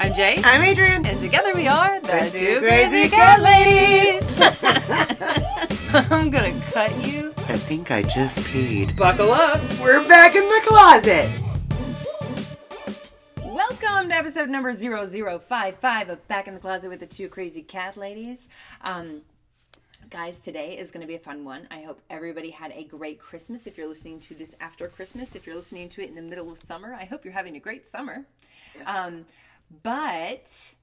I'm 0.00 0.14
Jay. 0.14 0.40
I'm 0.44 0.62
Adrian. 0.62 1.04
And 1.04 1.18
together 1.18 1.52
we 1.56 1.66
are 1.66 1.98
the, 1.98 2.06
The 2.06 2.30
two 2.30 2.54
two 2.54 2.60
crazy 2.60 3.08
crazy 3.08 3.08
cat 3.08 3.40
cat 3.40 3.42
ladies. 3.42 4.40
I'm 6.12 6.30
gonna 6.30 6.54
cut 6.70 7.04
you. 7.04 7.30
I 7.30 7.56
think 7.56 7.90
I 7.90 8.02
just 8.02 8.38
peed. 8.38 8.96
Buckle 8.96 9.32
up. 9.32 9.60
We're 9.80 10.06
back 10.06 10.36
in 10.36 10.44
the 10.44 10.60
closet. 10.64 11.28
Welcome 13.44 14.10
to 14.10 14.14
episode 14.14 14.48
number 14.48 14.72
0055 14.72 16.08
of 16.10 16.28
Back 16.28 16.46
in 16.46 16.54
the 16.54 16.60
Closet 16.60 16.90
with 16.90 17.00
the 17.00 17.06
two 17.06 17.28
crazy 17.28 17.62
cat 17.62 17.96
ladies. 17.96 18.48
Um, 18.82 19.22
guys, 20.10 20.38
today 20.38 20.78
is 20.78 20.92
going 20.92 21.00
to 21.00 21.08
be 21.08 21.16
a 21.16 21.18
fun 21.18 21.44
one. 21.44 21.66
I 21.72 21.80
hope 21.80 22.00
everybody 22.08 22.50
had 22.50 22.70
a 22.70 22.84
great 22.84 23.18
Christmas. 23.18 23.66
If 23.66 23.76
you're 23.76 23.88
listening 23.88 24.20
to 24.20 24.34
this 24.34 24.54
after 24.60 24.86
Christmas, 24.86 25.34
if 25.34 25.44
you're 25.44 25.56
listening 25.56 25.88
to 25.88 26.02
it 26.04 26.08
in 26.08 26.14
the 26.14 26.22
middle 26.22 26.52
of 26.52 26.58
summer, 26.58 26.94
I 26.94 27.04
hope 27.04 27.24
you're 27.24 27.34
having 27.34 27.56
a 27.56 27.60
great 27.60 27.84
summer. 27.84 28.26
Um, 28.86 29.24
but 29.82 30.74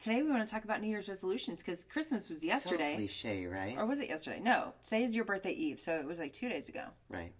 today 0.00 0.22
we 0.22 0.30
want 0.30 0.46
to 0.46 0.52
talk 0.52 0.64
about 0.64 0.80
New 0.80 0.88
Year's 0.88 1.08
resolutions 1.08 1.60
because 1.60 1.84
Christmas 1.84 2.28
was 2.28 2.44
yesterday. 2.44 2.92
So 2.92 2.96
cliche, 2.96 3.46
right? 3.46 3.76
Or 3.78 3.86
was 3.86 4.00
it 4.00 4.08
yesterday? 4.08 4.40
No, 4.40 4.72
today 4.82 5.02
is 5.02 5.14
your 5.14 5.24
birthday 5.24 5.52
eve, 5.52 5.80
so 5.80 5.94
it 5.94 6.06
was 6.06 6.18
like 6.18 6.32
two 6.32 6.48
days 6.48 6.68
ago. 6.68 6.84
Right. 7.08 7.32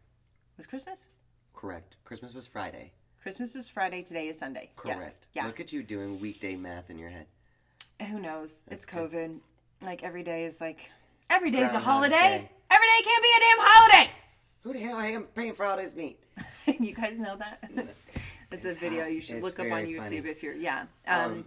Was 0.56 0.66
Christmas? 0.66 1.08
Correct. 1.54 1.96
Christmas 2.04 2.34
was 2.34 2.46
Friday. 2.46 2.92
Christmas 3.22 3.54
was 3.54 3.68
Friday. 3.68 4.02
Today 4.02 4.28
is 4.28 4.38
Sunday. 4.38 4.70
Correct. 4.76 5.00
Yes. 5.00 5.18
Yeah. 5.34 5.46
Look 5.46 5.60
at 5.60 5.72
you 5.72 5.82
doing 5.82 6.20
weekday 6.20 6.56
math 6.56 6.90
in 6.90 6.98
your 6.98 7.10
head. 7.10 7.26
Who 8.10 8.18
knows? 8.18 8.62
It's 8.68 8.86
COVID. 8.86 9.40
Like 9.82 10.02
every 10.02 10.22
day 10.22 10.44
is 10.44 10.60
like 10.60 10.90
every 11.28 11.50
day 11.50 11.62
is 11.62 11.72
a 11.72 11.80
holiday. 11.80 12.16
Day. 12.16 12.50
Every 12.70 12.86
day 12.86 13.04
can't 13.04 13.22
be 13.22 13.28
a 13.36 13.40
damn 13.40 13.66
holiday. 13.66 14.10
Who 14.62 14.72
the 14.72 14.78
hell 14.80 14.96
I 14.96 15.06
am 15.08 15.24
paying 15.24 15.54
for 15.54 15.64
all 15.64 15.76
this 15.76 15.96
meat? 15.96 16.18
you 16.78 16.94
guys 16.94 17.18
know 17.18 17.36
that? 17.36 17.62
It's 18.52 18.64
a 18.64 18.72
video 18.74 19.06
you 19.06 19.20
should 19.20 19.36
It's 19.36 19.44
look 19.44 19.58
up 19.58 19.70
on 19.70 19.84
YouTube 19.86 20.02
funny. 20.02 20.16
if 20.18 20.42
you're 20.42 20.54
yeah. 20.54 20.86
Um, 21.06 21.32
Um, 21.32 21.44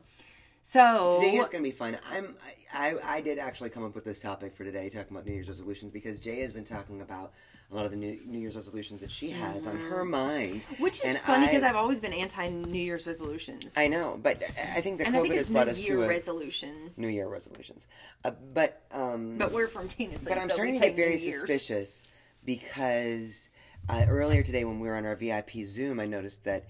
so 0.61 1.19
Today 1.21 1.35
is 1.37 1.49
gonna 1.49 1.63
be 1.63 1.71
fun. 1.71 1.97
I'm 2.09 2.35
I, 2.73 2.95
I 3.03 3.21
did 3.21 3.37
actually 3.37 3.69
come 3.69 3.83
up 3.83 3.95
with 3.95 4.05
this 4.05 4.21
topic 4.21 4.55
for 4.55 4.63
today, 4.63 4.89
talking 4.89 5.11
about 5.11 5.25
New 5.25 5.33
Year's 5.33 5.47
resolutions, 5.49 5.91
because 5.91 6.19
Jay 6.21 6.39
has 6.39 6.53
been 6.53 6.63
talking 6.63 7.01
about 7.01 7.33
a 7.69 7.75
lot 7.75 7.85
of 7.85 7.91
the 7.91 7.97
New, 7.97 8.19
New 8.25 8.39
Year's 8.39 8.55
resolutions 8.55 9.01
that 9.01 9.11
she 9.11 9.29
has 9.31 9.67
on 9.67 9.77
her 9.77 10.05
mind. 10.05 10.61
Mm-hmm. 10.61 10.83
which 10.83 10.99
is 11.03 11.15
and 11.15 11.17
funny 11.19 11.47
because 11.47 11.63
I've 11.63 11.75
always 11.75 11.99
been 11.99 12.13
anti 12.13 12.47
New 12.47 12.79
Year's 12.79 13.05
resolutions. 13.05 13.75
I 13.77 13.87
know, 13.87 14.17
but 14.21 14.41
I 14.73 14.79
think 14.79 14.99
that 14.99 15.07
and 15.07 15.15
I 15.17 15.19
COVID 15.19 15.23
think 15.23 15.33
has 15.35 15.49
brought 15.49 15.67
New 15.67 15.73
us 15.73 15.79
Year 15.79 15.97
to 15.97 16.03
a 16.03 16.07
resolution. 16.07 16.91
New 16.95 17.09
Year 17.09 17.27
resolutions. 17.27 17.87
Uh, 18.23 18.31
but 18.53 18.83
um, 18.91 19.37
But 19.37 19.51
we're 19.51 19.67
from 19.67 19.89
Tennessee. 19.89 20.25
But 20.29 20.37
I'm 20.37 20.47
so 20.49 20.55
starting 20.55 20.75
to 20.75 20.79
say 20.79 20.87
get 20.89 20.95
very 20.95 21.17
suspicious 21.17 22.03
because 22.45 23.49
uh, 23.89 24.05
earlier 24.07 24.43
today 24.43 24.63
when 24.63 24.79
we 24.79 24.87
were 24.87 24.95
on 24.95 25.05
our 25.05 25.15
VIP 25.15 25.51
Zoom, 25.65 25.99
I 25.99 26.05
noticed 26.05 26.45
that 26.45 26.67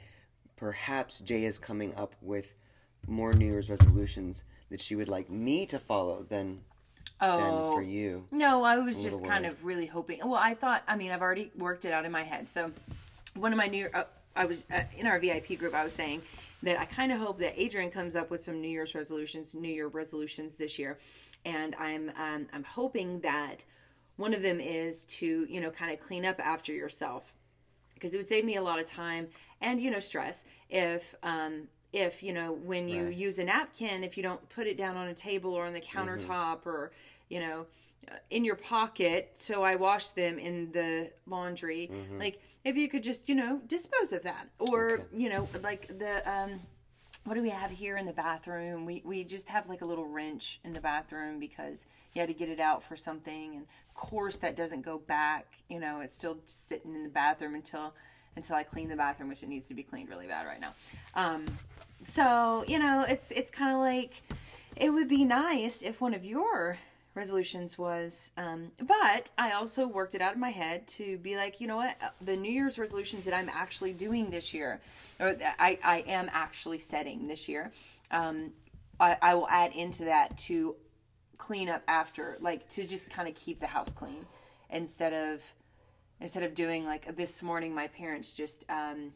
perhaps 0.56 1.20
Jay 1.20 1.46
is 1.46 1.58
coming 1.58 1.94
up 1.96 2.16
with 2.22 2.56
more 3.08 3.34
New 3.34 3.46
Year's 3.46 3.70
resolutions 3.70 4.44
that 4.70 4.82
she 4.82 4.96
would 4.96 5.10
like 5.10 5.30
me 5.30 5.66
to 5.68 5.80
follow 5.80 6.26
than 6.28 6.62
than 7.20 7.40
Oh. 7.42 7.74
for 7.76 7.82
you. 7.82 8.28
No, 8.32 8.64
I 8.64 8.80
was 8.80 9.02
just 9.04 9.24
kind 9.24 9.46
worried. 9.46 9.54
of 9.54 9.64
really 9.66 9.86
hoping. 9.86 10.20
Well, 10.20 10.34
I 10.36 10.56
thought. 10.56 10.84
I 10.88 10.96
mean, 10.98 11.12
I've 11.12 11.22
already 11.22 11.52
worked 11.58 11.86
it 11.86 11.94
out 11.94 12.06
in 12.06 12.12
my 12.12 12.24
head. 12.24 12.50
So, 12.50 12.72
one 13.36 13.54
of 13.54 13.58
my 13.58 13.68
new, 13.68 13.88
uh, 13.94 14.04
I 14.36 14.46
was 14.46 14.66
uh, 14.74 14.82
in 14.98 15.08
our 15.08 15.20
VIP 15.20 15.58
group. 15.58 15.74
I 15.74 15.84
was 15.86 15.94
saying 15.94 16.22
that 16.64 16.78
I 16.80 16.86
kind 16.86 17.12
of 17.14 17.20
hope 17.20 17.38
that 17.38 17.60
Adrian 17.62 17.92
comes 17.92 18.16
up 18.18 18.30
with 18.30 18.42
some 18.44 18.60
New 18.62 18.68
Year's 18.68 18.94
resolutions, 18.96 19.54
New 19.56 19.72
Year 19.72 19.88
resolutions 19.88 20.58
this 20.58 20.78
year, 20.78 20.98
and 21.46 21.76
I'm 21.76 22.12
um, 22.18 22.48
I'm 22.52 22.64
hoping 22.64 23.20
that 23.22 23.64
one 24.18 24.34
of 24.34 24.42
them 24.42 24.60
is 24.60 25.06
to 25.06 25.46
you 25.50 25.62
know 25.62 25.70
kind 25.70 25.94
of 25.94 26.00
clean 26.02 26.26
up 26.26 26.40
after 26.46 26.74
yourself 26.74 27.32
because 27.94 28.14
it 28.14 28.18
would 28.18 28.28
save 28.28 28.44
me 28.44 28.56
a 28.58 28.62
lot 28.62 28.80
of 28.80 28.86
time 28.86 29.28
and 29.64 29.82
you 29.82 29.90
know 29.90 30.00
stress 30.00 30.44
if 30.70 31.16
um 31.24 31.68
if 31.94 32.22
you 32.22 32.34
know 32.34 32.52
when 32.52 32.88
you 32.88 33.06
Right. 33.06 33.16
use 33.16 33.40
a 33.40 33.44
napkin 33.44 34.04
if 34.04 34.18
you 34.18 34.24
don't 34.24 34.48
put 34.50 34.68
it 34.68 34.78
down 34.78 34.98
on 34.98 35.08
a 35.08 35.14
table 35.14 35.54
or 35.56 35.66
on 35.66 35.74
the 35.74 35.82
countertop 35.82 36.66
or 36.66 36.92
you 37.30 37.40
know 37.40 37.66
uh, 38.12 38.16
in 38.30 38.44
your 38.46 38.56
pocket 38.56 39.32
so 39.34 39.64
i 39.64 39.76
wash 39.76 40.10
them 40.10 40.38
in 40.38 40.72
the 40.74 41.10
laundry 41.26 41.90
like 42.20 42.40
if 42.64 42.76
you 42.76 42.88
could 42.90 43.02
just 43.04 43.30
you 43.30 43.36
know 43.36 43.62
dispose 43.68 44.12
of 44.12 44.22
that 44.24 44.48
or 44.60 44.92
Okay. 44.94 45.04
you 45.16 45.30
know 45.30 45.48
like 45.64 45.88
the 46.00 46.30
um 46.32 46.60
what 47.26 47.36
do 47.36 47.42
we 47.42 47.52
have 47.52 47.72
here 47.72 47.96
in 47.96 48.06
the 48.06 48.12
bathroom? 48.12 48.86
We 48.86 49.02
we 49.06 49.24
just 49.24 49.48
have 49.48 49.70
like 49.70 49.82
a 49.82 49.86
little 49.86 50.06
wrench 50.06 50.60
in 50.66 50.74
the 50.74 50.82
bathroom 50.82 51.40
because 51.40 51.86
you 52.12 52.20
had 52.20 52.28
to 52.28 52.34
get 52.34 52.50
it 52.50 52.60
out 52.60 52.84
for 52.84 52.98
something, 52.98 53.56
and 53.56 53.66
of 53.88 53.94
course 53.94 54.36
that 54.40 54.58
doesn't 54.58 54.82
go 54.82 54.98
back. 54.98 55.46
You 55.70 55.80
know, 55.80 56.02
it's 56.02 56.16
still 56.18 56.40
sitting 56.46 56.94
in 56.96 57.04
the 57.04 57.10
bathroom 57.10 57.56
until 57.56 57.94
until 58.36 58.56
I 58.56 58.64
clean 58.64 58.90
the 58.90 58.96
bathroom, 58.96 59.30
which 59.30 59.44
it 59.44 59.50
needs 59.50 59.68
to 59.68 59.74
be 59.74 59.84
cleaned 59.84 60.10
really 60.10 60.28
bad 60.28 60.46
right 60.46 60.60
now. 60.60 60.74
Um, 61.16 61.46
so 62.04 62.64
you 62.68 62.80
know, 62.80 63.06
it's 63.08 63.32
it's 63.32 63.50
kind 63.50 63.74
of 63.74 63.80
like 63.80 64.22
it 64.76 64.90
would 64.92 65.08
be 65.08 65.24
nice 65.24 65.82
if 65.82 66.02
one 66.02 66.14
of 66.14 66.26
your 66.26 66.78
resolutions 67.16 67.78
was 67.78 68.32
um, 68.38 68.72
but 68.88 69.30
i 69.38 69.52
also 69.52 69.88
worked 69.88 70.16
it 70.16 70.22
out 70.22 70.34
in 70.34 70.40
my 70.40 70.50
head 70.50 70.88
to 70.88 71.18
be 71.20 71.36
like 71.36 71.62
you 71.62 71.68
know 71.68 71.76
what 71.76 71.96
Uh, 72.02 72.10
the 72.22 72.36
new 72.36 72.52
year's 72.52 72.80
resolutions 72.80 73.24
that 73.26 73.34
i'm 73.34 73.50
actually 73.50 73.94
doing 73.94 74.30
this 74.30 74.54
year 74.54 74.82
or 75.20 75.36
I, 75.60 75.78
I 75.84 75.98
am 76.08 76.30
actually 76.34 76.80
setting 76.80 77.28
this 77.28 77.48
year 77.48 77.72
um, 78.10 78.52
I, 79.00 79.18
I 79.22 79.36
will 79.36 79.48
add 79.48 79.74
into 79.74 80.06
that 80.06 80.38
to 80.40 80.76
clean 81.38 81.70
up 81.70 81.84
after 81.88 82.38
like 82.40 82.68
to 82.70 82.86
just 82.86 83.10
kind 83.10 83.28
of 83.28 83.36
keep 83.36 83.60
the 83.60 83.68
house 83.68 83.94
clean 83.94 84.26
instead 84.72 85.14
of 85.14 85.54
instead 86.20 86.44
of 86.44 86.54
doing 86.54 86.86
like 86.86 87.16
this 87.16 87.44
morning 87.44 87.74
my 87.74 87.88
parents 87.88 88.34
just 88.34 88.66
um, 88.70 89.14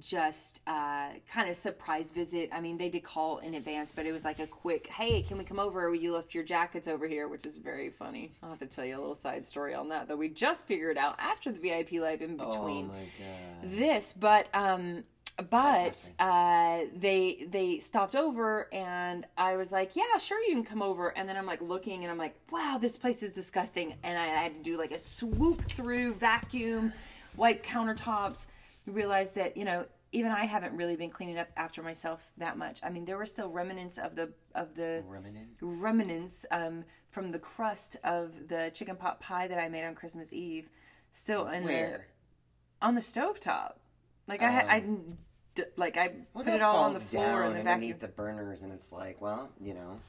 just 0.00 0.60
uh, 0.66 1.08
kind 1.30 1.48
of 1.48 1.56
surprise 1.56 2.12
visit. 2.12 2.50
I 2.52 2.60
mean, 2.60 2.76
they 2.76 2.90
did 2.90 3.02
call 3.02 3.38
in 3.38 3.54
advance, 3.54 3.90
but 3.90 4.04
it 4.04 4.12
was 4.12 4.22
like 4.24 4.38
a 4.38 4.46
quick, 4.46 4.86
"Hey, 4.88 5.22
can 5.22 5.38
we 5.38 5.44
come 5.44 5.58
over? 5.58 5.94
You 5.94 6.12
left 6.12 6.34
your 6.34 6.44
jackets 6.44 6.86
over 6.86 7.08
here," 7.08 7.26
which 7.26 7.46
is 7.46 7.56
very 7.56 7.88
funny. 7.88 8.32
I'll 8.42 8.50
have 8.50 8.58
to 8.58 8.66
tell 8.66 8.84
you 8.84 8.96
a 8.96 9.00
little 9.00 9.14
side 9.14 9.46
story 9.46 9.74
on 9.74 9.88
that 9.88 10.08
that 10.08 10.18
we 10.18 10.28
just 10.28 10.66
figured 10.66 10.98
out 10.98 11.16
after 11.18 11.50
the 11.50 11.58
VIP 11.58 11.92
live 11.92 12.20
in 12.20 12.36
between 12.36 12.90
Oh 12.90 12.92
my 12.92 13.08
god! 13.18 13.62
this, 13.62 14.12
but 14.12 14.48
um, 14.52 15.04
but 15.50 16.10
uh, 16.18 16.80
they 16.94 17.46
they 17.48 17.78
stopped 17.78 18.16
over, 18.16 18.72
and 18.72 19.26
I 19.36 19.56
was 19.56 19.70
like, 19.70 19.94
"Yeah, 19.96 20.16
sure, 20.18 20.42
you 20.42 20.52
can 20.54 20.64
come 20.64 20.82
over." 20.82 21.16
And 21.16 21.28
then 21.28 21.36
I'm 21.36 21.46
like 21.46 21.60
looking, 21.62 22.02
and 22.04 22.10
I'm 22.10 22.18
like, 22.18 22.36
"Wow, 22.50 22.78
this 22.80 22.98
place 22.98 23.22
is 23.22 23.32
disgusting," 23.32 23.96
and 24.02 24.18
I 24.18 24.26
had 24.26 24.54
to 24.54 24.62
do 24.62 24.76
like 24.76 24.90
a 24.92 24.98
swoop 24.98 25.62
through, 25.62 26.14
vacuum, 26.14 26.92
wipe 27.36 27.64
countertops. 27.64 28.46
Realized 28.86 29.34
that 29.36 29.56
you 29.56 29.64
know 29.64 29.86
even 30.12 30.32
I 30.32 30.44
haven't 30.46 30.74
really 30.74 30.96
been 30.96 31.10
cleaning 31.10 31.38
up 31.38 31.48
after 31.56 31.82
myself 31.82 32.30
that 32.38 32.56
much. 32.56 32.80
I 32.82 32.90
mean, 32.90 33.04
there 33.04 33.18
were 33.18 33.26
still 33.26 33.50
remnants 33.50 33.98
of 33.98 34.16
the 34.16 34.32
of 34.54 34.74
the 34.74 35.04
Remnants? 35.06 35.62
remnants 35.62 36.46
um, 36.50 36.84
from 37.10 37.30
the 37.30 37.38
crust 37.38 37.96
of 38.04 38.48
the 38.48 38.70
chicken 38.74 38.96
pot 38.96 39.20
pie 39.20 39.46
that 39.48 39.58
I 39.58 39.68
made 39.68 39.84
on 39.84 39.94
Christmas 39.94 40.32
Eve, 40.32 40.68
still 41.12 41.46
in 41.48 41.64
the 41.64 41.68
Where? 41.72 42.06
on 42.80 42.94
the 42.94 43.00
stovetop. 43.00 43.74
Like 44.26 44.42
I, 44.42 44.50
had 44.50 44.66
I, 44.66 44.80
d- 44.80 44.86
like 45.76 45.96
I 45.96 46.12
Well, 46.34 46.44
put 46.44 46.54
it 46.54 46.62
all 46.62 46.76
on 46.76 46.92
the 46.92 47.00
floor 47.00 47.44
in 47.44 47.52
the 47.54 47.58
underneath 47.60 48.00
the 48.00 48.08
burners, 48.08 48.62
and 48.62 48.72
it's 48.72 48.92
like, 48.92 49.20
well, 49.20 49.50
you 49.60 49.74
know, 49.74 50.00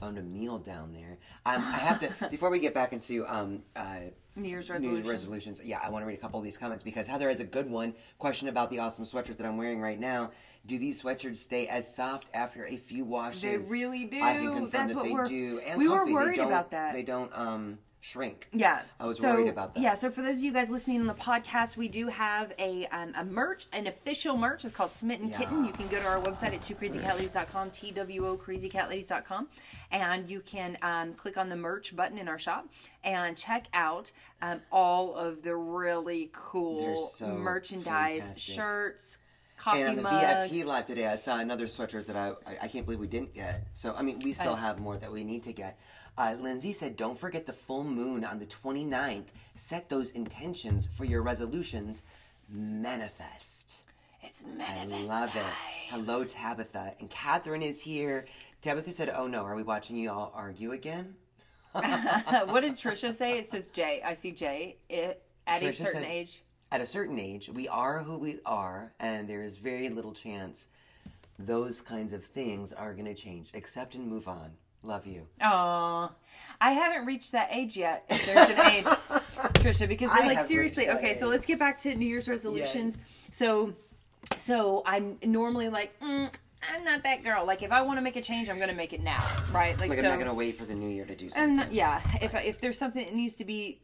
found 0.00 0.18
a 0.18 0.22
meal 0.22 0.58
down 0.58 0.92
there. 0.92 1.18
Um, 1.44 1.62
I 1.62 1.78
have 1.78 2.00
to 2.00 2.28
before 2.30 2.50
we 2.50 2.58
get 2.58 2.74
back 2.74 2.92
into 2.92 3.26
um, 3.26 3.62
uh, 3.74 4.00
New 4.34 4.48
Year's 4.48 4.68
New. 4.68 4.94
Year's 4.94 5.06
resolutions. 5.06 5.60
Yeah, 5.64 5.80
I 5.82 5.90
want 5.90 6.02
to 6.02 6.06
read 6.06 6.18
a 6.18 6.20
couple 6.20 6.38
of 6.38 6.44
these 6.44 6.58
comments 6.58 6.82
because 6.82 7.06
Heather 7.06 7.28
has 7.28 7.40
a 7.40 7.44
good 7.44 7.70
one. 7.70 7.94
Question 8.18 8.48
about 8.48 8.70
the 8.70 8.78
awesome 8.78 9.04
sweatshirt 9.04 9.38
that 9.38 9.46
I'm 9.46 9.56
wearing 9.56 9.80
right 9.80 9.98
now. 9.98 10.30
Do 10.66 10.78
these 10.78 11.00
sweatshirts 11.02 11.36
stay 11.36 11.68
as 11.68 11.94
soft 11.94 12.28
after 12.34 12.66
a 12.66 12.76
few 12.76 13.04
washes? 13.04 13.42
They 13.42 13.56
really 13.72 14.04
do. 14.04 14.20
I 14.20 14.34
can 14.34 14.46
confirm 14.52 14.70
That's 14.70 14.92
that 14.94 14.96
what 14.96 15.04
they 15.04 15.12
we're- 15.12 15.28
do. 15.28 15.60
And 15.60 15.78
we 15.78 15.88
were 15.88 15.98
comfy. 15.98 16.14
worried 16.14 16.32
they 16.32 16.36
don't, 16.36 16.46
about 16.48 16.70
that. 16.72 16.92
They 16.92 17.02
don't 17.04 17.30
um, 17.38 17.78
shrink. 18.00 18.48
Yeah, 18.52 18.82
I 18.98 19.06
was 19.06 19.20
so, 19.20 19.32
worried 19.34 19.48
about 19.48 19.74
that. 19.74 19.80
Yeah, 19.80 19.94
so 19.94 20.10
for 20.10 20.22
those 20.22 20.38
of 20.38 20.42
you 20.42 20.52
guys 20.52 20.68
listening 20.68 21.00
on 21.00 21.06
the 21.06 21.14
podcast, 21.14 21.76
we 21.76 21.86
do 21.88 22.08
have 22.08 22.52
a 22.58 22.86
um, 22.86 23.12
a 23.16 23.24
merch, 23.24 23.66
an 23.72 23.86
official 23.86 24.36
merch. 24.36 24.64
It's 24.64 24.74
called 24.74 24.90
Smitten 24.90 25.30
Kitten. 25.30 25.64
You 25.64 25.72
can 25.72 25.86
go 25.88 26.00
to 26.00 26.06
our 26.06 26.20
website 26.20 26.52
at 26.54 26.62
twocrazycatladies.com, 26.62 27.70
T 27.70 27.90
W 27.92 28.26
O 28.26 28.36
crazycatladies.com, 28.36 29.48
and 29.92 30.28
you 30.28 30.40
can 30.40 30.76
um, 30.82 31.14
click 31.14 31.36
on 31.36 31.48
the 31.48 31.56
merch 31.56 31.94
button 31.94 32.18
in 32.18 32.28
our 32.28 32.38
shop 32.38 32.66
and 33.04 33.36
check 33.36 33.66
out 33.72 34.10
um, 34.42 34.60
all 34.72 35.14
of 35.14 35.42
the 35.42 35.54
really 35.54 36.30
cool 36.32 36.98
so 37.08 37.36
merchandise, 37.36 38.24
fantastic. 38.24 38.54
shirts, 38.54 39.18
coffee 39.56 39.80
And 39.80 39.90
on 39.90 39.96
the 39.96 40.02
mugs. 40.02 40.50
VIP 40.52 40.66
live 40.66 40.84
today, 40.84 41.06
I 41.06 41.16
saw 41.16 41.38
another 41.38 41.66
sweatshirt 41.66 42.06
that 42.06 42.16
I, 42.16 42.28
I 42.50 42.56
I 42.62 42.68
can't 42.68 42.84
believe 42.84 43.00
we 43.00 43.06
didn't 43.06 43.34
get. 43.34 43.66
So 43.74 43.94
I 43.96 44.02
mean, 44.02 44.18
we 44.24 44.32
still 44.32 44.54
I- 44.54 44.60
have 44.60 44.78
more 44.78 44.96
that 44.96 45.12
we 45.12 45.24
need 45.24 45.42
to 45.44 45.52
get. 45.52 45.78
Uh, 46.18 46.34
Lindsay 46.40 46.72
said, 46.72 46.96
"Don't 46.96 47.18
forget 47.18 47.44
the 47.46 47.52
full 47.52 47.84
moon 47.84 48.24
on 48.24 48.38
the 48.38 48.46
29th. 48.46 49.26
Set 49.54 49.88
those 49.90 50.10
intentions 50.12 50.86
for 50.86 51.04
your 51.04 51.22
resolutions. 51.22 52.02
Manifest." 52.48 53.82
It's 54.22 54.44
I 54.44 54.48
manifest 54.56 55.08
love 55.08 55.36
it. 55.36 55.42
Hello, 55.90 56.24
Tabitha. 56.24 56.94
And 57.00 57.08
Catherine 57.10 57.62
is 57.62 57.80
here. 57.80 58.26
Tabitha 58.60 58.92
said, 58.92 59.08
Oh 59.10 59.26
no, 59.28 59.44
are 59.44 59.54
we 59.54 59.62
watching 59.62 59.96
you 59.96 60.10
all 60.10 60.32
argue 60.34 60.72
again? 60.72 61.14
what 61.72 62.60
did 62.62 62.72
Trisha 62.74 63.14
say? 63.14 63.38
It 63.38 63.46
says 63.46 63.70
Jay. 63.70 64.02
I 64.04 64.14
see 64.14 64.32
Jay. 64.32 64.78
It, 64.88 65.22
at 65.46 65.62
a 65.62 65.66
Trisha 65.66 65.74
certain 65.74 66.00
said- 66.02 66.10
age. 66.10 66.42
At 66.72 66.80
a 66.80 66.86
certain 66.86 67.18
age, 67.18 67.48
we 67.48 67.68
are 67.68 68.02
who 68.02 68.18
we 68.18 68.40
are, 68.44 68.92
and 68.98 69.28
there 69.28 69.42
is 69.42 69.58
very 69.58 69.88
little 69.88 70.12
chance 70.12 70.68
those 71.38 71.80
kinds 71.80 72.12
of 72.12 72.24
things 72.24 72.72
are 72.72 72.92
going 72.92 73.04
to 73.06 73.14
change. 73.14 73.50
Accept 73.54 73.94
and 73.94 74.06
move 74.08 74.26
on. 74.26 74.50
Love 74.82 75.06
you. 75.06 75.26
Oh, 75.42 76.10
I 76.60 76.72
haven't 76.72 77.06
reached 77.06 77.32
that 77.32 77.48
age 77.50 77.76
yet. 77.76 78.04
If 78.08 78.26
there's 78.26 78.50
an 78.50 78.60
age, 78.72 78.84
Trisha, 79.62 79.88
because 79.88 80.10
I 80.12 80.26
like 80.26 80.40
seriously, 80.46 80.88
okay. 80.90 81.12
So 81.14 81.26
let's 81.28 81.44
get 81.44 81.58
back 81.58 81.78
to 81.80 81.94
New 81.94 82.06
Year's 82.06 82.28
resolutions. 82.28 83.16
So, 83.30 83.74
so 84.36 84.82
I'm 84.86 85.18
normally 85.24 85.68
like, 85.68 85.98
mm, 86.00 86.30
I'm 86.72 86.84
not 86.84 87.02
that 87.02 87.24
girl. 87.24 87.44
Like 87.44 87.62
if 87.62 87.72
I 87.72 87.82
want 87.82 87.98
to 87.98 88.02
make 88.02 88.16
a 88.16 88.22
change, 88.22 88.48
I'm 88.48 88.60
gonna 88.60 88.74
make 88.74 88.92
it 88.92 89.02
now, 89.02 89.24
right? 89.52 89.78
Like, 89.78 89.90
Like, 89.90 89.98
so. 89.98 90.04
I'm 90.04 90.10
not 90.10 90.16
going 90.16 90.28
to 90.28 90.34
wait 90.34 90.56
for 90.56 90.64
the 90.64 90.74
new 90.74 90.88
year 90.88 91.04
to 91.04 91.14
do 91.14 91.28
something. 91.28 91.50
I'm 91.50 91.56
not, 91.56 91.72
yeah. 91.72 92.00
If 92.22 92.34
if 92.34 92.60
there's 92.60 92.78
something 92.78 93.04
that 93.04 93.14
needs 93.14 93.34
to 93.36 93.44
be, 93.44 93.80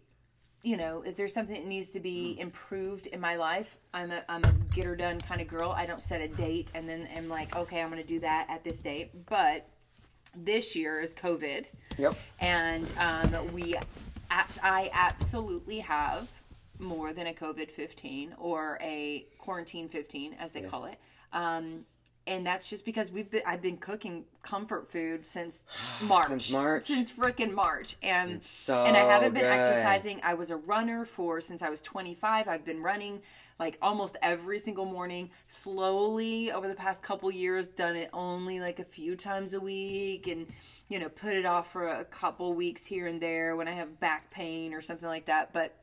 you 0.63 0.77
know, 0.77 1.03
if 1.03 1.17
there's 1.17 1.35
something 1.35 1.57
that 1.57 1.67
needs 1.67 1.91
to 1.91 2.01
be 2.01 2.39
improved 2.39 3.09
in 3.09 3.21
my 3.21 3.37
life, 3.37 3.77
I'm 3.93 4.13
a 4.13 4.23
I'm 4.29 4.45
a 4.45 4.53
get 4.75 4.85
her 4.85 4.95
done 4.97 5.21
kind 5.21 5.41
of 5.41 5.49
girl. 5.49 5.71
I 5.71 5.87
don't 5.87 6.01
set 6.03 6.21
a 6.21 6.29
date 6.29 6.71
and 6.75 6.89
then 6.89 7.07
am 7.09 7.29
like, 7.29 7.55
okay, 7.57 7.83
I'm 7.83 7.91
gonna 7.91 8.05
do 8.05 8.21
that 8.21 8.47
at 8.49 8.63
this 8.63 8.81
date. 8.81 9.27
But 9.27 9.69
this 10.37 10.77
year 10.77 11.01
is 11.01 11.13
COVID, 11.15 11.67
Yep. 11.99 12.15
and 12.41 12.87
um, 12.99 13.53
we, 13.53 13.75
abs- 14.31 14.59
I 14.63 14.91
absolutely 14.95 15.81
have 15.81 16.29
more 16.79 17.13
than 17.13 17.27
a 17.27 17.35
COVID 17.35 17.71
15 17.71 18.35
or 18.39 18.79
a 18.81 19.27
quarantine 19.39 19.89
15, 19.89 20.35
as 20.39 20.53
they 20.53 20.63
call 20.63 20.87
it. 20.87 20.97
Um, 21.35 21.85
and 22.27 22.47
that's 22.47 22.71
just 22.71 22.85
because 22.85 23.11
we've 23.11 23.31
been 23.31 23.43
I've 23.47 23.63
been 23.63 23.77
cooking 23.77 24.25
comfort 24.43 24.91
food 24.91 25.27
since 25.27 25.65
March. 26.03 26.29
Since 26.29 26.53
March. 26.53 26.85
Since 26.85 27.13
frickin' 27.13 27.53
March. 27.53 27.97
And 28.03 28.45
so 28.45 28.85
and 28.85 28.97
I 28.97 29.01
haven't 29.01 29.35
been 29.35 29.43
good. 29.43 29.53
exercising. 29.53 30.21
I 30.23 30.35
was 30.35 30.51
a 30.51 30.57
runner 30.57 31.05
for 31.05 31.41
since 31.41 31.63
I 31.63 31.71
was 31.71 31.81
25. 31.81 32.49
I've 32.49 32.65
been 32.65 32.83
running 32.83 33.23
like 33.59 33.79
almost 33.83 34.17
every 34.23 34.59
single 34.59 34.85
morning. 34.85 35.31
Slowly 35.47 36.53
over 36.53 36.69
the 36.69 36.75
past 36.75 37.03
couple 37.03 37.31
years 37.31 37.69
done 37.69 37.97
it 37.97 38.11
only 38.13 38.61
like 38.61 38.79
a 38.79 38.85
few 38.85 39.17
times 39.17 39.55
a 39.55 39.61
week 39.61 40.27
and 40.27 40.47
you 40.89 40.99
know, 40.99 41.09
put 41.09 41.33
it 41.33 41.47
off 41.47 41.73
for 41.73 41.89
a 41.89 42.05
couple 42.05 42.53
weeks 42.53 42.85
here 42.85 43.07
and 43.07 43.19
there 43.19 43.57
when 43.57 43.67
I 43.67 43.73
have 43.73 43.99
back 43.99 44.31
pain 44.31 44.75
or 44.75 44.83
something 44.83 45.09
like 45.09 45.25
that. 45.25 45.51
But 45.53 45.75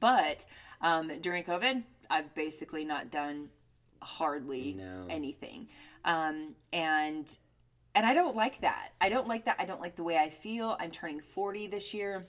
but 0.00 0.44
um, 0.82 1.10
during 1.22 1.44
COVID, 1.44 1.82
I've 2.10 2.34
basically 2.34 2.84
not 2.84 3.10
done 3.10 3.48
hardly 4.04 4.74
No. 4.74 5.06
anything. 5.08 5.68
Um, 6.04 6.54
and 6.72 7.36
and 7.96 8.04
I 8.04 8.12
don't 8.12 8.34
like 8.34 8.60
that. 8.62 8.92
I 9.00 9.08
don't 9.08 9.28
like 9.28 9.44
that. 9.44 9.56
I 9.60 9.64
don't 9.64 9.80
like 9.80 9.94
the 9.94 10.02
way 10.02 10.18
I 10.18 10.28
feel. 10.28 10.76
I'm 10.80 10.90
turning 10.90 11.20
40 11.20 11.68
this 11.68 11.94
year. 11.94 12.26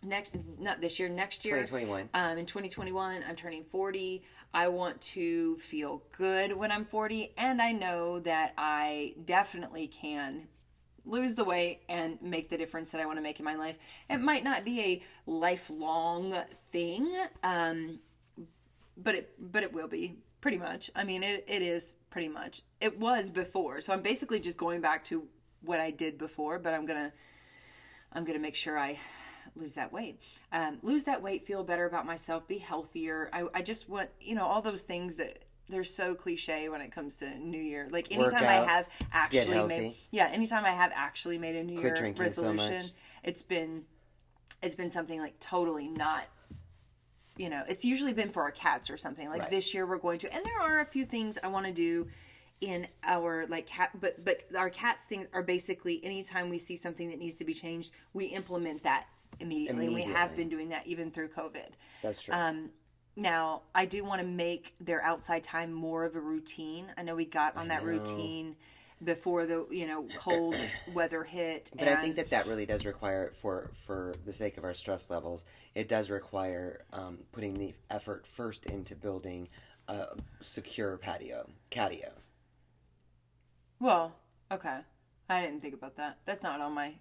Next, 0.00 0.36
not 0.60 0.80
this 0.80 1.00
year, 1.00 1.08
next 1.08 1.44
year. 1.44 1.56
2021. 1.56 2.08
Um, 2.14 2.38
in 2.38 2.46
2021, 2.46 3.24
I'm 3.28 3.34
turning 3.34 3.64
40. 3.64 4.22
I 4.54 4.68
want 4.68 5.00
to 5.00 5.56
feel 5.56 6.04
good 6.16 6.52
when 6.56 6.70
I'm 6.70 6.84
40, 6.84 7.34
and 7.36 7.60
I 7.60 7.72
know 7.72 8.20
that 8.20 8.54
I 8.56 9.14
definitely 9.24 9.88
can 9.88 10.46
lose 11.04 11.34
the 11.34 11.44
weight 11.44 11.80
and 11.88 12.20
make 12.22 12.48
the 12.48 12.56
difference 12.56 12.90
that 12.92 13.00
I 13.00 13.06
want 13.06 13.18
to 13.18 13.22
make 13.22 13.40
in 13.40 13.44
my 13.44 13.56
life. 13.56 13.76
It 14.08 14.20
might 14.20 14.44
not 14.44 14.64
be 14.64 14.80
a 14.80 15.02
lifelong 15.26 16.34
thing, 16.70 17.10
um, 17.42 17.98
but 18.96 19.14
it 19.16 19.34
but 19.38 19.62
it 19.64 19.72
will 19.72 19.88
be 19.88 20.18
pretty 20.40 20.58
much. 20.58 20.90
I 20.94 21.04
mean, 21.04 21.22
it, 21.22 21.44
it 21.48 21.62
is 21.62 21.96
pretty 22.10 22.28
much. 22.28 22.62
It 22.80 22.98
was 22.98 23.30
before, 23.30 23.80
so 23.80 23.92
I'm 23.92 24.02
basically 24.02 24.40
just 24.40 24.58
going 24.58 24.80
back 24.80 25.04
to 25.06 25.26
what 25.62 25.80
I 25.80 25.90
did 25.90 26.18
before. 26.18 26.58
But 26.58 26.74
I'm 26.74 26.86
gonna 26.86 27.12
I'm 28.12 28.24
gonna 28.24 28.38
make 28.38 28.54
sure 28.54 28.78
I 28.78 28.98
lose 29.56 29.74
that 29.74 29.92
weight, 29.92 30.20
um, 30.52 30.78
lose 30.82 31.04
that 31.04 31.22
weight, 31.22 31.46
feel 31.46 31.64
better 31.64 31.86
about 31.86 32.06
myself, 32.06 32.46
be 32.46 32.58
healthier. 32.58 33.30
I 33.32 33.46
I 33.54 33.62
just 33.62 33.88
want 33.88 34.10
you 34.20 34.34
know 34.34 34.46
all 34.46 34.62
those 34.62 34.82
things 34.82 35.16
that. 35.16 35.44
They're 35.70 35.84
so 35.84 36.14
cliche 36.14 36.70
when 36.70 36.80
it 36.80 36.92
comes 36.92 37.16
to 37.16 37.28
New 37.38 37.60
Year. 37.60 37.88
Like 37.90 38.10
anytime 38.10 38.42
I 38.42 38.64
have 38.64 38.86
actually 39.12 39.62
made, 39.64 39.96
yeah, 40.10 40.28
anytime 40.32 40.64
I 40.64 40.70
have 40.70 40.92
actually 40.94 41.36
made 41.36 41.56
a 41.56 41.62
New 41.62 41.78
Year 41.78 41.94
drinking 41.94 42.16
so 42.30 42.42
resolution, 42.44 42.90
it's 43.22 43.42
been 43.42 43.84
it's 44.62 44.74
been 44.74 44.88
something 44.88 45.20
like 45.20 45.38
totally 45.40 45.88
not 45.88 46.24
you 47.38 47.48
know 47.48 47.62
it's 47.68 47.84
usually 47.84 48.12
been 48.12 48.28
for 48.30 48.42
our 48.42 48.50
cats 48.50 48.90
or 48.90 48.96
something. 48.98 49.28
Like 49.30 49.42
Right. 49.42 49.50
this 49.50 49.72
year 49.72 49.86
we're 49.86 49.98
going 49.98 50.18
to 50.18 50.34
and 50.34 50.44
there 50.44 50.60
are 50.60 50.80
a 50.80 50.84
few 50.84 51.04
things 51.06 51.38
i 51.42 51.46
want 51.48 51.64
to 51.66 51.72
do 51.72 52.08
in 52.60 52.88
our 53.04 53.46
like 53.48 53.66
cat 53.66 53.90
but 54.00 54.24
but 54.24 54.42
our 54.56 54.68
cats 54.68 55.04
things 55.04 55.28
are 55.32 55.44
basically 55.44 56.04
anytime 56.04 56.48
we 56.50 56.58
see 56.58 56.76
something 56.76 57.08
that 57.08 57.18
needs 57.18 57.36
to 57.36 57.44
be 57.44 57.54
changed 57.54 57.92
we 58.12 58.26
implement 58.26 58.82
that 58.82 59.06
immediately, 59.38 59.86
and 59.86 59.94
we 59.94 60.02
have 60.02 60.34
been 60.34 60.48
doing 60.48 60.70
that 60.70 60.84
even 60.86 61.10
through 61.12 61.28
covid. 61.28 61.70
That's 62.02 62.20
true. 62.22 62.34
um, 62.34 62.70
now 63.14 63.62
i 63.74 63.84
do 63.84 64.02
want 64.04 64.20
to 64.20 64.26
make 64.26 64.74
their 64.80 65.00
outside 65.04 65.44
time 65.44 65.72
more 65.72 66.04
of 66.04 66.16
a 66.16 66.20
routine. 66.20 66.86
I 66.98 67.02
know 67.02 67.14
we 67.14 67.24
got 67.26 67.56
on 67.56 67.68
that 67.68 67.84
routine 67.84 68.56
before 69.02 69.46
the 69.46 69.66
you 69.70 69.86
know 69.86 70.04
cold 70.16 70.56
weather 70.92 71.22
hit 71.24 71.70
But 71.76 71.88
I 71.88 71.96
think 71.96 72.16
that 72.16 72.30
that 72.30 72.46
really 72.46 72.66
does 72.66 72.84
require, 72.84 73.30
for 73.34 73.70
for 73.86 74.14
the 74.24 74.32
sake 74.32 74.56
of 74.58 74.64
our 74.64 74.74
stress 74.74 75.08
levels, 75.10 75.44
it 75.74 75.88
does 75.88 76.10
require 76.10 76.82
um, 76.92 77.18
putting 77.32 77.54
the 77.54 77.74
effort 77.90 78.26
first 78.26 78.66
into 78.66 78.94
building 78.96 79.48
a 79.86 80.08
secure 80.40 80.96
patio, 80.98 81.48
catio. 81.70 82.10
well 83.80 84.14
okay 84.50 84.80
i 85.28 85.40
didn't 85.40 85.60
think 85.62 85.74
about 85.74 85.96
that 85.96 86.18
that's 86.24 86.42
not 86.42 86.60
on 86.60 86.72
my 86.72 86.94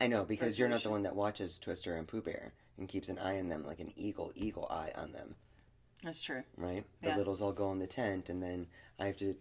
I 0.00 0.08
know 0.08 0.24
because 0.24 0.58
you're 0.58 0.68
not 0.68 0.82
the 0.82 0.90
one 0.90 1.04
that 1.04 1.14
watches 1.14 1.60
Twister 1.60 1.94
and 1.94 2.08
Pooh 2.08 2.22
Bear 2.22 2.54
and 2.76 2.88
keeps 2.88 3.08
an 3.08 3.18
eye 3.18 3.38
on 3.38 3.48
them 3.48 3.64
like 3.64 3.78
an 3.78 3.92
eagle, 3.94 4.32
eagle 4.34 4.66
eye 4.68 4.90
on 4.96 5.12
them, 5.12 5.36
that's 6.02 6.20
true 6.20 6.42
right? 6.56 6.84
The 7.02 7.10
Yeah. 7.10 7.16
littles 7.18 7.40
all 7.40 7.52
go 7.52 7.70
in 7.70 7.78
the 7.78 7.86
tent, 7.86 8.28
and 8.28 8.42
then 8.42 8.66
I 8.98 9.06
have 9.06 9.16
to. 9.18 9.36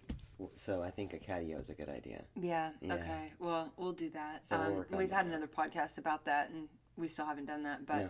So 0.56 0.82
I 0.82 0.90
think 0.92 1.14
a 1.14 1.18
catio 1.20 1.60
is 1.60 1.70
a 1.70 1.74
good 1.74 1.90
idea. 1.90 2.24
Yeah, 2.40 2.72
Yeah. 2.82 2.94
Okay. 2.96 3.34
Well, 3.40 3.72
we'll 3.78 3.92
do 3.94 4.10
that. 4.12 4.48
So 4.48 4.58
we'll 4.58 4.68
um, 4.80 4.86
on 4.92 4.98
we've 4.98 5.12
had 5.12 5.26
that. 5.26 5.36
another 5.36 5.48
podcast 5.48 5.98
about 5.98 6.26
that, 6.26 6.50
and 6.50 6.68
we 6.98 7.08
still 7.08 7.26
haven't 7.26 7.46
done 7.46 7.64
that. 7.64 7.86
But, 7.86 7.98
No. 7.98 8.10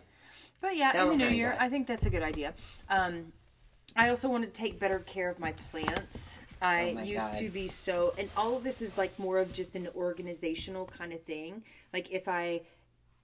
but 0.61 0.75
yeah, 0.77 0.91
That 0.93 1.03
in 1.07 1.17
the 1.17 1.29
new 1.29 1.35
year. 1.35 1.55
I 1.59 1.69
think 1.69 1.87
that's 1.87 2.05
a 2.05 2.09
good 2.09 2.23
idea. 2.23 2.53
Um, 2.89 3.31
I 3.95 4.09
also 4.09 4.29
want 4.29 4.43
to 4.45 4.49
take 4.49 4.79
better 4.79 4.99
care 4.99 5.29
of 5.29 5.39
my 5.39 5.51
plants. 5.53 6.39
I 6.61 6.95
Oh 6.97 7.01
used 7.03 7.17
God. 7.33 7.37
to 7.39 7.49
be 7.49 7.67
so, 7.67 8.13
and 8.17 8.29
all 8.37 8.55
of 8.55 8.63
this 8.63 8.81
is 8.81 8.97
like 8.97 9.17
more 9.17 9.39
of 9.39 9.51
just 9.51 9.75
an 9.75 9.87
organizational 9.95 10.85
kind 10.85 11.11
of 11.11 11.21
thing. 11.23 11.63
Like 11.91 12.11
if 12.11 12.27
I 12.27 12.61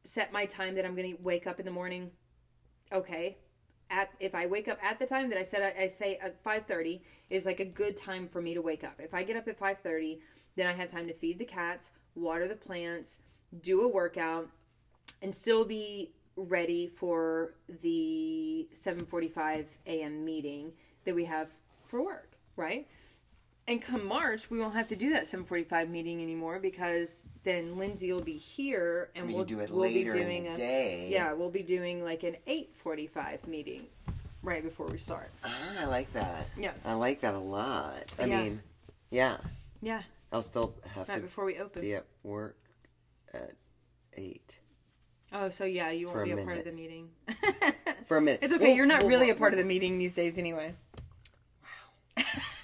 set 0.04 0.34
my 0.34 0.46
time 0.46 0.76
that 0.76 0.86
I'm 0.86 0.96
going 0.96 1.16
to 1.16 1.22
wake 1.22 1.46
up 1.48 1.60
in 1.60 1.66
the 1.66 1.72
morning, 1.72 2.12
okay. 2.92 3.38
At 3.90 4.10
if 4.20 4.36
I 4.36 4.46
wake 4.46 4.68
up 4.68 4.80
at 4.84 5.00
the 5.00 5.06
time 5.06 5.30
that 5.30 5.38
I 5.40 5.44
said 5.44 5.74
I, 5.78 5.84
I 5.84 5.88
say 5.88 6.18
at 6.18 6.42
five 6.44 6.66
thirty 6.66 7.02
is 7.30 7.46
like 7.46 7.60
a 7.60 7.66
good 7.66 7.96
time 7.96 8.28
for 8.28 8.42
me 8.42 8.54
to 8.54 8.62
wake 8.62 8.84
up. 8.84 8.96
If 9.00 9.14
I 9.14 9.24
get 9.24 9.38
up 9.38 9.48
at 9.48 9.58
five 9.58 9.80
thirty, 9.80 10.20
then 10.56 10.68
I 10.68 10.74
have 10.74 10.90
time 10.90 11.08
to 11.08 11.14
feed 11.14 11.40
the 11.40 11.46
cats, 11.46 11.92
water 12.16 12.48
the 12.48 12.56
plants, 12.56 13.20
do 13.62 13.82
a 13.82 13.88
workout, 13.88 14.50
and 15.22 15.34
still 15.34 15.64
be 15.64 16.12
ready 16.36 16.88
for 16.88 17.54
the 17.82 18.68
7:45 18.72 19.66
a.m. 19.88 20.24
meeting 20.24 20.72
that 21.06 21.16
we 21.16 21.26
have 21.26 21.50
for 21.86 22.02
work, 22.02 22.38
right? 22.56 22.88
And 23.70 23.82
come 23.82 24.06
March, 24.08 24.50
we 24.50 24.60
won't 24.60 24.76
have 24.76 24.88
to 24.88 24.96
do 24.96 25.10
that 25.12 25.24
7:45 25.28 25.90
meeting 25.90 26.22
anymore 26.22 26.58
because 26.60 27.26
then 27.44 27.78
Lindsay 27.78 28.14
will 28.14 28.22
be 28.22 28.38
here 28.38 29.10
and 29.14 29.28
We 29.28 29.34
we'll 29.34 29.44
do 29.44 29.60
it 29.60 29.70
we'll 29.70 29.82
later 29.82 30.14
be 30.14 30.20
in 30.20 30.26
doing 30.26 30.44
the 30.46 30.54
a 30.54 30.56
day. 30.56 31.08
yeah, 31.12 31.34
we'll 31.34 31.50
be 31.52 31.64
doing 31.64 32.02
like 32.04 32.24
an 32.24 32.38
8:45 32.48 33.46
meeting 33.46 33.86
right 34.42 34.64
before 34.64 34.88
we 34.88 34.98
start. 34.98 35.30
Ah, 35.44 35.50
I 35.80 35.86
like 35.86 36.12
that. 36.14 36.48
Yeah. 36.58 36.72
I 36.86 36.94
like 36.94 37.20
that 37.22 37.34
a 37.34 37.40
lot. 37.40 38.14
I 38.18 38.26
Yeah. 38.26 38.44
mean, 38.44 38.64
yeah, 39.10 39.38
Yeah, 39.82 40.04
I'll 40.32 40.44
still 40.44 40.74
have 40.96 41.10
right 41.10 41.16
to 41.16 41.22
before 41.22 41.44
we 41.44 41.58
open. 41.58 41.82
be 41.82 41.94
at 41.96 42.06
work 42.24 42.58
at 43.34 43.52
eight 44.16 44.60
Oh, 45.34 45.50
so 45.50 45.66
yeah, 45.66 45.92
you 45.92 46.08
won't 46.08 46.24
be 46.24 46.32
a 46.32 46.38
part 46.38 46.58
of 46.58 46.64
the 46.64 46.72
meeting. 46.72 47.10
for 48.06 48.16
a 48.16 48.22
minute. 48.22 48.40
It's 48.42 48.54
okay. 48.54 48.68
Well, 48.68 48.76
You're 48.78 48.86
not 48.86 49.02
well, 49.02 49.10
really 49.10 49.30
a 49.30 49.34
well, 49.34 49.40
part 49.40 49.52
of 49.54 49.60
the 49.60 49.66
meeting 49.66 49.98
these 49.98 50.14
days, 50.14 50.40
anyway. 50.40 50.74
Wow. 52.18 52.24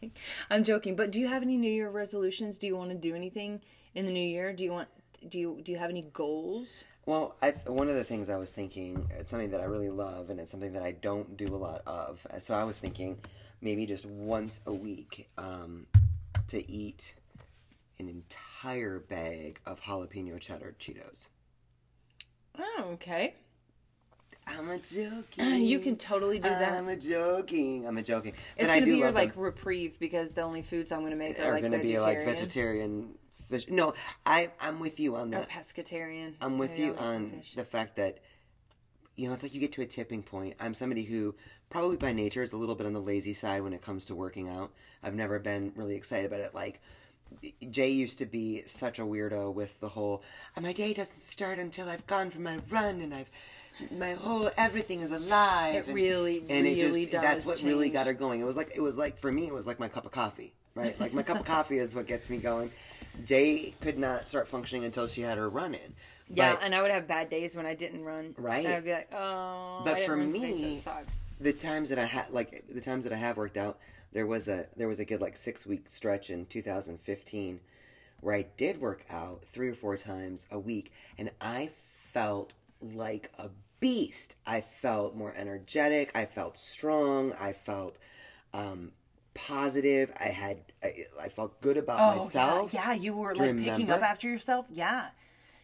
joking. 0.00 0.12
I'm 0.50 0.64
joking. 0.64 0.96
But 0.96 1.12
do 1.12 1.20
you 1.20 1.28
have 1.28 1.42
any 1.42 1.56
New 1.56 1.70
Year 1.70 1.90
resolutions? 1.90 2.58
Do 2.58 2.66
you 2.66 2.76
want 2.76 2.90
to 2.90 2.96
do 2.96 3.14
anything 3.14 3.60
in 3.94 4.06
the 4.06 4.12
new 4.12 4.26
year? 4.26 4.52
Do 4.52 4.64
you 4.64 4.72
want? 4.72 4.88
Do 5.28 5.38
you 5.38 5.60
do 5.62 5.72
you 5.72 5.78
have 5.78 5.90
any 5.90 6.02
goals? 6.12 6.84
Well, 7.06 7.36
I, 7.42 7.50
one 7.66 7.88
of 7.88 7.94
the 7.94 8.04
things 8.04 8.28
I 8.30 8.36
was 8.36 8.52
thinking, 8.52 9.10
it's 9.18 9.30
something 9.30 9.50
that 9.50 9.60
I 9.60 9.64
really 9.64 9.90
love, 9.90 10.30
and 10.30 10.38
it's 10.38 10.50
something 10.50 10.72
that 10.74 10.82
I 10.82 10.92
don't 10.92 11.36
do 11.36 11.46
a 11.46 11.56
lot 11.56 11.82
of. 11.86 12.24
So 12.38 12.54
I 12.54 12.64
was 12.64 12.78
thinking 12.78 13.18
maybe 13.60 13.86
just 13.86 14.06
once 14.06 14.60
a 14.66 14.72
week 14.72 15.28
um, 15.36 15.86
to 16.48 16.70
eat 16.70 17.14
an 17.98 18.08
entire 18.08 19.00
bag 19.00 19.60
of 19.66 19.80
jalapeno 19.80 20.38
cheddar 20.38 20.74
Cheetos. 20.78 21.28
Oh, 22.58 22.90
okay. 22.92 23.34
I'm 24.58 24.68
a 24.70 24.78
joking. 24.78 25.64
You 25.64 25.78
can 25.78 25.96
totally 25.96 26.38
do 26.38 26.48
that. 26.48 26.72
I'm 26.72 26.88
a 26.88 26.96
joking. 26.96 27.86
I'm 27.86 27.96
a 27.96 28.02
joking. 28.02 28.34
It's 28.56 28.66
gonna 28.66 28.84
do 28.84 28.92
be 28.92 28.98
your 28.98 29.12
like 29.12 29.34
them. 29.34 29.42
reprieve 29.42 29.98
because 29.98 30.34
the 30.34 30.42
only 30.42 30.62
foods 30.62 30.92
I'm 30.92 31.02
gonna 31.02 31.16
make 31.16 31.38
are, 31.38 31.44
are 31.44 31.52
like 31.52 31.62
going 31.62 31.72
to 31.72 31.78
be 31.78 31.98
like 31.98 32.24
vegetarian 32.24 33.14
fish. 33.48 33.66
No, 33.68 33.94
I 34.26 34.50
I'm 34.60 34.80
with 34.80 34.98
you 35.00 35.16
on 35.16 35.30
that. 35.30 35.48
pescatarian. 35.48 36.34
I'm 36.40 36.58
with 36.58 36.70
Maybe 36.70 36.82
you 36.82 36.96
I'll 36.98 37.18
make 37.18 37.22
some 37.22 37.24
on 37.24 37.42
the 37.56 37.64
fact 37.64 37.96
that 37.96 38.18
you 39.16 39.28
know, 39.28 39.34
it's 39.34 39.42
like 39.42 39.52
you 39.52 39.60
get 39.60 39.72
to 39.72 39.82
a 39.82 39.86
tipping 39.86 40.22
point. 40.22 40.54
I'm 40.58 40.72
somebody 40.72 41.02
who 41.02 41.34
probably 41.68 41.96
by 41.96 42.12
nature 42.12 42.42
is 42.42 42.52
a 42.52 42.56
little 42.56 42.74
bit 42.74 42.86
on 42.86 42.94
the 42.94 43.02
lazy 43.02 43.34
side 43.34 43.62
when 43.62 43.74
it 43.74 43.82
comes 43.82 44.06
to 44.06 44.14
working 44.14 44.48
out. 44.48 44.72
I've 45.02 45.14
never 45.14 45.38
been 45.38 45.72
really 45.76 45.94
excited 45.94 46.26
about 46.26 46.40
it. 46.40 46.54
Like 46.54 46.80
Jay 47.70 47.88
used 47.88 48.18
to 48.18 48.26
be 48.26 48.62
such 48.66 48.98
a 48.98 49.02
weirdo 49.02 49.52
with 49.52 49.78
the 49.80 49.90
whole 49.90 50.22
my 50.60 50.72
day 50.72 50.92
doesn't 50.92 51.22
start 51.22 51.58
until 51.58 51.88
I've 51.88 52.06
gone 52.06 52.30
for 52.30 52.40
my 52.40 52.58
run 52.70 53.00
and 53.00 53.14
I've 53.14 53.30
my 53.98 54.14
whole 54.14 54.50
everything 54.56 55.00
is 55.00 55.10
alive. 55.10 55.74
It 55.74 55.86
and- 55.86 55.94
really, 55.94 56.38
and 56.48 56.66
it 56.66 56.82
really 56.82 57.06
just, 57.06 57.12
That's 57.22 57.44
does 57.44 57.46
what 57.46 57.62
really 57.68 57.90
got 57.90 58.06
her 58.06 58.12
going. 58.12 58.40
It 58.40 58.44
was 58.44 58.56
like 58.56 58.72
it 58.74 58.80
was 58.80 58.96
like 58.98 59.18
for 59.18 59.30
me, 59.32 59.46
it 59.46 59.54
was 59.54 59.66
like 59.66 59.78
my 59.80 59.88
cup 59.88 60.06
of 60.06 60.12
coffee, 60.12 60.52
right? 60.74 60.98
Like 61.00 61.12
my 61.12 61.22
cup 61.22 61.38
of 61.40 61.44
coffee 61.46 61.78
is 61.78 61.94
what 61.94 62.06
gets 62.06 62.30
me 62.30 62.38
going. 62.38 62.70
Jay 63.24 63.74
could 63.80 63.98
not 63.98 64.28
start 64.28 64.48
functioning 64.48 64.84
until 64.84 65.06
she 65.08 65.22
had 65.22 65.36
her 65.38 65.48
run 65.48 65.74
in. 65.74 65.94
Yeah, 66.32 66.54
But- 66.54 66.62
and 66.62 66.74
I 66.74 66.82
would 66.82 66.92
have 66.92 67.08
bad 67.08 67.28
days 67.28 67.56
when 67.56 67.66
I 67.66 67.74
didn't 67.74 68.04
run. 68.04 68.34
Right. 68.38 68.64
And 68.64 68.74
I'd 68.74 68.84
be 68.84 68.92
like, 68.92 69.12
oh, 69.12 69.82
But 69.84 70.04
for 70.06 70.16
run 70.16 70.30
today, 70.30 70.52
so 70.54 70.62
me- 70.62 70.74
it 70.74 70.78
sucks. 70.78 71.22
the 71.40 71.52
times 71.52 71.88
that 71.88 71.98
I 71.98 72.04
had 72.04 72.30
like 72.30 72.64
the 72.72 72.80
times 72.80 73.04
that 73.04 73.12
I 73.12 73.16
have 73.16 73.36
worked 73.36 73.56
out, 73.56 73.78
there 74.12 74.26
was 74.26 74.46
a 74.48 74.66
there 74.76 74.86
was 74.88 75.00
a 75.00 75.04
good 75.04 75.20
like 75.20 75.36
six 75.36 75.66
week 75.66 75.88
stretch 75.88 76.30
in 76.30 76.46
2015 76.46 77.60
where 78.20 78.34
I 78.34 78.42
did 78.56 78.80
work 78.80 79.04
out 79.10 79.44
three 79.46 79.70
or 79.70 79.74
four 79.74 79.96
times 79.96 80.46
a 80.50 80.58
week, 80.58 80.92
and 81.18 81.30
I 81.40 81.70
felt 82.12 82.52
like 82.82 83.30
a 83.38 83.48
beast. 83.80 84.36
I 84.46 84.60
felt 84.60 85.16
more 85.16 85.34
energetic. 85.36 86.12
I 86.14 86.26
felt 86.26 86.58
strong. 86.58 87.32
I 87.40 87.52
felt 87.52 87.96
um, 88.52 88.92
positive. 89.34 90.12
I 90.18 90.28
had 90.28 90.58
I, 90.82 91.06
I 91.20 91.28
felt 91.28 91.60
good 91.60 91.76
about 91.76 92.16
myself. 92.16 92.70
Oh, 92.74 92.78
Yeah, 92.78 92.92
yeah, 92.92 92.94
you 92.94 93.14
were 93.14 93.34
like 93.34 93.56
picking 93.56 93.90
up 93.90 94.02
after 94.02 94.28
yourself. 94.28 94.66
Yeah. 94.72 95.08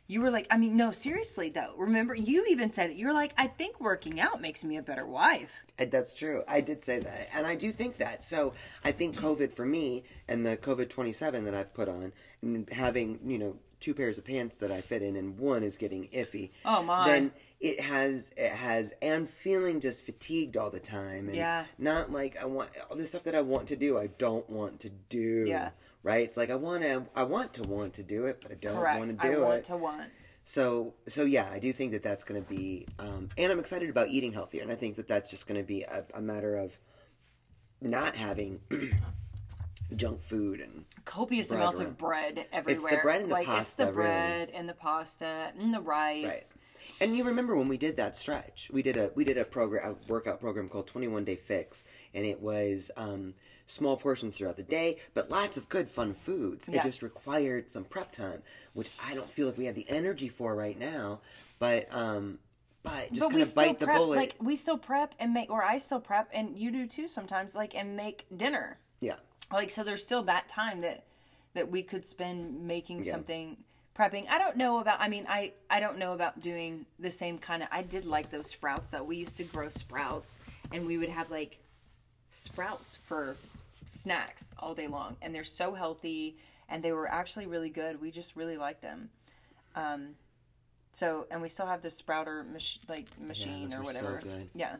You 0.09 0.23
were 0.23 0.31
like, 0.31 0.47
I 0.53 0.57
mean, 0.57 0.77
no, 0.77 0.93
seriously 0.93 1.49
though. 1.49 1.75
Remember, 1.77 2.15
you 2.15 2.47
even 2.49 2.71
said 2.71 2.91
it. 2.91 2.97
You 2.97 3.09
were 3.09 3.13
like, 3.13 3.33
I 3.37 3.49
think 3.49 3.81
working 3.81 4.21
out 4.21 4.41
makes 4.41 4.63
me 4.63 4.77
a 4.77 4.83
better 4.83 5.05
wife. 5.05 5.65
And 5.79 5.91
That's 5.91 6.15
true. 6.15 6.45
I 6.47 6.61
did 6.61 6.85
say 6.85 7.01
that. 7.01 7.29
And 7.35 7.45
I 7.45 7.57
do 7.57 7.73
think 7.73 7.99
that. 7.99 8.23
So 8.23 8.53
I 8.85 8.93
think 8.93 9.17
COVID 9.17 9.53
for 9.53 9.67
me 9.67 10.05
and 10.29 10.47
the 10.47 10.57
COVID 10.57 10.89
27 10.89 11.45
that 11.45 11.55
I've 11.55 11.75
put 11.75 11.89
on, 11.89 12.13
and 12.41 12.69
having, 12.71 13.19
you 13.27 13.39
know, 13.39 13.57
two 13.81 13.95
pairs 13.95 14.17
of 14.17 14.25
pants 14.25 14.57
that 14.59 14.71
I 14.71 14.81
fit 14.81 15.03
in 15.03 15.17
and 15.17 15.39
one 15.39 15.63
is 15.63 15.77
getting 15.77 16.09
iffy. 16.09 16.51
Oh, 16.65 16.83
my. 16.83 17.07
Then 17.07 17.33
it 17.61 17.81
has, 17.81 18.33
it 18.37 18.51
has, 18.53 18.93
and 19.01 19.29
feeling 19.29 19.81
just 19.81 20.03
fatigued 20.03 20.57
all 20.57 20.71
the 20.71 20.81
time. 20.81 21.29
And 21.29 21.37
Yeah. 21.37 21.65
Not 21.79 22.13
like 22.13 22.37
I 22.41 22.45
want, 22.47 22.71
all 22.91 22.97
the 22.97 23.07
stuff 23.07 23.25
that 23.25 23.35
I 23.35 23.41
want 23.41 23.69
to 23.69 23.77
do, 23.77 23.99
I 23.99 24.09
don't 24.09 24.49
want 24.51 24.81
to 24.81 24.91
do. 24.91 25.45
Yeah. 25.47 25.71
Right? 26.03 26.23
It's 26.27 26.37
like 26.37 26.51
I 26.51 26.55
want 26.55 26.83
to, 26.85 27.07
I 27.17 27.25
want 27.25 27.55
to 27.55 27.63
want 27.63 27.95
to 27.95 28.03
do 28.03 28.27
it, 28.27 28.41
but 28.43 28.53
I 28.53 28.55
don't 28.55 28.77
Correct. 28.77 28.99
want 28.99 29.11
to 29.13 29.17
do 29.17 29.23
I 29.29 29.35
do 29.35 29.43
want 29.43 29.55
it. 29.59 29.65
to 29.65 29.77
want. 29.77 30.11
So, 30.45 30.95
so 31.09 31.25
yeah, 31.25 31.49
I 31.51 31.59
do 31.59 31.73
think 31.73 31.91
that 31.93 32.03
that's 32.05 32.23
going 32.23 32.41
to 32.41 32.49
be, 32.49 32.87
um, 33.01 33.29
and 33.37 33.51
I'm 33.51 33.59
excited 33.59 33.91
about 33.91 34.09
eating 34.09 34.33
healthier, 34.33 34.63
and 34.63 34.71
I 34.71 34.77
think 34.77 34.95
that 34.97 35.09
that's 35.09 35.29
just 35.31 35.49
going 35.49 35.61
to 35.61 35.67
be 35.67 35.83
a, 35.83 36.05
a 36.15 36.21
matter 36.21 36.57
of 36.57 36.79
not 37.81 38.15
having 38.15 38.61
junk 39.97 40.23
food 40.23 40.61
and 40.61 40.85
Copious 41.05 41.49
Bread, 41.49 41.61
amounts 41.61 41.79
right. 41.79 41.89
of 41.89 41.99
bread 41.99 42.47
everywhere. 42.53 42.75
It's 42.77 42.97
the 42.97 43.03
bread 43.03 43.21
and 43.23 43.31
the 43.31 43.35
like, 43.35 43.49
It's 43.49 43.75
the 43.75 43.85
pasta, 43.85 43.85
really. 43.87 43.95
bread 43.95 44.51
and 44.55 44.69
the 44.69 44.75
pasta 44.75 45.53
and 45.59 45.75
the 45.75 45.81
rice. 45.81 46.25
right. 46.25 46.63
And 47.01 47.17
you 47.17 47.25
remember 47.25 47.57
when 47.57 47.69
we 47.69 47.77
did 47.77 47.97
that 47.97 48.17
stretch? 48.17 48.71
We 48.73 48.83
did 48.83 48.97
a 48.97 49.11
we 49.15 49.25
did 49.25 49.39
a 49.39 49.45
program 49.45 49.97
a 49.97 50.11
workout 50.13 50.41
program 50.41 50.69
called 50.69 50.87
21 50.87 51.25
Day 51.25 51.37
Fix, 51.37 51.85
and 52.15 52.25
it 52.27 52.41
was 52.41 52.91
um, 52.97 53.35
small 53.67 53.97
portions 53.97 54.37
throughout 54.37 54.57
the 54.57 54.63
day, 54.63 54.99
but 55.15 55.31
lots 55.31 55.57
of 55.57 55.69
good 55.69 55.89
fun 55.89 56.15
foods. 56.15 56.69
Yeah. 56.69 56.81
It 56.81 56.83
just 56.85 57.03
required 57.03 57.71
some 57.71 57.85
prep 57.85 58.13
time, 58.13 58.43
which 58.73 58.91
I 59.05 59.15
don't 59.15 59.31
feel 59.31 59.47
like 59.47 59.59
we 59.59 59.67
have 59.67 59.75
the 59.75 59.89
energy 59.89 60.29
for 60.29 60.55
right 60.55 60.79
now. 60.79 61.21
But 61.59 61.89
um, 61.95 62.39
but 62.83 63.13
just 63.13 63.31
kind 63.31 63.43
of 63.43 63.55
bite 63.55 63.79
the 63.81 63.87
prep, 63.87 63.97
bullet. 63.99 64.17
like 64.17 64.35
we 64.41 64.57
still 64.57 64.79
prep 64.79 65.15
and 65.19 65.35
make, 65.35 65.51
or 65.51 65.63
I 65.63 65.79
still 65.79 66.01
prep, 66.01 66.29
and 66.33 66.57
you 66.57 66.71
do 66.71 66.87
too 66.87 67.09
sometimes, 67.09 67.55
like 67.57 67.75
and 67.75 67.97
make 67.97 68.27
dinner. 68.37 68.79
yeah. 69.01 69.17
like 69.53 69.71
so 69.71 69.83
there's 69.85 70.03
still 70.03 70.23
that 70.25 70.49
time 70.49 70.81
that 70.83 71.05
that 71.55 71.71
we 71.71 71.83
could 71.83 72.05
spend 72.07 72.67
making 72.67 73.03
Yeah. 73.03 73.13
something 73.13 73.57
prepping. 73.97 74.27
I 74.29 74.39
don't 74.39 74.57
know 74.57 74.79
about 74.79 75.01
i 75.01 75.09
mean 75.09 75.25
i 75.29 75.53
i 75.71 75.81
don't 75.81 75.99
know 75.99 76.13
about 76.13 76.41
doing 76.43 76.85
the 76.99 77.11
same 77.11 77.39
kind 77.39 77.63
of 77.63 77.69
i 77.73 77.83
did 77.83 78.05
like 78.07 78.31
those 78.31 78.51
sprouts 78.51 78.91
though. 78.91 79.03
We 79.03 79.17
used 79.17 79.37
to 79.39 79.45
grow 79.45 79.69
sprouts 79.69 80.39
and 80.73 80.87
we 80.87 80.99
would 80.99 81.09
have 81.09 81.31
like 81.31 81.59
sprouts 82.31 82.99
for 83.05 83.37
snacks 83.89 84.51
all 84.59 84.75
day 84.75 84.87
long 84.89 85.17
and 85.23 85.35
they're 85.35 85.45
so 85.45 85.73
healthy 85.75 86.37
and 86.69 86.83
they 86.83 86.93
were 86.93 87.07
actually 87.09 87.47
really 87.47 87.71
good. 87.71 88.01
We 88.01 88.11
just 88.11 88.37
really 88.37 88.57
liked 88.57 88.83
them. 88.83 89.09
Um 89.75 90.17
so 90.93 91.27
and 91.31 91.41
we 91.43 91.49
still 91.49 91.67
have 91.67 91.83
the 91.83 91.91
sprouter 91.91 92.45
mach- 92.45 92.89
like 92.89 93.07
machine 93.21 93.69
those 93.69 93.81
or 93.81 93.85
so 93.85 93.87
whatever. 93.87 94.21
good. 94.23 94.49
yeah 94.55 94.77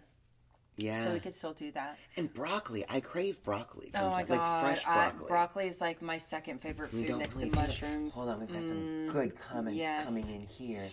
Yeah. 0.77 1.03
so 1.05 1.13
we 1.13 1.21
could 1.21 1.35
still 1.35 1.55
do 1.55 1.71
that 1.73 1.99
And 2.17 2.33
broccoli, 2.33 2.85
I 2.89 3.01
crave 3.01 3.43
broccoli. 3.43 3.91
From 3.95 4.05
Oh 4.05 4.11
my 4.11 4.23
time, 4.25 4.27
god! 4.37 4.63
like 4.63 4.65
fresh 4.77 4.87
I- 4.87 4.95
broccoli. 5.11 5.29
broccoli 5.29 5.67
is 5.67 5.81
like 5.81 6.03
my 6.03 6.19
second 6.19 6.61
favorite 6.61 6.91
food 6.91 7.07
don't 7.09 7.19
next 7.19 7.37
to 7.37 7.47
really 7.47 7.57
mushrooms. 7.59 8.15
Hold 8.15 8.29
on, 8.29 8.41
we've 8.41 8.53
got 8.53 8.67
some 8.67 9.07
good 9.07 9.39
comments 9.39 9.79
yes. 9.79 10.05
coming 10.05 10.29
in 10.29 10.43
here. 10.43 10.85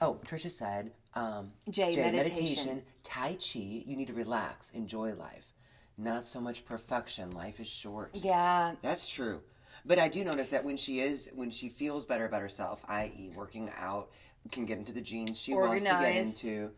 Oh, 0.00 0.18
Trisha 0.26 0.50
said, 0.50 0.92
um, 1.14 1.52
Jay, 1.70 1.94
meditation. 1.96 2.82
Tai 3.02 3.34
Chi, 3.34 3.58
you 3.86 3.96
need 3.96 4.08
to 4.08 4.12
relax, 4.14 4.70
enjoy 4.72 5.14
life. 5.14 5.52
Not 5.98 6.24
so 6.24 6.40
much 6.40 6.64
perfection. 6.64 7.30
Life 7.32 7.60
is 7.60 7.68
short. 7.68 8.10
Yeah, 8.14 8.74
That's 8.82 9.08
true. 9.10 9.42
But 9.84 9.98
I 9.98 10.08
do 10.08 10.24
notice 10.24 10.50
that 10.50 10.64
when 10.64 10.76
she 10.76 11.00
is, 11.00 11.30
when 11.34 11.50
she 11.50 11.68
feels 11.68 12.04
better 12.04 12.24
about 12.24 12.40
herself, 12.40 12.80
i.e., 12.88 13.30
working 13.34 13.70
out, 13.76 14.10
can 14.50 14.64
get 14.64 14.78
into 14.78 14.92
the 14.92 15.00
jeans 15.00 15.38
she 15.40 15.54
wants 15.54 15.84
to 15.84 15.90
get 15.90 16.16
into, 16.16 16.70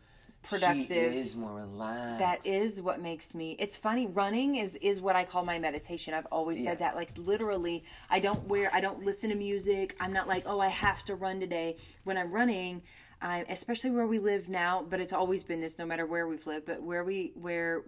productive. 0.45 0.87
she 1.13 1.19
is 1.19 1.37
more 1.37 1.53
relaxed. 1.55 2.19
that 2.19 2.47
is 2.47 2.81
what 2.81 3.01
makes 3.01 3.35
me. 3.35 3.57
It's 3.59 3.77
funny. 3.77 4.07
Running 4.07 4.57
is 4.57 4.77
is 4.77 5.01
what 5.01 5.17
I 5.17 5.25
call 5.25 5.45
my 5.45 5.59
meditation. 5.59 6.15
I've 6.15 6.27
always 6.27 6.59
said 6.59 6.79
Yeah. 6.81 6.89
that. 6.89 6.97
Like 6.97 7.11
literally, 7.17 7.85
I 8.11 8.21
don't 8.21 8.47
wear. 8.47 8.71
I 8.75 8.81
don't 8.81 9.05
listen 9.05 9.31
to 9.31 9.37
music. 9.37 9.97
I'm 10.01 10.13
not 10.13 10.29
like, 10.29 10.45
oh, 10.47 10.61
I 10.61 10.69
have 10.69 11.05
to 11.07 11.15
run 11.15 11.41
today. 11.41 11.77
When 12.05 12.17
I'm 12.17 12.31
running. 12.33 12.83
I, 13.23 13.43
especially 13.49 13.91
where 13.91 14.07
we 14.07 14.19
live 14.19 14.51
now, 14.51 14.85
but 14.87 15.01
it's 15.01 15.15
always 15.15 15.43
been 15.43 15.61
this 15.63 15.79
no 15.79 15.87
matter 15.87 16.05
where 16.05 16.29
we've 16.29 16.47
lived. 16.47 16.67
But 16.67 16.83
where 16.83 17.03
we, 17.05 17.33
where 17.41 17.83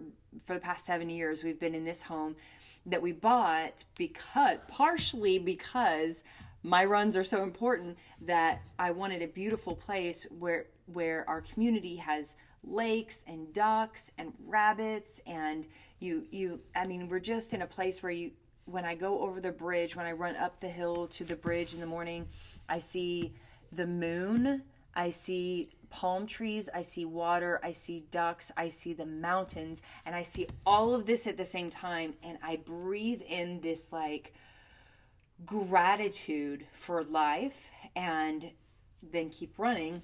for 0.47 0.55
the 0.55 0.59
past 0.59 0.83
seven 0.83 1.11
years, 1.11 1.43
we've 1.43 1.59
been 1.59 1.75
in 1.75 1.85
this 1.85 2.01
home 2.01 2.35
that 2.87 3.03
we 3.03 3.11
bought 3.11 3.83
because, 3.97 4.57
partially 4.67 5.37
because 5.37 6.23
my 6.63 6.83
runs 6.85 7.15
are 7.15 7.23
so 7.23 7.43
important 7.43 7.97
that 8.21 8.61
I 8.79 8.91
wanted 8.91 9.21
a 9.21 9.27
beautiful 9.27 9.75
place 9.75 10.25
where 10.37 10.65
where 10.85 11.25
our 11.29 11.41
community 11.41 11.97
has 11.97 12.35
lakes 12.63 13.23
and 13.27 13.53
ducks 13.53 14.11
and 14.17 14.33
rabbits 14.45 15.21
and 15.25 15.65
you 15.99 16.25
you 16.31 16.59
I 16.75 16.85
mean 16.85 17.07
we're 17.09 17.19
just 17.19 17.53
in 17.53 17.61
a 17.61 17.67
place 17.67 18.01
where 18.01 18.11
you 18.11 18.31
when 18.65 18.85
I 18.85 18.95
go 18.95 19.21
over 19.21 19.39
the 19.39 19.51
bridge 19.51 19.95
when 19.95 20.05
I 20.05 20.11
run 20.11 20.35
up 20.35 20.59
the 20.59 20.67
hill 20.67 21.07
to 21.07 21.23
the 21.23 21.35
bridge 21.35 21.73
in 21.73 21.79
the 21.79 21.85
morning 21.85 22.27
I 22.67 22.79
see 22.79 23.33
the 23.71 23.87
moon 23.87 24.63
I 24.95 25.09
see 25.11 25.69
palm 25.89 26.25
trees 26.25 26.69
I 26.73 26.81
see 26.81 27.05
water 27.05 27.59
I 27.63 27.71
see 27.71 28.05
ducks 28.11 28.51
I 28.57 28.69
see 28.69 28.93
the 28.93 29.05
mountains 29.05 29.81
and 30.05 30.15
I 30.15 30.23
see 30.23 30.47
all 30.65 30.93
of 30.93 31.05
this 31.05 31.27
at 31.27 31.37
the 31.37 31.45
same 31.45 31.69
time 31.69 32.15
and 32.23 32.37
I 32.43 32.57
breathe 32.57 33.21
in 33.21 33.61
this 33.61 33.91
like 33.91 34.33
gratitude 35.45 36.65
for 36.73 37.03
life 37.03 37.69
and 37.95 38.51
then 39.11 39.29
keep 39.29 39.53
running 39.57 40.01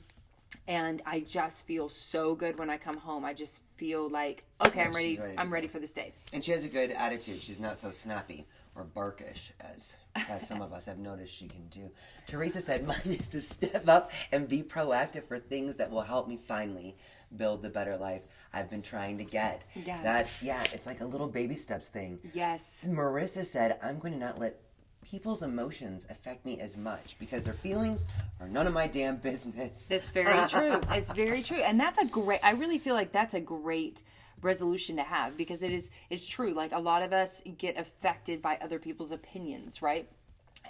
and 0.68 1.02
I 1.06 1.22
just 1.22 1.66
feel 1.66 1.90
so 1.90 2.36
good 2.36 2.58
when 2.60 2.70
I 2.70 2.78
come 2.78 2.98
home. 2.98 3.25
I 3.25 3.34
just 3.34 3.63
feel 3.75 4.10
like 4.10 4.44
okay, 4.66 4.84
I'm 4.84 4.94
ready. 4.94 5.18
ready 5.18 5.38
I'm 5.38 5.48
go. 5.50 5.54
ready 5.54 5.68
for 5.68 5.80
this 5.80 5.94
day. 5.94 6.13
And 6.32 6.44
she 6.44 6.52
has 6.52 6.63
a 6.63 6.70
good 6.70 6.92
attitude. 6.92 7.42
She's 7.42 7.60
not 7.60 7.78
so 7.78 7.92
snappy 7.92 8.46
or 8.75 8.86
barkish 8.86 9.52
as 9.60 9.96
as 10.16 10.48
some 10.48 10.62
of 10.62 10.74
us 10.74 10.86
have 10.86 10.98
noticed 10.98 11.36
she 11.36 11.48
can 11.48 11.68
do. 11.68 11.90
Teresa 12.28 12.62
said, 12.62 12.86
"Mine 12.88 13.00
is 13.06 13.30
to 13.30 13.42
step 13.42 13.88
up 13.88 14.12
and 14.32 14.48
be 14.48 14.63
proactive 14.63 15.24
for 15.25 15.40
things 15.40 15.75
that 15.75 15.90
will 15.92 16.02
help 16.02 16.28
me 16.28 16.38
finally 16.38 16.96
build 17.36 17.62
the 17.62 17.70
better 17.70 17.98
life 17.98 18.24
I've 18.54 18.70
been 18.70 18.82
trying 18.82 19.18
to 19.18 19.25
get." 19.25 19.63
Yeah. 19.75 20.02
That's 20.02 20.42
yeah. 20.42 20.63
It's 20.72 20.86
like 20.86 21.02
a 21.02 21.06
little 21.06 21.28
baby 21.28 21.56
steps 21.56 21.90
thing. 21.90 22.20
Yes. 22.34 22.86
Marissa 22.88 23.44
said, 23.46 23.78
"I'm 23.82 24.00
going 24.00 24.13
to 24.13 24.20
not 24.20 24.40
let." 24.40 24.60
People's 25.04 25.44
emotions 25.44 26.08
affect 26.10 26.46
me 26.46 26.60
as 26.60 26.78
much 26.78 27.16
because 27.20 27.44
their 27.44 27.54
feelings 27.54 28.08
are 28.40 28.48
none 28.48 28.68
of 28.68 28.74
my 28.74 28.88
damn 28.88 29.18
business. 29.18 29.88
That's 29.88 30.10
very 30.10 30.48
true. 30.50 30.82
It's 30.92 31.12
very 31.12 31.44
true. 31.44 31.58
And 31.58 31.80
that's 31.80 32.00
a 32.00 32.06
great 32.06 32.40
I 32.44 32.52
really 32.52 32.78
feel 32.78 32.96
like 32.96 33.12
that's 33.12 33.34
a 33.34 33.40
great 33.42 34.04
resolution 34.42 34.96
to 34.98 35.04
have 35.04 35.38
because 35.38 35.62
it 35.64 35.72
is 35.72 35.90
it's 36.10 36.26
true. 36.28 36.54
Like 36.54 36.72
a 36.72 36.80
lot 36.80 37.04
of 37.04 37.14
us 37.14 37.42
get 37.58 37.78
affected 37.78 38.42
by 38.42 38.58
other 38.62 38.80
people's 38.80 39.12
opinions, 39.12 39.82
right? 39.82 40.10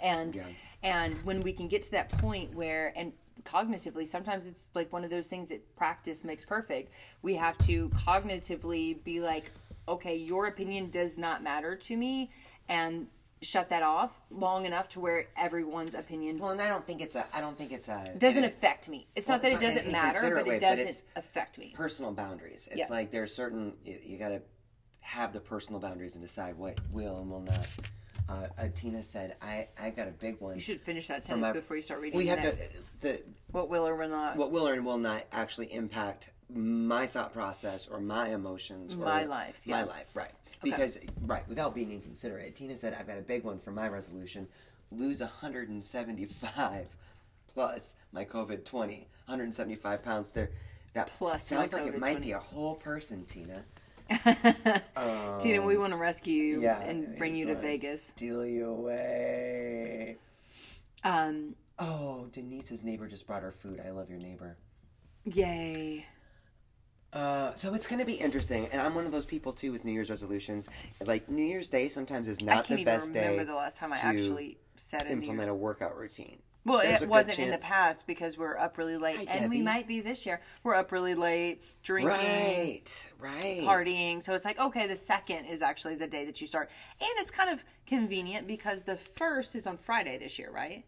And 0.02 0.34
Yeah. 0.34 0.44
and 0.82 1.14
when 1.24 1.40
we 1.40 1.52
can 1.52 1.68
get 1.68 1.82
to 1.82 1.90
that 1.92 2.08
point 2.10 2.54
where 2.54 2.92
and 2.96 3.12
cognitively 3.44 4.06
sometimes 4.06 4.46
it's 4.46 4.68
like 4.74 4.92
one 4.92 5.04
of 5.04 5.10
those 5.10 5.28
things 5.28 5.48
that 5.48 5.76
practice 5.76 6.24
makes 6.24 6.44
perfect. 6.44 6.92
We 7.22 7.34
have 7.34 7.56
to 7.58 7.88
cognitively 7.90 9.02
be 9.04 9.20
like, 9.20 9.50
okay, 9.88 10.16
your 10.16 10.46
opinion 10.46 10.90
does 10.90 11.18
not 11.18 11.42
matter 11.42 11.76
to 11.76 11.96
me 11.96 12.30
and 12.68 13.06
shut 13.44 13.68
that 13.68 13.82
off 13.82 14.12
long 14.30 14.64
enough 14.66 14.88
to 14.90 15.00
where 15.00 15.26
everyone's 15.36 15.94
opinion 15.94 16.38
Well, 16.38 16.50
and 16.50 16.60
I 16.60 16.68
don't 16.68 16.86
think 16.86 17.00
it's 17.00 17.14
a. 17.14 17.24
I 17.32 17.40
don't 17.40 17.56
think 17.56 17.72
it's 17.72 17.88
a. 17.88 18.04
It 18.14 18.18
doesn't 18.18 18.44
affect 18.44 18.88
me. 18.88 19.06
It's 19.14 19.28
Well, 19.28 19.36
not 19.36 19.42
that 19.42 19.52
it's 19.52 19.62
it 19.62 19.66
not 19.66 19.74
doesn't 19.74 19.92
matter, 19.92 20.34
but 20.44 20.48
it 20.48 20.60
doesn't 20.60 20.88
it's 20.88 21.02
affect 21.16 21.58
me. 21.58 21.72
personal 21.76 22.12
boundaries. 22.12 22.68
It's 22.70 22.78
Yeah. 22.80 22.86
like 22.90 23.10
there's 23.10 23.34
certain 23.34 23.74
you, 23.84 23.98
you 24.02 24.18
got 24.18 24.30
to 24.30 24.42
have 25.00 25.32
the 25.32 25.40
personal 25.40 25.80
boundaries 25.80 26.16
and 26.16 26.24
decide 26.24 26.56
what 26.56 26.78
will 26.90 27.18
and 27.20 27.30
will 27.30 27.40
not. 27.42 27.66
Uh, 28.26 28.46
uh, 28.56 28.68
Tina 28.74 29.02
said, 29.02 29.36
"I 29.42 29.68
I 29.78 29.90
got 29.90 30.08
a 30.08 30.12
big 30.12 30.40
one." 30.40 30.54
You 30.54 30.60
should 30.60 30.80
finish 30.80 31.08
that 31.08 31.22
sentence 31.22 31.42
my- 31.42 31.52
before 31.52 31.76
you 31.76 31.82
start 31.82 32.00
reading. 32.00 32.16
We 32.16 32.26
have 32.28 32.42
next. 32.42 32.58
to 32.72 32.82
the 33.00 33.22
What 33.50 33.68
will 33.68 33.86
or 33.86 33.94
will 33.96 34.08
not? 34.08 34.36
what 34.36 34.50
will 34.50 34.66
or 34.66 34.80
will 34.80 34.98
not 34.98 35.24
actually 35.30 35.72
impact 35.72 36.30
my 36.48 37.06
thought 37.06 37.32
process 37.32 37.86
or 37.88 38.00
my 38.00 38.28
emotions 38.28 38.94
or 38.94 38.98
My 38.98 39.24
life, 39.24 39.60
my 39.66 39.82
life 39.82 40.14
right 40.14 40.30
because 40.64 40.98
right 41.22 41.46
without 41.48 41.74
being 41.74 41.92
inconsiderate 41.92 42.54
tina 42.56 42.76
said 42.76 42.94
i've 42.98 43.06
got 43.06 43.18
a 43.18 43.22
big 43.22 43.44
one 43.44 43.58
for 43.58 43.70
my 43.70 43.88
resolution. 43.88 44.48
Lose 44.92 45.20
175 45.20 46.96
plus 47.52 47.94
my 48.12 48.24
covid 48.24 48.64
20 48.64 49.08
175 49.26 50.02
pounds 50.02 50.32
there. 50.32 50.50
That 50.92 51.08
Plus 51.18 51.44
sounds 51.46 51.72
like 51.72 51.86
it 51.86 51.98
might 51.98 52.12
20. 52.12 52.26
be 52.26 52.32
a 52.32 52.38
whole 52.38 52.74
person 52.76 53.24
tina. 53.24 53.64
Tina, 55.40 55.62
we 55.62 55.76
want 55.78 55.92
to 55.92 55.96
rescue 55.96 56.34
you 56.42 56.56
Um, 56.58 56.62
yeah 56.62 56.80
and 56.82 57.16
bring 57.16 57.34
you 57.34 57.46
to 57.46 57.54
Vegas. 57.56 58.04
steal 58.04 58.44
you 58.46 58.68
away. 58.68 60.16
Um, 61.02 61.56
oh 61.78 62.26
denise's 62.32 62.84
neighbor 62.84 63.08
just 63.08 63.26
brought 63.26 63.42
her 63.42 63.50
food. 63.52 63.80
I 63.84 63.90
love 63.90 64.10
your 64.10 64.18
neighbor. 64.18 64.56
Yay. 65.24 66.06
Uh, 67.14 67.54
so 67.54 67.74
it's 67.74 67.86
going 67.86 68.00
to 68.00 68.04
be 68.04 68.14
interesting, 68.14 68.66
and 68.72 68.82
I'm 68.82 68.94
one 68.94 69.06
of 69.06 69.12
those 69.12 69.24
people 69.24 69.52
too 69.52 69.70
with 69.70 69.84
New 69.84 69.92
Year's 69.92 70.10
resolutions. 70.10 70.68
Like 71.06 71.28
New 71.28 71.44
Year's 71.44 71.70
Day 71.70 71.86
sometimes 71.86 72.26
is 72.26 72.42
I 72.42 72.46
not 72.46 72.66
the 72.66 72.84
best 72.84 73.14
remember 73.14 73.38
day 73.38 73.44
the 73.44 73.54
last 73.54 73.78
time 73.78 73.92
I 73.92 73.98
actually 73.98 74.58
said 74.74 75.06
a 75.06 75.10
implement 75.10 75.48
a 75.48 75.54
workout 75.54 75.96
routine. 75.96 76.38
Well, 76.66 76.78
There's 76.78 77.02
it 77.02 77.08
wasn't 77.08 77.38
in 77.40 77.50
the 77.50 77.58
past 77.58 78.06
because 78.06 78.38
we're 78.38 78.56
up 78.56 78.78
really 78.78 78.96
late, 78.96 79.28
Hi, 79.28 79.36
and 79.36 79.50
we 79.50 79.60
might 79.60 79.86
be 79.86 80.00
this 80.00 80.24
year. 80.24 80.40
We're 80.62 80.74
up 80.74 80.92
really 80.92 81.14
late, 81.14 81.62
drinking, 81.82 82.08
Right, 82.10 83.12
right. 83.20 83.60
partying. 83.62 84.22
So 84.22 84.34
it's 84.34 84.46
like, 84.46 84.58
okay, 84.58 84.86
the 84.86 84.96
second 84.96 85.44
is 85.44 85.60
actually 85.60 85.96
the 85.96 86.06
day 86.06 86.24
that 86.24 86.40
you 86.40 86.46
start, 86.46 86.70
and 87.00 87.10
it's 87.18 87.30
kind 87.30 87.50
of 87.50 87.62
convenient 87.86 88.46
because 88.46 88.82
the 88.84 88.96
first 88.96 89.54
is 89.54 89.66
on 89.66 89.76
Friday 89.76 90.18
this 90.18 90.38
year, 90.38 90.50
right? 90.50 90.84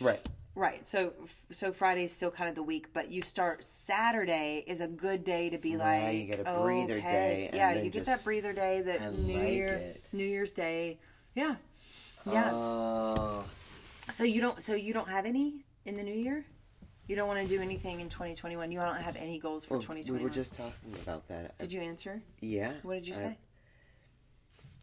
Right. 0.00 0.24
Right. 0.54 0.86
So 0.86 1.12
so 1.50 1.70
Friday's 1.72 2.12
still 2.12 2.30
kind 2.32 2.48
of 2.48 2.54
the 2.56 2.62
week, 2.62 2.92
but 2.92 3.10
you 3.12 3.22
start 3.22 3.62
Saturday 3.62 4.64
is 4.66 4.80
a 4.80 4.88
good 4.88 5.24
day 5.24 5.50
to 5.50 5.58
be 5.58 5.76
Right, 5.76 6.04
like 6.04 6.16
you 6.18 6.24
get 6.24 6.40
a 6.40 6.60
breather 6.60 6.94
okay. 6.96 7.48
day, 7.50 7.50
Yeah, 7.52 7.74
you 7.74 7.90
get 7.90 8.04
just- 8.04 8.06
that 8.06 8.24
breather 8.24 8.52
day 8.52 8.80
that 8.82 9.00
I 9.00 9.10
New 9.10 9.38
like 9.38 9.52
Year 9.52 9.68
it. 9.68 10.04
New 10.12 10.24
Year's 10.24 10.52
Day. 10.52 10.98
Yeah. 11.34 11.54
Yeah. 12.26 12.50
Oh, 12.52 13.44
so 14.10 14.24
you 14.24 14.40
don't 14.40 14.60
so 14.62 14.74
you 14.74 14.92
don't 14.92 15.08
have 15.08 15.26
any 15.26 15.64
in 15.84 15.96
the 15.96 16.02
new 16.02 16.14
year? 16.14 16.44
You 17.06 17.16
don't 17.16 17.28
want 17.28 17.40
to 17.40 17.46
do 17.48 17.62
anything 17.62 18.00
in 18.00 18.08
2021. 18.10 18.70
You 18.70 18.80
don't 18.80 18.96
have 18.96 19.16
any 19.16 19.38
goals 19.38 19.64
for 19.64 19.74
well, 19.74 19.78
we 19.78 19.82
2021. 20.02 20.22
were 20.24 20.28
just 20.28 20.54
talking 20.54 20.92
about 21.02 21.26
that. 21.28 21.56
Did 21.58 21.72
you 21.72 21.80
answer? 21.80 22.20
Yeah. 22.40 22.72
What 22.82 22.94
did 22.94 23.06
you 23.06 23.14
I- 23.14 23.18
say? 23.18 23.38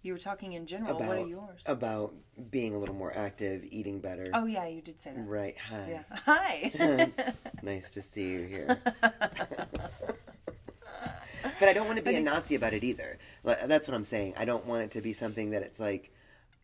You 0.05 0.13
were 0.13 0.19
talking 0.19 0.53
in 0.53 0.67
general. 0.67 0.97
About, 0.97 1.07
what 1.07 1.17
are 1.17 1.27
yours? 1.27 1.61
About 1.65 2.13
being 2.51 2.75
a 2.75 2.77
little 2.77 2.93
more 2.93 3.11
active, 3.17 3.63
eating 3.71 3.99
better. 3.99 4.27
oh 4.35 4.45
yeah, 4.45 4.67
you 4.67 4.83
did 4.83 4.99
say 4.99 5.11
that. 5.15 5.27
Right. 5.27 5.55
Hi. 5.57 5.87
Yeah. 5.89 6.03
Hi. 6.25 7.11
nice 7.63 7.89
to 7.89 8.03
see 8.03 8.29
you 8.29 8.43
here. 8.43 8.77
but 9.01 9.81
I 11.63 11.73
don't 11.73 11.87
want 11.87 11.97
to 11.97 12.03
be 12.03 12.13
a 12.13 12.21
Nazi 12.21 12.53
about 12.53 12.73
it 12.73 12.83
either. 12.83 13.17
That's 13.43 13.87
what 13.87 13.95
I'm 13.95 14.03
saying. 14.03 14.35
I 14.37 14.45
don't 14.45 14.67
want 14.67 14.83
it 14.83 14.91
to 14.91 15.01
be 15.01 15.11
something 15.11 15.49
that 15.49 15.63
it's 15.63 15.79
like, 15.79 16.13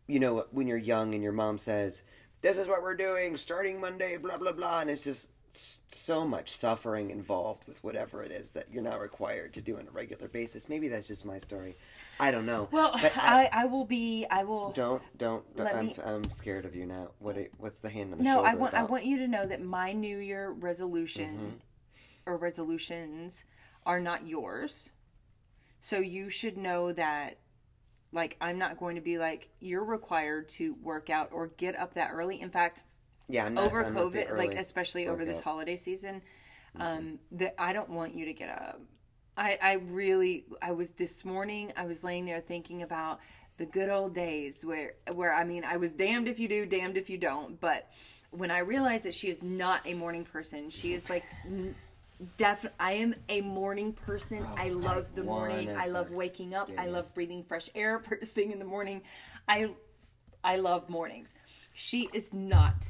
you 0.05 0.19
know, 0.19 0.45
when 0.51 0.67
you're 0.67 0.77
young 0.77 1.15
and 1.15 1.23
your 1.23 1.33
mom 1.33 1.57
says, 1.57 2.03
"This 2.41 2.59
is 2.59 2.67
what 2.67 2.83
we're 2.83 2.95
doing 2.95 3.35
starting 3.37 3.81
Monday," 3.81 4.17
blah 4.17 4.37
blah 4.37 4.51
blah, 4.51 4.81
and 4.81 4.89
it's 4.91 5.03
just 5.03 5.31
so 5.53 6.25
much 6.25 6.51
suffering 6.51 7.09
involved 7.09 7.67
with 7.67 7.83
whatever 7.83 8.23
it 8.23 8.31
is 8.31 8.51
that 8.51 8.67
you're 8.71 8.83
not 8.83 9.01
required 9.01 9.53
to 9.53 9.61
do 9.61 9.77
on 9.77 9.87
a 9.87 9.91
regular 9.91 10.27
basis. 10.27 10.69
Maybe 10.69 10.87
that's 10.87 11.07
just 11.07 11.25
my 11.25 11.39
story. 11.39 11.75
I 12.21 12.29
don't 12.31 12.45
know. 12.45 12.69
well, 12.71 12.91
But 13.01 13.13
I, 13.17 13.49
I 13.51 13.65
will 13.65 13.83
be. 13.85 14.25
I 14.29 14.43
will. 14.43 14.71
don't 14.71 15.01
don't. 15.17 15.43
Let 15.57 15.75
I'm, 15.75 15.87
me- 15.87 15.95
I'm 16.05 16.29
scared 16.31 16.65
of 16.65 16.75
you 16.75 16.85
now. 16.85 17.09
What 17.19 17.35
it- 17.37 17.51
what's 17.57 17.79
the 17.79 17.89
hand 17.89 18.11
on 18.13 18.19
the 18.19 18.23
No, 18.23 18.35
shoulder? 18.35 18.47
I 18.49 18.53
want. 18.53 18.73
I 18.75 18.83
want 18.83 19.05
you 19.05 19.17
to 19.17 19.27
know 19.27 19.45
that 19.45 19.61
my 19.61 19.91
New 19.93 20.17
Year 20.19 20.51
resolution 20.51 21.33
Mm-hmm. 21.37 22.31
or 22.31 22.37
resolutions 22.37 23.43
are 23.85 23.99
not 23.99 24.27
yours. 24.27 24.91
So 25.79 25.97
you 25.97 26.29
should 26.29 26.57
know 26.57 26.93
that. 26.93 27.37
Like 28.13 28.35
I'm 28.41 28.57
not 28.59 28.77
going 28.77 28.95
to 28.95 29.01
be 29.01 29.17
like 29.17 29.49
you're 29.61 29.85
required 29.85 30.49
to 30.49 30.75
work 30.83 31.09
out 31.09 31.29
or 31.31 31.47
get 31.47 31.79
up 31.79 31.93
that 31.93 32.11
early. 32.13 32.41
In 32.41 32.49
fact, 32.49 32.83
Yeah, 33.29 33.47
not, 33.47 33.63
over 33.63 33.85
I'm 33.85 33.95
COVID, 33.95 34.37
like 34.37 34.53
especially 34.53 35.07
over 35.07 35.23
this 35.23 35.39
holiday 35.39 35.77
season, 35.77 36.21
um, 36.77 37.19
that 37.31 37.55
I 37.57 37.71
don't 37.71 37.89
want 37.89 38.13
you 38.13 38.25
to 38.25 38.33
get 38.33 38.49
up. 38.49 38.81
I, 39.37 39.57
I 39.61 39.73
really, 39.73 40.45
I 40.61 40.71
was 40.71 40.91
this 40.91 41.23
morning. 41.23 41.71
I 41.77 41.85
was 41.85 42.03
laying 42.03 42.25
there 42.25 42.41
thinking 42.41 42.83
about 42.83 43.19
the 43.57 43.65
good 43.65 43.89
old 43.89 44.13
days 44.13 44.65
where, 44.65 44.93
where 45.13 45.33
I 45.33 45.43
mean, 45.43 45.63
I 45.63 45.77
was 45.77 45.91
damned 45.91 46.27
if 46.27 46.39
you 46.39 46.47
do, 46.47 46.65
damned 46.65 46.97
if 46.97 47.09
you 47.09 47.17
don't. 47.17 47.59
But 47.59 47.89
when 48.31 48.51
I 48.51 48.59
realized 48.59 49.05
that 49.05 49.13
she 49.13 49.29
is 49.29 49.41
not 49.41 49.85
a 49.85 49.93
morning 49.93 50.25
person, 50.25 50.69
she 50.69 50.93
is 50.93 51.09
like. 51.09 51.23
Definitely, 52.37 52.77
I 52.79 52.91
am 52.93 53.15
a 53.29 53.41
morning 53.41 53.93
person. 53.93 54.45
I 54.55 54.69
love 54.69 55.15
the 55.15 55.23
morning. 55.23 55.75
I 55.75 55.87
love 55.87 56.11
waking 56.11 56.53
up. 56.53 56.69
I 56.77 56.85
love 56.85 57.11
breathing 57.15 57.43
fresh 57.43 57.67
air 57.73 57.97
first 58.09 58.35
thing 58.35 58.51
in 58.51 58.59
the 58.59 58.65
morning. 58.65 59.01
I 59.47 59.71
I 60.43 60.57
love 60.57 60.87
mornings. 60.87 61.33
She 61.73 62.09
is 62.13 62.31
not 62.31 62.89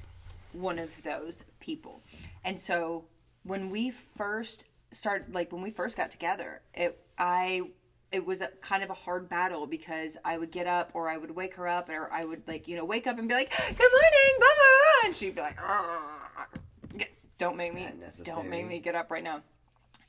one 0.51 0.80
of 0.80 1.01
those 1.04 1.45
people. 1.62 2.01
And 2.43 2.60
so 2.60 3.06
when 3.43 3.69
we 3.69 3.91
first 3.91 4.65
started 4.91 5.34
like 5.34 5.51
when 5.51 5.62
we 5.62 5.71
first 5.71 5.97
got 5.97 6.12
together, 6.12 6.62
it 6.73 6.99
I 7.17 7.63
it 8.12 8.25
was 8.25 8.41
a 8.41 8.47
kind 8.62 8.84
of 8.84 8.89
a 8.89 8.93
hard 8.93 9.30
battle 9.30 9.65
because 9.65 10.17
I 10.25 10.38
would 10.38 10.51
get 10.51 10.67
up 10.67 10.91
or 10.93 11.10
I 11.10 11.17
would 11.17 11.32
wake 11.32 11.56
her 11.56 11.67
up 11.67 11.89
or 11.89 12.12
I 12.12 12.25
would 12.25 12.43
like, 12.47 12.67
you 12.67 12.75
know, 12.75 12.86
wake 12.86 13.08
up 13.08 13.17
and 13.17 13.27
be 13.27 13.34
like, 13.34 13.49
"Good 13.49 13.77
morning." 13.80 14.32
Blah 14.38 14.47
blah 14.58 14.67
blah 14.67 15.08
and 15.08 15.15
she'd 15.15 15.36
be 15.36 15.41
like. 15.41 15.58
"Don't 17.38 17.58
make 17.58 17.73
me 17.73 17.89
don't 18.23 18.49
make 18.49 18.67
me 18.67 18.80
get 18.80 18.95
up 18.95 19.10
right 19.10 19.23
now." 19.23 19.41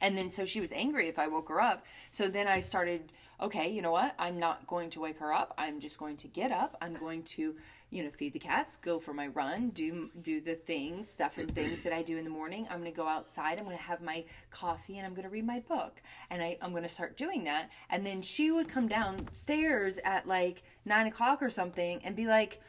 And 0.03 0.19
then 0.19 0.29
so 0.31 0.45
she 0.45 0.61
was 0.61 0.73
angry 0.73 1.09
if 1.09 1.19
I 1.19 1.29
woke 1.29 1.49
her 1.49 1.61
up. 1.61 1.87
So 2.11 2.27
then 2.27 2.49
I 2.49 2.59
started, 2.59 3.13
okay, 3.41 3.71
you 3.71 3.83
know 3.83 3.93
what? 3.93 4.15
I'm 4.19 4.39
not 4.39 4.67
going 4.67 4.91
to 4.91 5.01
wake 5.01 5.19
her 5.19 5.33
up. 5.33 5.55
I'm 5.57 5.79
just 5.79 5.97
going 5.97 6.17
to 6.19 6.29
get 6.29 6.51
up. 6.51 6.77
I'm 6.83 6.95
going 6.95 7.23
to, 7.23 7.55
you 7.93 8.03
know, 8.03 8.11
feed 8.11 8.33
the 8.33 8.39
cats, 8.39 8.77
go 8.77 8.99
for 8.99 9.13
my 9.13 9.27
run, 9.29 9.69
do 9.69 10.09
do 10.23 10.41
the 10.41 10.55
things, 10.55 11.09
stuff 11.09 11.37
and 11.37 11.49
things 11.51 11.83
that 11.83 11.93
I 11.93 12.03
do 12.03 12.17
in 12.17 12.25
the 12.25 12.31
morning. 12.31 12.67
I'm 12.71 12.81
going 12.81 12.91
to 12.91 12.97
go 12.97 13.07
outside. 13.07 13.59
I'm 13.59 13.67
going 13.67 13.77
to 13.77 13.83
have 13.83 14.01
my 14.01 14.25
coffee 14.51 14.97
and 14.97 15.07
I'm 15.07 15.13
going 15.13 15.25
to 15.25 15.29
read 15.29 15.47
my 15.47 15.61
book. 15.61 16.01
And 16.31 16.43
I, 16.43 16.57
I'm 16.63 16.71
going 16.71 16.85
to 16.85 16.89
start 16.89 17.19
doing 17.19 17.45
that. 17.45 17.71
And 17.91 18.07
then 18.07 18.23
she 18.23 18.51
would 18.51 18.69
come 18.69 18.89
downstairs 18.89 19.99
at 20.05 20.27
like 20.27 20.63
nine 20.87 21.07
o'clock 21.07 21.43
or 21.43 21.51
something 21.51 22.01
and 22.03 22.17
be 22.17 22.27
like, 22.27 22.61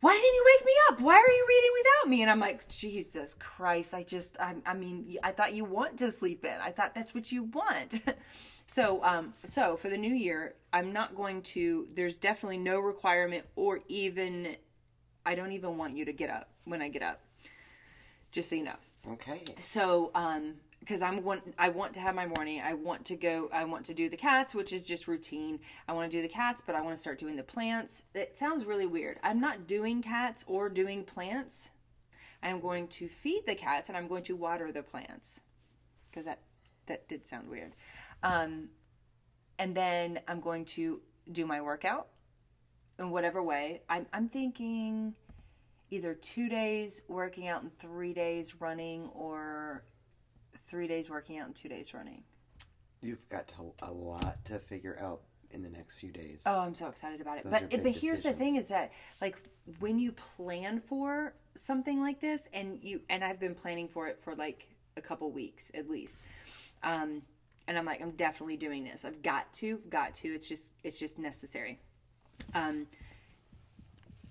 why 0.00 0.12
didn't 0.12 0.34
you 0.34 0.44
wake 0.46 0.66
me 0.66 0.72
up? 0.88 1.00
Why 1.00 1.14
are 1.14 1.30
you 1.30 1.46
reading 1.48 1.70
without 1.72 2.10
me? 2.10 2.22
And 2.22 2.30
I'm 2.30 2.40
like, 2.40 2.68
Jesus 2.68 3.34
Christ, 3.34 3.94
I 3.94 4.02
just, 4.02 4.36
I, 4.38 4.56
I 4.66 4.74
mean, 4.74 5.16
I 5.22 5.32
thought 5.32 5.54
you 5.54 5.64
want 5.64 5.98
to 5.98 6.10
sleep 6.10 6.44
in. 6.44 6.54
I 6.60 6.70
thought 6.70 6.94
that's 6.94 7.14
what 7.14 7.32
you 7.32 7.44
want. 7.44 8.02
so, 8.66 9.02
um, 9.02 9.32
so 9.46 9.76
for 9.76 9.88
the 9.88 9.96
new 9.96 10.12
year, 10.12 10.54
I'm 10.70 10.92
not 10.92 11.14
going 11.14 11.40
to, 11.42 11.88
there's 11.94 12.18
definitely 12.18 12.58
no 12.58 12.78
requirement 12.78 13.46
or 13.56 13.80
even, 13.88 14.56
I 15.26 15.34
don't 15.34 15.52
even 15.52 15.76
want 15.76 15.96
you 15.96 16.04
to 16.04 16.12
get 16.12 16.30
up 16.30 16.48
when 16.64 16.80
I 16.80 16.88
get 16.88 17.02
up. 17.02 17.20
Just 18.30 18.48
so 18.48 18.54
you 18.54 18.64
know. 18.64 18.76
Okay. 19.12 19.42
so 19.58 20.10
um 20.16 20.54
because 20.80 21.00
i'm 21.00 21.22
want 21.22 21.42
i 21.58 21.68
want 21.68 21.94
to 21.94 22.00
have 22.00 22.14
my 22.14 22.26
morning. 22.26 22.60
I 22.64 22.74
want 22.74 23.04
to 23.06 23.16
go 23.16 23.48
i 23.52 23.64
want 23.64 23.84
to 23.86 23.94
do 23.94 24.08
the 24.08 24.16
cats 24.16 24.54
which 24.54 24.72
is 24.72 24.86
just 24.86 25.06
routine. 25.06 25.60
I 25.86 25.92
want 25.92 26.10
to 26.10 26.16
do 26.16 26.22
the 26.22 26.28
cats 26.28 26.62
but 26.64 26.74
i 26.74 26.80
want 26.80 26.96
to 26.96 27.00
start 27.00 27.18
doing 27.18 27.36
the 27.36 27.42
plants. 27.42 28.04
It 28.14 28.36
sounds 28.36 28.64
really 28.64 28.86
weird. 28.86 29.18
I'm 29.22 29.40
not 29.40 29.66
doing 29.66 30.02
cats 30.02 30.44
or 30.46 30.68
doing 30.68 31.04
plants. 31.04 31.70
I'm 32.42 32.60
going 32.60 32.88
to 32.88 33.08
feed 33.08 33.42
the 33.46 33.54
cats 33.54 33.88
and 33.88 33.96
i'm 33.96 34.08
going 34.08 34.24
to 34.24 34.36
water 34.36 34.72
the 34.72 34.82
plants. 34.82 35.40
Because 36.10 36.26
that 36.26 36.40
that 36.86 37.08
did 37.08 37.26
sound 37.26 37.48
weird. 37.48 37.74
Um 38.22 38.70
and 39.58 39.74
then 39.74 40.20
i'm 40.26 40.40
going 40.40 40.64
to 40.64 41.00
do 41.30 41.46
my 41.46 41.60
workout 41.60 42.08
in 42.98 43.10
whatever 43.10 43.42
way. 43.42 43.82
I'm, 43.88 44.06
I'm 44.12 44.28
thinking 44.28 45.14
either 45.90 46.14
two 46.14 46.48
days 46.48 47.02
working 47.08 47.48
out 47.48 47.62
and 47.62 47.76
three 47.78 48.12
days 48.12 48.60
running 48.60 49.08
or 49.14 49.84
three 50.66 50.88
days 50.88 51.08
working 51.08 51.38
out 51.38 51.46
and 51.46 51.54
two 51.54 51.68
days 51.68 51.94
running. 51.94 52.22
You've 53.00 53.28
got 53.28 53.48
to, 53.48 53.72
a 53.80 53.92
lot 53.92 54.44
to 54.46 54.58
figure 54.58 54.98
out 55.00 55.20
in 55.52 55.62
the 55.62 55.70
next 55.70 55.94
few 55.94 56.10
days. 56.10 56.42
oh 56.44 56.58
i'm 56.58 56.74
so 56.74 56.88
excited 56.88 57.20
about 57.20 57.38
it. 57.38 57.44
Those 57.44 57.52
but 57.52 57.82
but 57.84 57.92
here's 57.92 58.22
the 58.22 58.32
thing 58.32 58.56
is 58.56 58.68
that 58.68 58.90
like 59.20 59.36
when 59.78 59.96
you 59.96 60.10
plan 60.10 60.80
for 60.80 61.34
something 61.54 62.00
like 62.00 62.20
this 62.20 62.48
and 62.52 62.80
you 62.82 63.00
and 63.08 63.22
i've 63.22 63.38
been 63.38 63.54
planning 63.54 63.86
for 63.86 64.08
it 64.08 64.18
for 64.22 64.34
like 64.34 64.66
a 64.96 65.00
couple 65.00 65.30
weeks 65.30 65.70
at 65.72 65.88
least 65.88 66.18
um 66.82 67.22
and 67.68 67.78
i'm 67.78 67.84
like 67.84 68.02
i'm 68.02 68.10
definitely 68.12 68.56
doing 68.56 68.84
this. 68.84 69.04
I've 69.04 69.22
got 69.22 69.52
to 69.54 69.78
got 69.88 70.14
to. 70.16 70.28
It's 70.28 70.48
just 70.48 70.72
it's 70.82 70.98
just 70.98 71.18
necessary 71.18 71.78
um 72.54 72.86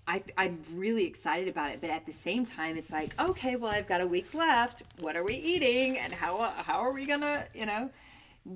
I, 0.08 0.22
I'm 0.38 0.62
really 0.76 1.08
excited 1.08 1.48
about 1.48 1.72
it, 1.72 1.82
but 1.82 1.89
at 1.89 2.06
the 2.06 2.13
same 2.13 2.46
time, 2.46 2.78
it's 2.78 2.91
like, 2.91 3.20
okay, 3.20 3.56
well, 3.56 3.72
I've 3.72 3.88
got 3.88 4.02
a 4.02 4.06
week 4.08 4.36
left. 4.36 4.84
What 5.00 5.15
are 5.15 5.24
we 5.24 5.34
eating, 5.34 5.98
and 5.98 6.13
how 6.13 6.44
how 6.58 6.76
are 6.80 6.91
we 6.91 7.08
gonna, 7.08 7.48
you 7.56 7.65
know, 7.65 7.89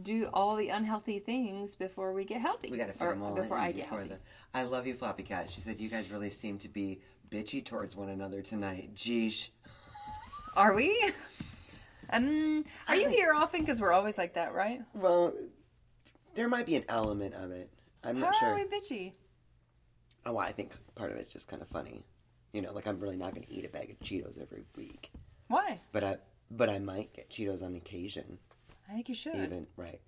do 0.04 0.30
all 0.32 0.56
the 0.56 0.70
unhealthy 0.70 1.18
things 1.18 1.76
before 1.76 2.14
we 2.14 2.24
get 2.24 2.40
healthy? 2.42 2.70
We 2.70 2.78
gotta 2.78 2.94
fit 2.94 3.02
or 3.04 3.10
them 3.14 3.24
all 3.24 3.34
before 3.34 3.58
in 3.58 3.64
I 3.64 3.72
get 3.72 3.84
before 3.86 3.98
healthy. 4.02 4.14
the. 4.14 4.20
I 4.60 4.64
love 4.64 4.86
you, 4.86 4.94
Floppy 4.94 5.24
Cat. 5.24 5.50
She 5.50 5.62
said 5.62 5.82
you 5.82 5.90
guys 5.90 6.12
really 6.12 6.30
seem 6.30 6.60
to 6.60 6.70
be 6.70 7.02
bitchy 7.32 7.66
towards 7.66 7.96
one 7.96 8.10
another 8.10 8.44
tonight. 8.44 8.94
Geesh. 8.94 9.50
Are 10.56 10.74
we? 10.76 11.12
Um, 12.12 12.64
are 12.88 12.96
you 12.96 13.08
here 13.08 13.34
often? 13.36 13.60
Because 13.60 13.80
we're 13.80 13.92
always 13.92 14.18
like 14.18 14.34
that, 14.34 14.56
right? 14.56 14.82
Well, 14.96 15.32
there 16.34 16.48
might 16.48 16.66
be 16.66 16.76
an 16.76 16.84
element 16.90 17.36
of 17.36 17.52
it. 17.52 17.70
I'm 18.04 18.16
How 18.16 18.22
not 18.32 18.34
are 18.34 18.40
sure. 18.40 18.56
we 18.56 18.64
bitchy? 18.64 19.12
Oh, 20.30 20.34
well, 20.34 20.46
I 20.46 20.52
think 20.52 20.74
part 20.94 21.12
of 21.12 21.18
it's 21.18 21.34
just 21.34 21.48
kind 21.48 21.60
of 21.60 21.68
funny. 21.68 22.06
You 22.54 22.62
know, 22.62 22.72
like 22.72 22.86
I'm 22.88 23.00
really 23.00 23.18
not 23.18 23.34
going 23.34 23.48
to 23.48 23.52
eat 23.52 23.66
a 23.66 23.70
bag 23.70 23.90
of 23.90 24.00
Cheetos 24.00 24.40
every 24.40 24.64
week, 24.76 25.12
Why? 25.48 25.80
but 25.92 26.04
I 26.04 26.18
but 26.52 26.70
I 26.70 26.78
might 26.78 27.14
get 27.14 27.30
Cheetos 27.30 27.64
on 27.64 27.76
occasion. 27.76 28.38
I 28.88 28.94
think 28.94 29.10
you 29.10 29.16
should. 29.16 29.36
Even 29.36 29.66
right. 29.76 30.00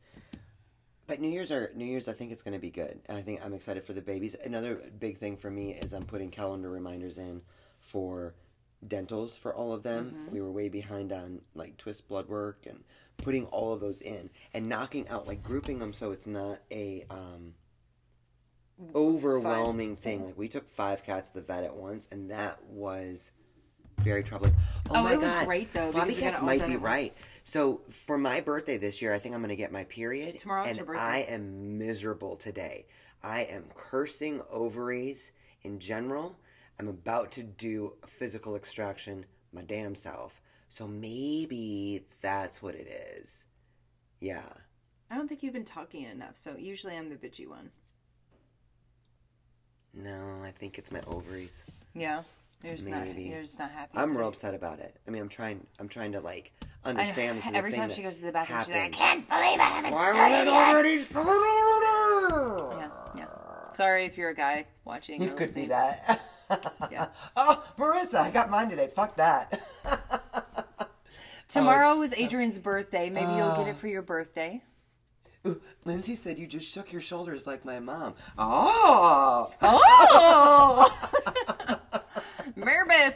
But 1.07 1.21
New 1.21 1.27
Year's 1.27 1.51
are 1.51 1.71
New 1.75 1.85
Year's. 1.85 2.07
I 2.07 2.13
think 2.13 2.31
it's 2.31 2.43
going 2.43 2.53
to 2.53 2.59
be 2.59 2.69
good, 2.69 2.99
and 3.07 3.17
I 3.17 3.21
think 3.23 3.43
I'm 3.43 3.53
excited 3.53 3.83
for 3.83 3.93
the 3.93 4.01
babies. 4.01 4.35
Another 4.45 4.79
big 4.99 5.17
thing 5.17 5.37
for 5.37 5.49
me 5.49 5.73
is 5.73 5.93
I'm 5.93 6.05
putting 6.05 6.29
calendar 6.29 6.69
reminders 6.69 7.17
in 7.17 7.41
for 7.79 8.35
dentals 8.87 9.35
for 9.35 9.55
all 9.55 9.73
of 9.73 9.81
them. 9.81 10.05
Mm-hmm. 10.05 10.33
We 10.33 10.41
were 10.41 10.51
way 10.51 10.69
behind 10.69 11.11
on 11.11 11.41
like 11.55 11.77
twist 11.77 12.07
blood 12.07 12.27
work 12.27 12.67
and 12.67 12.83
putting 13.17 13.45
all 13.47 13.73
of 13.73 13.79
those 13.79 14.01
in 14.01 14.29
and 14.53 14.67
knocking 14.67 15.07
out 15.09 15.27
like 15.27 15.41
grouping 15.43 15.79
them 15.79 15.93
so 15.93 16.11
it's 16.11 16.27
not 16.27 16.59
a 16.71 17.05
um, 17.09 17.53
overwhelming 18.95 19.95
thing. 19.95 20.25
Like 20.25 20.37
we 20.37 20.47
took 20.47 20.69
five 20.69 21.03
cats 21.03 21.29
to 21.29 21.35
the 21.35 21.41
vet 21.41 21.63
at 21.63 21.75
once, 21.75 22.07
and 22.11 22.31
that 22.31 22.63
was 22.65 23.31
very 23.99 24.23
troubling. 24.23 24.55
Oh, 24.89 24.95
Oh, 24.95 25.03
my 25.03 25.13
it 25.13 25.19
was 25.19 25.29
god, 25.31 25.45
great, 25.45 25.73
though, 25.73 25.91
Floppy 25.91 26.15
cats 26.15 26.41
might 26.41 26.65
be 26.65 26.75
right. 26.75 27.15
So 27.43 27.81
for 28.05 28.17
my 28.17 28.41
birthday 28.41 28.77
this 28.77 29.01
year, 29.01 29.13
I 29.13 29.19
think 29.19 29.35
I'm 29.35 29.41
going 29.41 29.49
to 29.49 29.55
get 29.55 29.71
my 29.71 29.83
period. 29.85 30.37
Tomorrow's 30.37 30.69
and 30.69 30.77
your 30.77 30.85
birthday. 30.85 31.01
I 31.01 31.17
am 31.19 31.77
miserable 31.77 32.35
today. 32.35 32.85
I 33.23 33.41
am 33.43 33.65
cursing 33.75 34.41
ovaries 34.49 35.31
in 35.63 35.79
general. 35.79 36.35
I'm 36.79 36.87
about 36.87 37.31
to 37.33 37.43
do 37.43 37.93
a 38.03 38.07
physical 38.07 38.55
extraction 38.55 39.25
my 39.53 39.61
damn 39.61 39.95
self. 39.95 40.41
So 40.69 40.87
maybe 40.87 42.05
that's 42.21 42.61
what 42.61 42.75
it 42.75 42.87
is. 43.19 43.45
Yeah. 44.19 44.41
I 45.09 45.15
don't 45.15 45.27
think 45.27 45.43
you've 45.43 45.53
been 45.53 45.65
talking 45.65 46.03
enough. 46.05 46.37
So 46.37 46.55
usually 46.57 46.95
I'm 46.95 47.09
the 47.09 47.17
bitchy 47.17 47.47
one. 47.47 47.71
No, 49.93 50.41
I 50.43 50.51
think 50.51 50.77
it's 50.77 50.91
my 50.91 51.01
ovaries. 51.07 51.65
Yeah. 51.93 52.23
You're 52.63 52.75
just 52.75 52.89
Maybe. 52.89 53.07
not. 53.07 53.17
You're 53.17 53.41
just 53.41 53.57
not 53.59 53.71
happy. 53.71 53.91
I'm 53.95 54.15
real 54.15 54.27
upset 54.27 54.53
about 54.53 54.79
it. 54.79 54.95
I 55.07 55.11
mean, 55.11 55.21
I'm 55.23 55.29
trying. 55.29 55.65
I'm 55.79 55.87
trying 55.89 56.11
to 56.11 56.19
like 56.19 56.51
understand. 56.85 57.39
This 57.39 57.47
is 57.47 57.53
Every 57.55 57.71
time 57.71 57.89
she 57.89 58.03
goes 58.03 58.19
to 58.19 58.25
the 58.25 58.31
bathroom, 58.31 58.59
she's 58.59 58.69
like, 58.69 58.81
I 58.83 58.89
can't 58.89 59.27
believe 59.27 59.59
I 59.59 59.63
haven't 59.63 59.91
Why 59.93 60.11
started 60.11 60.37
would 60.37 60.47
it 60.47 60.51
yet." 60.51 60.69
already 60.75 60.97
start 60.99 61.27
over? 61.27 62.75
Yeah, 62.79 62.89
yeah. 63.17 63.71
Sorry 63.71 64.05
if 64.05 64.15
you're 64.15 64.29
a 64.29 64.35
guy 64.35 64.67
watching. 64.85 65.21
You 65.23 65.29
or 65.29 65.33
could 65.33 65.53
be 65.55 65.67
listening. 65.67 65.69
that. 65.69 66.21
Yeah. 66.91 67.05
Oh, 67.37 67.63
Marissa, 67.79 68.15
I 68.19 68.29
got 68.29 68.49
mine 68.49 68.69
today. 68.69 68.89
Fuck 68.93 69.15
that. 69.15 69.61
Tomorrow 71.47 71.93
Oh, 71.95 72.01
is 72.01 72.13
Adrian's 72.13 72.59
birthday. 72.59 73.09
Maybe 73.09 73.31
you'll 73.31 73.55
get 73.55 73.67
it 73.67 73.75
ah. 73.75 73.79
for 73.79 73.87
your 73.87 74.01
birthday. 74.01 74.61
Ooh, 75.45 75.59
Lindsay 75.85 76.15
said 76.15 76.37
you 76.37 76.45
just 76.45 76.71
shook 76.71 76.91
your 76.91 77.01
shoulders 77.01 77.47
like 77.47 77.65
my 77.65 77.79
mom. 77.79 78.13
Ah! 78.37 79.47
Oh. 79.61 80.91
Oh! 81.21 81.79
Meredith. 82.55 83.15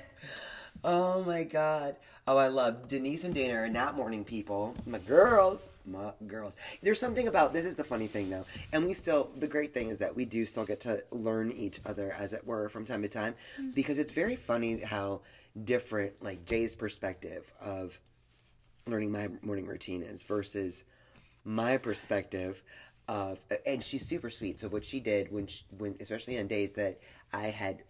Oh 0.84 1.24
my 1.24 1.44
god. 1.44 1.98
Oh, 2.28 2.38
I 2.38 2.48
love 2.48 2.88
Denise 2.88 3.24
and 3.24 3.36
Dana 3.36 3.54
are 3.54 3.68
not 3.68 3.96
morning 3.96 4.24
people. 4.24 4.74
My 4.88 4.98
girls, 4.98 5.76
my 5.86 6.12
girls. 6.26 6.58
There's 6.82 7.00
something 7.00 7.28
about 7.28 7.54
this 7.54 7.66
is 7.66 7.76
the 7.76 7.84
funny 7.84 8.08
thing 8.08 8.32
though, 8.32 8.46
and 8.74 8.88
we 8.88 8.94
still 8.94 9.30
the 9.38 9.48
great 9.48 9.76
thing 9.76 9.90
is 9.90 10.00
that 10.00 10.16
we 10.16 10.26
do 10.26 10.46
still 10.48 10.66
get 10.66 10.80
to 10.82 11.04
learn 11.12 11.52
each 11.52 11.80
other 11.86 12.12
as 12.12 12.34
it 12.34 12.48
were 12.48 12.70
from 12.70 12.86
time 12.86 13.04
to 13.04 13.08
time, 13.08 13.36
mm-hmm. 13.60 13.72
because 13.72 14.00
it's 14.00 14.12
very 14.12 14.36
funny 14.36 14.80
how 14.80 15.22
different 15.64 16.24
like 16.24 16.46
Jay's 16.46 16.76
perspective 16.76 17.54
of 17.62 18.00
learning 18.88 19.12
my 19.12 19.30
morning 19.44 19.68
routine 19.68 20.02
is 20.02 20.24
versus 20.24 20.86
my 21.46 21.78
perspective 21.78 22.62
of 23.08 23.40
and 23.68 23.84
she's 23.84 24.08
super 24.08 24.30
sweet 24.32 24.60
so 24.60 24.68
what 24.68 24.84
she 24.84 25.00
did 25.00 25.32
when 25.32 25.46
she, 25.46 25.64
when 25.78 25.96
especially 26.00 26.40
on 26.40 26.48
days 26.48 26.74
that 26.74 27.00
i 27.32 27.48
had 27.48 27.84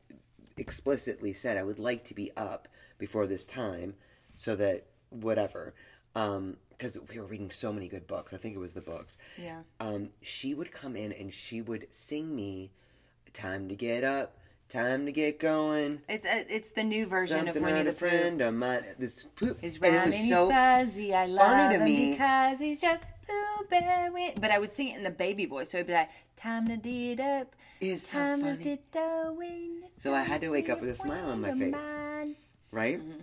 explicitly 0.57 1.33
said 1.33 1.57
i 1.57 1.63
would 1.63 1.79
like 1.79 2.03
to 2.03 2.13
be 2.13 2.31
up 2.37 2.67
before 2.97 3.25
this 3.27 3.45
time 3.45 3.93
so 4.35 4.55
that 4.55 4.85
whatever 5.09 5.73
um 6.15 6.57
because 6.69 6.99
we 7.09 7.17
were 7.19 7.25
reading 7.25 7.49
so 7.49 7.71
many 7.71 7.87
good 7.87 8.05
books 8.07 8.33
i 8.33 8.37
think 8.37 8.55
it 8.55 8.59
was 8.59 8.73
the 8.73 8.81
books 8.81 9.17
Yeah. 9.37 9.61
um 9.79 10.09
she 10.21 10.53
would 10.53 10.71
come 10.71 10.95
in 10.97 11.11
and 11.13 11.33
she 11.33 11.61
would 11.61 11.87
sing 11.93 12.35
me 12.35 12.71
time 13.33 13.67
to 13.69 13.75
get 13.75 14.03
up 14.03 14.37
time 14.67 15.05
to 15.05 15.11
get 15.11 15.39
going 15.39 16.01
It's 16.09 16.25
a, 16.25 16.53
it's 16.53 16.71
the 16.71 16.83
new 16.83 17.05
version 17.05 17.37
something 17.45 17.57
of 17.57 17.63
Winnie 17.63 17.83
the 17.83 17.89
a 17.91 17.93
Pooh. 17.93 17.99
friend 17.99 18.41
of 18.41 18.53
mine 18.53 18.83
this 18.97 19.25
poop 19.35 19.59
He's 19.61 19.77
and 19.81 19.95
it 19.95 20.05
was 20.05 20.29
so 20.29 20.49
fuzzy. 20.49 21.13
I 21.13 21.25
love 21.27 21.47
funny 21.47 21.77
to 21.77 21.83
him 21.83 21.85
me. 21.85 22.11
because 22.11 22.59
he's 22.59 22.81
just 22.81 23.03
Pooh 23.27 23.65
Bear. 23.69 24.11
Win-" 24.11 24.33
But 24.39 24.51
I 24.51 24.59
would 24.59 24.71
sing 24.71 24.89
it 24.89 24.97
in 24.97 25.03
the 25.03 25.11
baby 25.11 25.45
voice, 25.45 25.71
so 25.71 25.77
it'd 25.77 25.87
be 25.87 25.93
like, 25.93 26.09
"Time 26.35 26.67
to 26.67 26.77
get 26.77 27.19
up, 27.19 27.55
It's 27.81 28.07
so 28.09 28.17
time 28.19 28.41
funny. 28.41 28.57
to 28.57 28.63
get 28.63 28.91
going." 28.91 29.83
So 29.99 30.13
I 30.13 30.21
had 30.23 30.41
to 30.41 30.49
wake 30.49 30.69
up 30.69 30.81
with 30.81 30.89
a 30.89 30.95
smile 30.95 31.29
on 31.31 31.41
my 31.41 31.51
face. 31.51 31.71
Mine. 31.71 32.35
right? 32.71 32.99
Mm-hmm. 32.99 33.21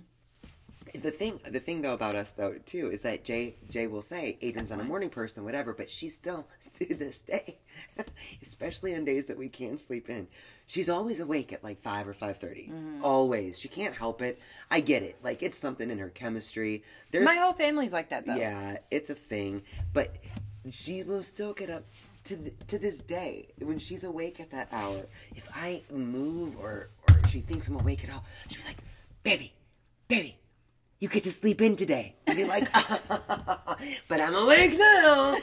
The 0.95 1.11
thing, 1.11 1.41
the 1.49 1.61
thing 1.61 1.81
though 1.83 1.95
about 1.95 2.15
us 2.15 2.33
though 2.33 2.55
too 2.67 2.91
is 2.91 3.03
that 3.03 3.25
Jay 3.25 3.57
Jay 3.71 3.87
will 3.87 4.03
say 4.03 4.37
Adrian's 4.43 4.71
not 4.71 4.81
a 4.81 4.85
morning 4.85 5.09
person, 5.09 5.45
whatever, 5.45 5.73
but 5.73 5.91
she's 5.91 6.15
still 6.15 6.47
to 6.79 6.95
this 6.95 7.21
day, 7.21 7.59
especially 8.43 8.95
on 8.95 9.05
days 9.05 9.27
that 9.27 9.39
we 9.39 9.49
can't 9.49 9.81
sleep 9.81 10.11
in. 10.11 10.29
She's 10.67 10.89
always 10.89 11.21
awake 11.21 11.53
at 11.53 11.65
like 11.65 11.83
five 11.83 12.09
or 12.09 12.15
five 12.15 12.39
mm-hmm. 12.39 13.05
Always, 13.05 13.59
she 13.59 13.69
can't 13.69 13.95
help 13.95 14.23
it. 14.23 14.39
I 14.71 14.81
get 14.81 15.03
it. 15.03 15.17
Like 15.23 15.43
it's 15.43 15.59
something 15.59 15.91
in 15.91 15.99
her 15.99 16.09
chemistry. 16.09 16.83
There's 17.11 17.25
My 17.25 17.37
whole 17.37 17.53
family's 17.53 17.93
like 17.93 18.11
that, 18.11 18.27
though. 18.27 18.37
yeah, 18.37 18.79
it's 18.91 19.11
a 19.11 19.15
thing, 19.15 19.63
but 19.93 20.17
she 20.71 21.03
will 21.03 21.23
still 21.23 21.53
get 21.53 21.71
up 21.71 21.85
to 22.25 22.37
th- 22.37 22.55
to 22.69 22.79
this 22.79 23.01
day 23.01 23.49
when 23.59 23.79
she's 23.79 24.05
awake 24.05 24.41
at 24.41 24.51
that 24.51 24.69
hour. 24.73 25.07
If 25.35 25.49
I 25.55 25.83
move 25.91 26.57
or 26.59 26.91
or 27.09 27.29
she 27.29 27.41
thinks 27.41 27.69
I'm 27.69 27.77
awake 27.77 28.05
at 28.05 28.11
all, 28.11 28.25
she'll 28.49 28.63
be 28.63 28.69
like, 28.69 28.79
"Baby, 29.25 29.53
baby, 30.09 30.39
you 31.03 31.09
get 31.09 31.25
to 31.25 31.33
sleep 31.33 31.61
in 31.61 31.75
today." 31.77 32.15
I'd 32.29 32.37
be 32.37 32.45
like, 32.45 32.71
"But 34.09 34.21
I'm 34.21 34.35
awake 34.37 34.79
now." 34.79 35.37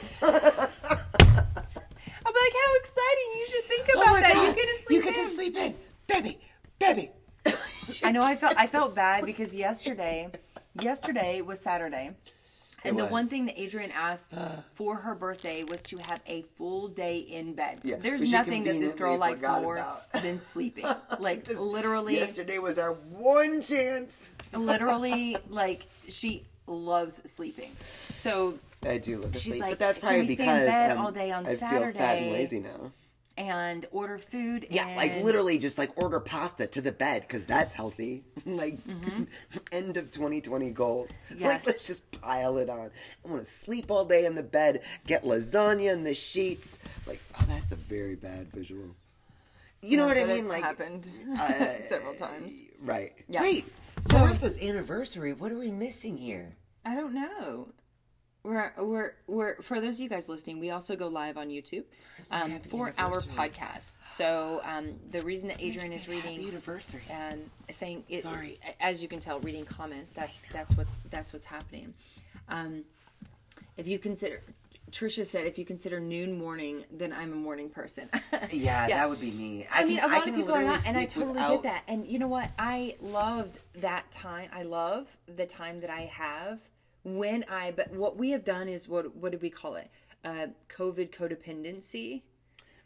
Be 2.30 2.36
like, 2.46 2.52
"How 2.64 2.76
exciting! 2.76 3.28
You 3.38 3.46
should 3.50 3.64
think 3.64 3.86
Oh 3.94 4.00
about 4.02 4.12
my 4.12 4.20
that. 4.20 4.32
God, 4.34 4.46
You 4.48 4.54
get 4.54 4.68
to 4.68 4.82
sleep 4.84 5.00
in. 5.02 5.06
You 5.06 5.12
get 5.12 5.16
in." 5.18 5.24
to 5.26 5.30
sleep 5.34 5.56
in, 5.56 5.74
baby, 6.06 6.38
baby. 6.78 7.10
I 8.04 8.12
know. 8.12 8.22
I 8.22 8.36
felt 8.36 8.54
I 8.56 8.66
felt 8.66 8.94
bad 8.94 9.24
because 9.26 9.54
yesterday, 9.54 10.30
yesterday 10.80 11.40
was 11.42 11.60
Saturday, 11.60 12.12
and 12.84 12.96
the 12.98 13.06
one 13.06 13.26
thing 13.26 13.46
that 13.46 13.60
Adrian 13.60 13.90
asked 13.90 14.32
for 14.74 14.94
her 14.96 15.14
birthday 15.16 15.64
was 15.64 15.82
to 15.84 15.98
have 16.08 16.20
a 16.26 16.42
full 16.56 16.86
day 16.88 17.18
in 17.18 17.54
bed. 17.54 17.80
Yeah, 17.82 17.96
There's 18.00 18.30
nothing 18.30 18.62
that 18.64 18.78
this 18.80 18.94
girl 18.94 19.18
likes 19.18 19.42
more 19.42 19.76
about. 19.76 20.10
than 20.12 20.38
sleeping. 20.38 20.86
Like 21.18 21.44
This- 21.44 21.58
literally, 21.60 22.14
yesterday 22.14 22.58
was 22.58 22.78
our 22.78 22.92
one 22.94 23.60
chance. 23.60 24.30
Literally, 24.52 25.36
like 25.48 25.86
she 26.08 26.44
loves 26.66 27.22
sleeping. 27.30 27.70
So 28.14 28.58
I 28.86 28.98
do 28.98 29.18
love 29.18 29.32
to 29.32 29.38
She's 29.38 29.52
sleep, 29.54 29.62
like, 29.62 29.70
but 29.72 29.78
that's 29.78 29.98
"Can 29.98 30.08
probably 30.08 30.26
we 30.26 30.34
stay 30.34 30.42
in 30.44 30.48
because 30.48 30.68
bed 30.68 30.90
um, 30.92 30.98
all 31.04 31.12
day 31.12 31.30
on 31.32 31.46
I 31.46 31.54
feel 31.54 31.92
fat 31.92 32.18
and 32.18 32.32
lazy 32.32 32.60
now. 32.60 32.92
and 33.36 33.86
order 33.90 34.18
food. 34.18 34.66
Yeah, 34.70 34.86
like 34.96 35.22
literally 35.22 35.58
just 35.58 35.78
like 35.78 35.90
order 35.96 36.20
pasta 36.20 36.66
to 36.66 36.80
the 36.80 36.92
bed 36.92 37.22
because 37.22 37.46
that's 37.46 37.74
healthy. 37.74 38.24
like 38.46 38.78
end 39.72 39.96
of 39.96 40.10
2020 40.12 40.70
goals. 40.70 41.18
Yeah. 41.36 41.48
Like 41.48 41.66
let's 41.66 41.86
just 41.86 42.10
pile 42.20 42.58
it 42.58 42.68
on. 42.70 42.90
I 43.24 43.28
want 43.28 43.42
to 43.44 43.50
sleep 43.50 43.90
all 43.90 44.04
day 44.04 44.26
in 44.26 44.34
the 44.34 44.42
bed, 44.42 44.82
get 45.06 45.24
lasagna 45.24 45.92
in 45.92 46.04
the 46.04 46.14
sheets. 46.14 46.78
Like 47.06 47.20
oh, 47.40 47.44
that's 47.48 47.72
a 47.72 47.76
very 47.76 48.14
bad 48.16 48.48
visual. 48.52 48.94
You 49.82 49.96
know 49.96 50.06
what 50.06 50.18
I 50.18 50.24
mean? 50.24 50.40
it's 50.40 50.48
Like 50.50 50.62
happened 50.62 51.08
uh, 51.38 51.80
several 51.80 52.14
times. 52.14 52.62
right. 52.82 53.14
Yeah. 53.28 53.40
Wait, 53.40 53.64
So- 54.00 54.16
Marissa's 54.16 54.60
anniversary. 54.62 55.32
What 55.32 55.52
are 55.52 55.58
we 55.58 55.70
missing 55.70 56.16
here? 56.16 56.56
I 56.84 56.94
don't 56.94 57.14
know. 57.14 57.68
We're 58.42 58.72
we're 58.78 59.12
we're 59.26 59.56
for 59.60 59.82
those 59.82 59.96
of 59.96 60.00
you 60.00 60.08
guys 60.08 60.26
listening, 60.26 60.60
we 60.60 60.70
also 60.70 60.96
go 60.96 61.08
live 61.08 61.36
on 61.36 61.48
YouTube 61.50 61.84
um, 62.30 62.58
for 62.60 62.94
our 62.96 63.20
podcast. 63.20 63.96
So 64.02 64.62
um, 64.64 64.94
the 65.10 65.20
reason 65.20 65.48
that 65.48 65.60
Adrian 65.60 65.92
is 65.92 66.08
reading 66.08 66.48
anniversary. 66.48 67.02
and 67.10 67.50
saying 67.70 68.04
it, 68.08 68.22
Sorry. 68.22 68.58
as 68.80 69.02
you 69.02 69.08
can 69.08 69.20
tell, 69.20 69.40
reading 69.40 69.66
comments. 69.66 70.12
That's 70.12 70.46
that's 70.50 70.74
what's 70.74 71.00
that's 71.10 71.34
what's 71.34 71.44
happening. 71.44 71.92
Um, 72.48 72.84
if 73.76 73.86
you 73.86 73.98
consider 73.98 74.40
Trisha 74.90 75.24
said, 75.26 75.46
if 75.46 75.58
you 75.58 75.64
consider 75.64 76.00
noon 76.00 76.36
morning, 76.38 76.84
then 76.90 77.12
I'm 77.12 77.32
a 77.32 77.36
morning 77.36 77.70
person. 77.70 78.08
Yeah, 78.52 78.88
that 78.88 79.08
would 79.08 79.20
be 79.20 79.30
me. 79.30 79.66
I, 79.72 79.82
I 79.82 79.84
mean, 79.84 79.98
can, 79.98 80.10
a 80.10 80.12
lot 80.12 80.24
can 80.24 80.34
of 80.34 80.40
people 80.40 80.54
are 80.54 80.62
not, 80.62 80.86
and 80.86 80.96
I 80.96 81.04
totally 81.04 81.32
without- 81.32 81.50
get 81.50 81.62
that. 81.64 81.82
And 81.88 82.06
you 82.06 82.18
know 82.18 82.28
what? 82.28 82.50
I 82.58 82.96
loved 83.00 83.58
that 83.74 84.10
time. 84.10 84.48
I 84.52 84.62
love 84.64 85.16
the 85.26 85.46
time 85.46 85.80
that 85.80 85.90
I 85.90 86.02
have 86.02 86.60
when 87.04 87.44
I. 87.48 87.70
But 87.72 87.92
what 87.92 88.16
we 88.16 88.30
have 88.30 88.44
done 88.44 88.68
is 88.68 88.88
what 88.88 89.14
what 89.16 89.32
did 89.32 89.42
we 89.42 89.50
call 89.50 89.74
it? 89.76 89.88
Uh, 90.24 90.48
COVID 90.68 91.10
codependency. 91.10 92.22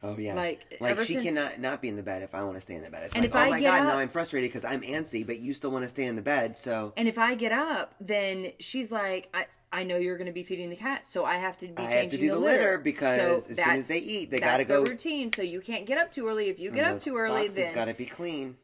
Oh 0.03 0.17
yeah, 0.19 0.35
Like, 0.35 0.77
like 0.81 1.01
she 1.01 1.15
since- 1.15 1.25
cannot 1.25 1.59
not 1.61 1.81
be 1.81 1.89
in 1.89 1.97
the 1.97 2.03
bed 2.03 2.23
if 2.23 2.35
I 2.35 2.43
want 2.45 2.57
to 2.57 2.61
stay 2.61 2.75
in 2.75 2.83
the 2.83 2.91
bed. 2.91 3.05
It's 3.05 3.15
And 3.15 3.25
like, 3.25 3.31
if 3.31 3.37
oh 3.37 3.39
I 3.39 3.51
my 3.51 3.61
get 3.61 3.71
god, 3.71 3.81
up- 3.87 3.95
now 3.95 3.99
I'm 4.01 4.09
frustrated 4.11 4.51
because 4.51 4.65
I'm 4.65 4.83
antsy, 4.83 5.27
but 5.27 5.39
you 5.39 5.55
still 5.55 5.71
want 5.71 5.85
to 5.85 5.89
stay 5.89 6.05
in 6.05 6.15
the 6.17 6.23
bed. 6.23 6.57
So 6.59 6.93
And 6.99 7.09
if 7.09 7.17
I 7.19 7.35
get 7.35 7.53
up, 7.53 7.95
then 8.01 8.53
she's 8.59 8.93
like, 8.93 9.29
I. 9.33 9.47
I 9.75 9.85
know 9.85 9.97
you're 9.97 10.17
going 10.17 10.27
to 10.29 10.33
be 10.33 10.45
feeding 10.45 10.71
the 10.71 10.77
cat, 10.77 11.07
so 11.07 11.25
I 11.25 11.37
have 11.37 11.57
to 11.59 11.67
be 11.69 11.79
I 11.79 11.83
have 11.83 11.93
changing 11.93 12.21
to 12.21 12.27
do 12.27 12.29
the 12.29 12.35
the 12.35 12.41
litter, 12.41 12.63
litter 12.63 12.79
because 12.79 13.17
So 13.45 13.51
as 13.51 13.57
soon 13.57 13.71
as 13.71 13.89
they 13.89 13.99
eat, 13.99 14.31
they 14.31 14.39
gotta 14.39 14.65
the 14.65 14.69
go- 14.75 14.85
routine. 14.85 15.31
So 15.31 15.43
you 15.43 15.61
can't 15.61 15.85
get 15.85 15.99
up 15.99 16.13
too 16.13 16.27
early. 16.29 16.49
If 16.49 16.61
you 16.61 16.71
get 16.71 16.85
up 16.85 16.99
too 16.99 17.17
early, 17.17 17.43
boxes 17.43 17.57
then 17.57 17.75
got 17.75 17.85
to 17.87 17.95
be 17.95 18.07
clean. 18.07 18.57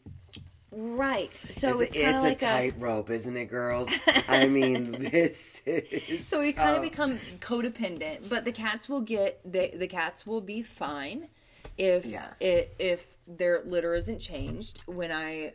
right. 0.73 1.37
So 1.49 1.81
it's 1.81 1.95
it's, 1.95 2.05
it's 2.05 2.21
a 2.21 2.23
like 2.23 2.43
a, 2.43 2.45
tightrope, 2.47 3.11
isn't 3.11 3.37
it, 3.37 3.47
girls? 3.47 3.91
I 4.29 4.47
mean, 4.47 4.93
this 4.93 5.63
is 5.67 6.27
So 6.29 6.41
we 6.41 6.53
kind 6.53 6.77
of 6.77 6.83
become 6.83 7.19
codependent, 7.41 8.29
but 8.29 8.45
the 8.45 8.53
cats 8.53 8.89
will 8.89 9.01
get 9.01 9.41
the 9.45 9.73
the 9.75 9.89
cats 9.89 10.27
will 10.27 10.41
be 10.41 10.63
fine 10.63 11.29
if 11.77 12.07
Yeah. 12.07 12.27
i 12.41 12.69
if 12.79 13.07
their 13.27 13.63
litter 13.65 13.95
isn't 13.95 14.19
changed 14.21 14.83
when 14.87 15.11
I 15.13 15.55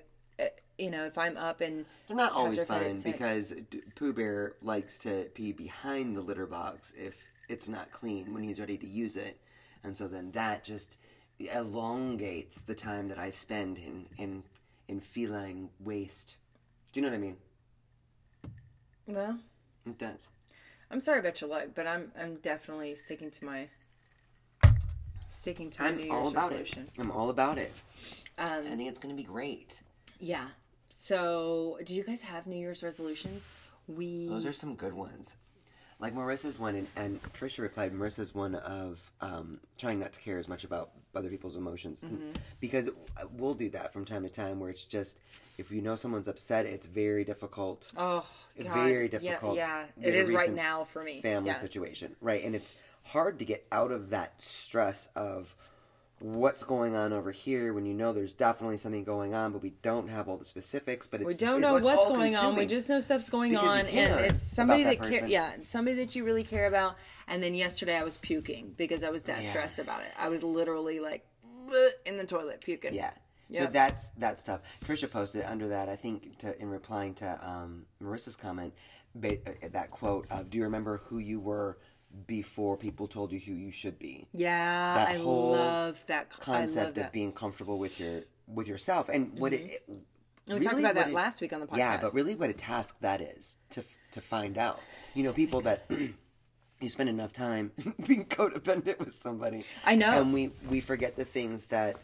you 0.77 0.91
know 0.91 1.05
if 1.05 1.17
I'm 1.17 1.37
up 1.37 1.61
and 1.61 1.85
They're 2.07 2.17
not 2.17 2.33
always 2.33 2.57
are 2.59 2.65
fed 2.65 2.83
at 2.83 2.95
fine 2.95 3.11
because 3.11 3.53
Pooh 3.95 4.13
Bear 4.13 4.53
likes 4.61 4.99
to 4.99 5.23
pee 5.33 5.51
behind 5.51 6.15
the 6.15 6.21
litter 6.21 6.45
box 6.45 6.93
if 6.97 7.15
it's 7.47 7.69
not 7.69 7.91
clean 7.91 8.33
when 8.33 8.43
he's 8.43 8.59
ready 8.59 8.77
to 8.77 8.87
use 8.87 9.17
it, 9.17 9.39
and 9.83 9.95
so 9.95 10.07
then 10.07 10.31
that 10.31 10.63
just 10.63 10.97
elongates 11.39 12.61
the 12.61 12.75
time 12.75 13.07
that 13.09 13.19
I 13.19 13.29
spend 13.29 13.77
in 13.77 14.07
in 14.17 14.43
in 14.87 14.99
feline 14.99 15.69
waste. 15.79 16.37
Do 16.91 16.99
you 16.99 17.05
know 17.05 17.11
what 17.11 17.17
I 17.17 17.21
mean? 17.21 17.37
well 19.07 19.37
It 19.85 19.97
does. 19.97 20.29
I'm 20.91 20.99
sorry 21.01 21.19
about 21.19 21.39
your 21.41 21.49
luck, 21.49 21.69
but 21.75 21.87
I'm 21.87 22.11
I'm 22.19 22.35
definitely 22.37 22.95
sticking 22.95 23.31
to 23.31 23.45
my 23.45 23.67
sticking 25.29 25.69
to 25.71 25.81
my 25.83 25.87
I'm 25.89 25.99
Year's 25.99 26.11
all 26.11 26.27
about 26.29 26.49
resolution. 26.51 26.89
it. 26.95 27.01
I'm 27.01 27.11
all 27.11 27.29
about 27.29 27.57
it. 27.57 27.73
Um, 28.37 28.47
I 28.49 28.75
think 28.75 28.89
it's 28.89 28.99
gonna 28.99 29.13
be 29.13 29.23
great. 29.23 29.81
yeah. 30.19 30.47
So, 30.97 31.77
do 31.83 31.93
you 31.93 32.05
guys 32.05 32.21
have 32.21 32.47
New 32.47 32.55
Year's 32.55 32.81
resolutions? 32.81 33.49
We 33.85 34.29
Those 34.29 34.45
are 34.45 34.53
some 34.53 34.75
good 34.75 34.93
ones. 34.93 35.35
Like 35.99 36.15
Marissa's 36.15 36.57
one, 36.57 36.75
and, 36.75 36.87
and 36.95 37.33
Trisha 37.33 37.59
replied, 37.59 37.93
Marissa's 37.93 38.33
one 38.33 38.55
of 38.55 39.11
um, 39.19 39.59
trying 39.77 39.99
not 39.99 40.13
to 40.13 40.21
care 40.21 40.39
as 40.39 40.47
much 40.47 40.63
about 40.63 40.91
other 41.13 41.27
people's 41.27 41.57
emotions. 41.57 42.01
Mm-hmm. 42.01 42.31
Because 42.61 42.89
we'll 43.33 43.53
do 43.53 43.69
that 43.71 43.91
from 43.91 44.05
time 44.05 44.23
to 44.23 44.29
time 44.29 44.61
where 44.61 44.69
it's 44.69 44.85
just, 44.85 45.19
if 45.57 45.69
you 45.69 45.81
know 45.81 45.97
someone's 45.97 46.29
upset, 46.29 46.65
it's 46.65 46.85
very 46.85 47.25
difficult. 47.25 47.91
oh 47.97 48.25
God. 48.57 48.73
very 48.73 49.09
difficult. 49.09 49.57
Yeah, 49.57 49.83
Very 49.97 50.15
it 50.15 50.17
is 50.17 50.31
right 50.31 50.53
now 50.53 50.85
for 50.85 51.03
me. 51.03 51.21
family 51.21 51.49
yeah. 51.49 51.55
situation. 51.55 52.15
Right. 52.21 52.41
And 52.41 52.55
it's 52.55 52.73
hard 53.03 53.39
to 53.39 53.45
get 53.45 53.67
out 53.69 53.91
of 53.91 54.11
that 54.11 54.41
stress 54.41 55.09
of 55.13 55.55
what's 56.25 56.63
going 56.63 56.95
on 56.95 57.13
over 57.13 57.31
here 57.31 57.71
when 57.71 57.85
you 57.85 57.93
know 57.93 58.11
there's 58.11 58.33
definitely 58.33 58.77
something 58.77 59.03
going 59.03 59.35
on, 59.35 59.51
but 59.51 59.61
we 59.61 59.73
don't 59.83 60.07
have 60.09 60.27
all 60.27 60.37
the 60.37 60.45
specifics. 60.45 61.05
But 61.05 61.21
it's, 61.21 61.27
We 61.27 61.35
don't 61.35 61.61
know 61.61 61.75
like 61.75 61.83
what's 61.83 62.05
going 62.07 62.35
on. 62.35 62.55
We 62.55 62.65
just 62.65 62.89
know 62.89 62.99
stuff's 62.99 63.29
going 63.29 63.55
on, 63.55 63.85
and 63.85 64.25
it's 64.25 64.41
somebody 64.41 64.83
that, 64.85 64.99
that 64.99 65.09
care. 65.09 65.27
Yeah, 65.27 65.51
somebody 65.63 65.97
that 65.97 66.15
you 66.15 66.23
really 66.23 66.41
care 66.43 66.65
about. 66.65 66.95
And 67.27 67.43
then 67.43 67.53
yesterday 67.53 67.95
I 67.95 68.03
was 68.03 68.17
puking 68.17 68.73
because 68.75 69.03
I 69.03 69.11
was 69.11 69.23
that 69.25 69.43
Yeah. 69.43 69.49
stressed 69.51 69.77
about 69.77 70.01
it. 70.01 70.11
I 70.17 70.29
was 70.29 70.41
literally 70.41 70.99
like 70.99 71.27
in 72.05 72.17
the 72.17 72.25
toilet 72.25 72.61
puking. 72.61 72.95
Yeah. 72.95 73.11
So 73.51 73.67
that's 73.67 74.09
that's 74.17 74.41
tough. 74.41 74.61
Trisha 74.83 75.09
posted 75.09 75.43
under 75.43 75.67
that. 75.67 75.89
I 75.89 75.95
think 75.95 76.39
to 76.39 76.59
in 76.59 76.69
replying 76.69 77.13
to 77.15 77.39
um, 77.47 77.85
Marissa's 78.01 78.35
comment, 78.35 78.73
ba- 79.13 79.37
uh, 79.45 79.67
that 79.71 79.91
quote 79.91 80.25
of 80.31 80.49
"Do 80.49 80.57
you 80.57 80.63
remember 80.63 80.97
who 80.97 81.19
you 81.19 81.39
were 81.39 81.77
before 82.27 82.77
people 82.77 83.07
told 83.07 83.31
you 83.31 83.39
who 83.39 83.53
you 83.53 83.71
should 83.71 83.99
be?" 83.99 84.27
yeah. 84.33 84.95
That 84.95 85.09
I 85.09 85.17
love 85.17 86.03
that 86.07 86.31
love 86.31 86.39
Concept 86.39 86.95
that. 86.95 87.07
of 87.07 87.11
being 87.11 87.31
comfortable 87.31 87.77
with 87.79 87.99
your 87.99 88.21
with 88.47 88.67
yourself 88.67 89.09
and 89.09 89.37
what 89.39 89.53
it. 89.53 89.81
Mm-hmm. 89.89 89.99
And 90.47 90.59
we 90.59 90.65
talked 90.65 90.79
about 90.79 90.95
that 90.95 91.07
it- 91.07 91.13
last 91.13 91.41
week 91.41 91.53
on 91.53 91.59
the 91.59 91.65
podcast. 91.67 91.77
Yeah, 91.77 91.99
but 92.01 92.13
really, 92.13 92.35
what 92.35 92.49
a 92.49 92.53
task 92.53 92.95
that 93.01 93.21
is 93.21 93.57
to 93.71 93.83
to 94.11 94.21
find 94.21 94.57
out. 94.57 94.79
You 95.13 95.23
know, 95.23 95.33
people 95.33 95.61
that 95.61 95.89
you 96.81 96.89
spend 96.89 97.09
enough 97.09 97.33
time 97.33 97.71
being 98.07 98.25
codependent 98.25 98.99
with 98.99 99.15
somebody. 99.15 99.63
I 99.85 99.95
know. 99.95 100.21
and 100.21 100.33
we 100.33 100.51
we 100.69 100.79
forget 100.81 101.15
the 101.15 101.25
things 101.25 101.67
that 101.67 101.97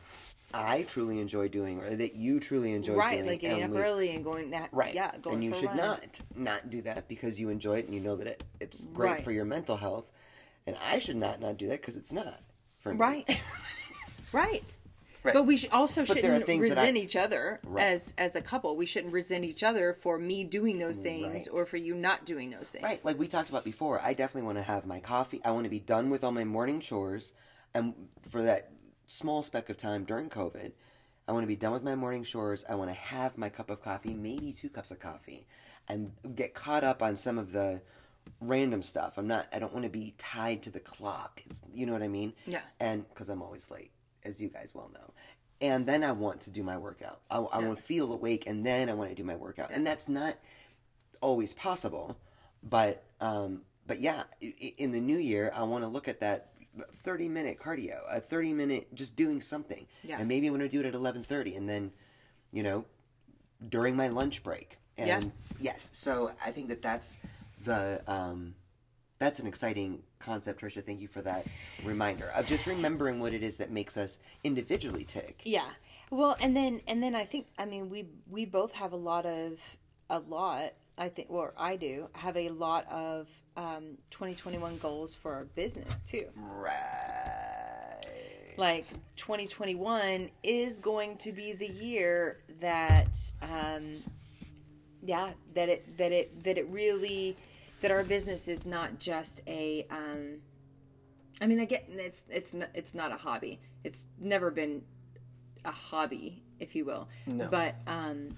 I 0.53 0.83
truly 0.83 1.19
enjoy 1.19 1.47
doing, 1.47 1.79
or 1.81 1.95
that 1.95 2.15
you 2.15 2.39
truly 2.39 2.73
enjoy 2.73 2.95
right, 2.95 3.11
doing. 3.13 3.21
Right, 3.23 3.31
like 3.31 3.39
getting 3.41 3.63
up 3.63 3.69
we- 3.71 3.77
early 3.79 4.09
and 4.15 4.23
going. 4.23 4.51
That, 4.51 4.69
Right. 4.71 4.93
Yeah, 4.93 5.11
going 5.21 5.35
and 5.35 5.43
you 5.43 5.53
should 5.53 5.75
not 5.75 6.21
not 6.35 6.69
do 6.69 6.81
that 6.83 7.07
because 7.07 7.39
you 7.39 7.49
enjoy 7.49 7.79
it 7.79 7.85
and 7.85 7.93
you 7.95 8.01
know 8.01 8.15
that 8.15 8.27
it, 8.27 8.43
it's 8.59 8.85
great 8.87 9.09
Right. 9.11 9.23
for 9.23 9.31
your 9.31 9.45
mental 9.45 9.77
health. 9.77 10.11
And 10.67 10.75
I 10.89 10.99
should 10.99 11.15
not 11.17 11.39
not 11.39 11.57
do 11.57 11.67
that 11.67 11.81
because 11.81 11.97
it's 11.97 12.13
not 12.13 12.41
for 12.79 12.93
me. 12.93 12.99
Right. 12.99 13.41
right. 14.31 14.77
Right. 15.23 15.35
But 15.35 15.43
we 15.45 15.55
should 15.55 15.69
also 15.71 16.01
But 16.01 16.17
shouldn't 16.17 16.45
that 16.47 16.51
I- 16.51 16.57
resent 16.57 16.97
each 16.97 17.15
other 17.15 17.59
Right. 17.63 17.83
as 17.85 18.13
as 18.17 18.35
a 18.35 18.41
couple. 18.41 18.75
We 18.75 18.87
shouldn't 18.87 19.13
resent 19.13 19.45
each 19.45 19.61
other 19.61 19.93
for 19.93 20.17
me 20.17 20.43
doing 20.43 20.79
those 20.79 20.99
mm, 20.99 21.03
things 21.03 21.47
Right. 21.47 21.49
or 21.51 21.65
for 21.67 21.77
you 21.77 21.93
not 21.93 22.25
doing 22.25 22.49
those 22.49 22.71
things. 22.71 22.83
Right, 22.83 23.03
like 23.05 23.19
we 23.19 23.27
talked 23.27 23.49
about 23.49 23.63
before, 23.63 24.01
I 24.01 24.13
definitely 24.13 24.47
want 24.47 24.57
to 24.57 24.63
have 24.63 24.85
my 24.87 24.99
coffee. 24.99 25.39
I 25.45 25.51
want 25.51 25.65
to 25.65 25.69
be 25.69 25.79
done 25.79 26.09
with 26.09 26.23
all 26.23 26.31
my 26.31 26.43
morning 26.43 26.79
chores, 26.79 27.33
and 27.75 27.93
for 28.29 28.41
that 28.41 28.70
small 29.11 29.41
speck 29.41 29.69
of 29.69 29.77
time 29.77 30.03
during 30.05 30.29
COVID, 30.29 30.71
I 31.27 31.31
want 31.31 31.43
to 31.43 31.47
be 31.47 31.55
done 31.55 31.73
with 31.73 31.83
my 31.83 31.95
morning 31.95 32.23
chores. 32.23 32.65
I 32.67 32.75
want 32.75 32.89
to 32.89 32.95
have 32.95 33.37
my 33.37 33.49
cup 33.49 33.69
of 33.69 33.81
coffee, 33.81 34.13
maybe 34.13 34.53
two 34.53 34.69
cups 34.69 34.91
of 34.91 34.99
coffee, 34.99 35.45
and 35.87 36.11
get 36.35 36.53
caught 36.53 36.83
up 36.83 37.01
on 37.03 37.15
some 37.15 37.37
of 37.37 37.51
the 37.51 37.81
random 38.39 38.81
stuff. 38.81 39.17
I'm 39.17 39.27
not. 39.27 39.47
I 39.53 39.59
don't 39.59 39.73
want 39.73 39.83
to 39.83 39.89
be 39.89 40.13
tied 40.17 40.63
to 40.63 40.69
the 40.71 40.79
clock. 40.79 41.41
It's, 41.49 41.61
you 41.73 41.85
know 41.85 41.93
what 41.93 42.03
I 42.03 42.07
mean? 42.07 42.33
Yeah. 42.45 42.61
And 42.79 43.07
because 43.09 43.29
I'm 43.29 43.41
always 43.41 43.69
late, 43.69 43.91
as 44.23 44.41
you 44.41 44.49
guys 44.49 44.73
well 44.73 44.89
know. 44.93 45.13
And 45.61 45.85
then 45.85 46.03
I 46.03 46.11
want 46.11 46.41
to 46.41 46.51
do 46.51 46.63
my 46.63 46.77
workout. 46.77 47.21
I, 47.29 47.37
I 47.37 47.59
Yeah. 47.59 47.67
want 47.67 47.77
to 47.77 47.83
feel 47.83 48.11
awake, 48.11 48.45
and 48.47 48.65
then 48.65 48.89
I 48.89 48.93
want 48.93 49.09
to 49.09 49.15
do 49.15 49.23
my 49.23 49.35
workout. 49.35 49.71
And 49.71 49.85
that's 49.85 50.09
not 50.09 50.35
always 51.21 51.53
possible 51.53 52.17
but 52.63 53.03
um 53.19 53.61
but 53.85 53.99
yeah 54.01 54.23
in 54.77 54.91
the 54.91 54.99
new 54.99 55.17
year 55.19 55.51
i 55.55 55.61
want 55.61 55.83
to 55.83 55.87
look 55.87 56.07
at 56.07 56.19
that 56.19 56.49
30 57.03 57.27
minute 57.29 57.59
cardio 57.59 57.99
a 58.09 58.19
30 58.19 58.53
minute 58.53 58.93
just 58.93 59.15
doing 59.15 59.41
something 59.41 59.85
Yeah. 60.03 60.17
and 60.19 60.27
maybe 60.27 60.47
i 60.47 60.49
want 60.51 60.61
to 60.63 60.69
do 60.69 60.79
it 60.79 60.85
at 60.85 60.93
11.30 60.93 61.57
and 61.57 61.67
then 61.69 61.91
you 62.51 62.63
know 62.63 62.85
during 63.69 63.95
my 63.95 64.07
lunch 64.07 64.41
break 64.43 64.77
and 64.97 65.07
Yeah. 65.25 65.29
yes 65.59 65.91
so 65.93 66.31
i 66.43 66.51
think 66.51 66.69
that 66.69 66.81
that's 66.81 67.17
the 67.65 68.01
um 68.07 68.55
that's 69.19 69.39
an 69.39 69.47
exciting 69.47 70.01
concept 70.19 70.61
trisha 70.61 70.83
thank 70.83 71.01
you 71.01 71.07
for 71.07 71.21
that 71.21 71.45
reminder 71.83 72.31
of 72.35 72.47
just 72.47 72.65
remembering 72.67 73.19
what 73.19 73.33
it 73.33 73.43
is 73.43 73.57
that 73.57 73.69
makes 73.71 73.97
us 73.97 74.19
individually 74.43 75.03
tick 75.03 75.41
Yeah. 75.45 75.69
Well, 76.09 76.35
and 76.41 76.57
then 76.57 76.81
and 76.87 77.01
then 77.01 77.15
I 77.15 77.23
think 77.23 77.47
I 77.57 77.63
mean 77.63 77.89
we 77.89 78.05
we 78.29 78.43
both 78.43 78.73
have 78.73 78.91
a 78.91 78.97
lot 78.97 79.25
of 79.25 79.77
a 80.09 80.19
lot 80.19 80.73
I 80.97 81.09
think 81.09 81.29
or 81.29 81.53
I 81.57 81.75
do 81.75 82.07
have 82.13 82.37
a 82.37 82.49
lot 82.49 82.85
of 82.91 83.27
um 83.57 83.97
2021 84.11 84.77
goals 84.77 85.15
for 85.15 85.33
our 85.33 85.45
business 85.45 86.01
too. 86.01 86.25
right 86.35 88.01
Like 88.57 88.85
2021 89.15 90.29
is 90.43 90.79
going 90.79 91.17
to 91.17 91.31
be 91.31 91.53
the 91.53 91.67
year 91.67 92.39
that 92.59 93.17
um 93.41 93.93
yeah, 95.03 95.31
that 95.55 95.69
it 95.69 95.97
that 95.97 96.11
it 96.11 96.43
that 96.43 96.57
it 96.57 96.67
really 96.69 97.35
that 97.81 97.91
our 97.91 98.03
business 98.03 98.47
is 98.47 98.65
not 98.65 98.99
just 98.99 99.41
a 99.47 99.85
um 99.89 100.41
I 101.41 101.47
mean, 101.47 101.59
I 101.59 101.65
get 101.65 101.85
it's 101.89 102.23
it's 102.29 102.53
not, 102.53 102.69
it's 102.75 102.93
not 102.93 103.11
a 103.11 103.17
hobby. 103.17 103.59
It's 103.83 104.07
never 104.19 104.51
been 104.51 104.83
a 105.65 105.71
hobby, 105.71 106.43
if 106.61 106.75
you 106.75 106.85
will. 106.85 107.09
No. 107.25 107.47
But 107.47 107.75
um, 107.87 108.29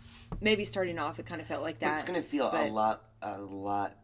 maybe 0.41 0.65
starting 0.65 0.97
off, 0.97 1.19
it 1.19 1.25
kind 1.25 1.41
of 1.41 1.47
felt 1.47 1.61
like 1.61 1.79
that. 1.79 1.93
it's 1.93 2.03
gonna 2.03 2.21
feel 2.21 2.49
a 2.51 2.69
lot 2.69 3.03
a 3.21 3.39
lot 3.39 3.97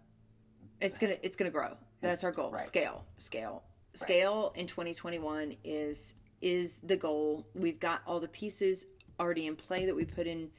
It's 0.82 0.98
gonna 0.98 1.16
it's 1.24 1.36
gonna 1.36 1.50
grow. 1.50 1.78
That's 2.02 2.24
our 2.24 2.32
goal. 2.32 2.52
right. 2.52 2.62
Scale, 2.62 3.06
scale, 3.18 3.64
scale. 3.94 4.54
In 4.56 4.68
2021 4.68 5.56
is 5.64 6.16
is 6.42 6.80
the 6.82 6.98
goal. 6.98 7.48
We've 7.56 7.80
got 7.80 8.02
all 8.06 8.20
the 8.20 8.28
pieces 8.28 8.86
already 9.20 9.48
in 9.48 9.56
play 9.56 9.86
that 9.86 9.96
we 9.96 10.06
put 10.06 10.28
in 10.28 10.50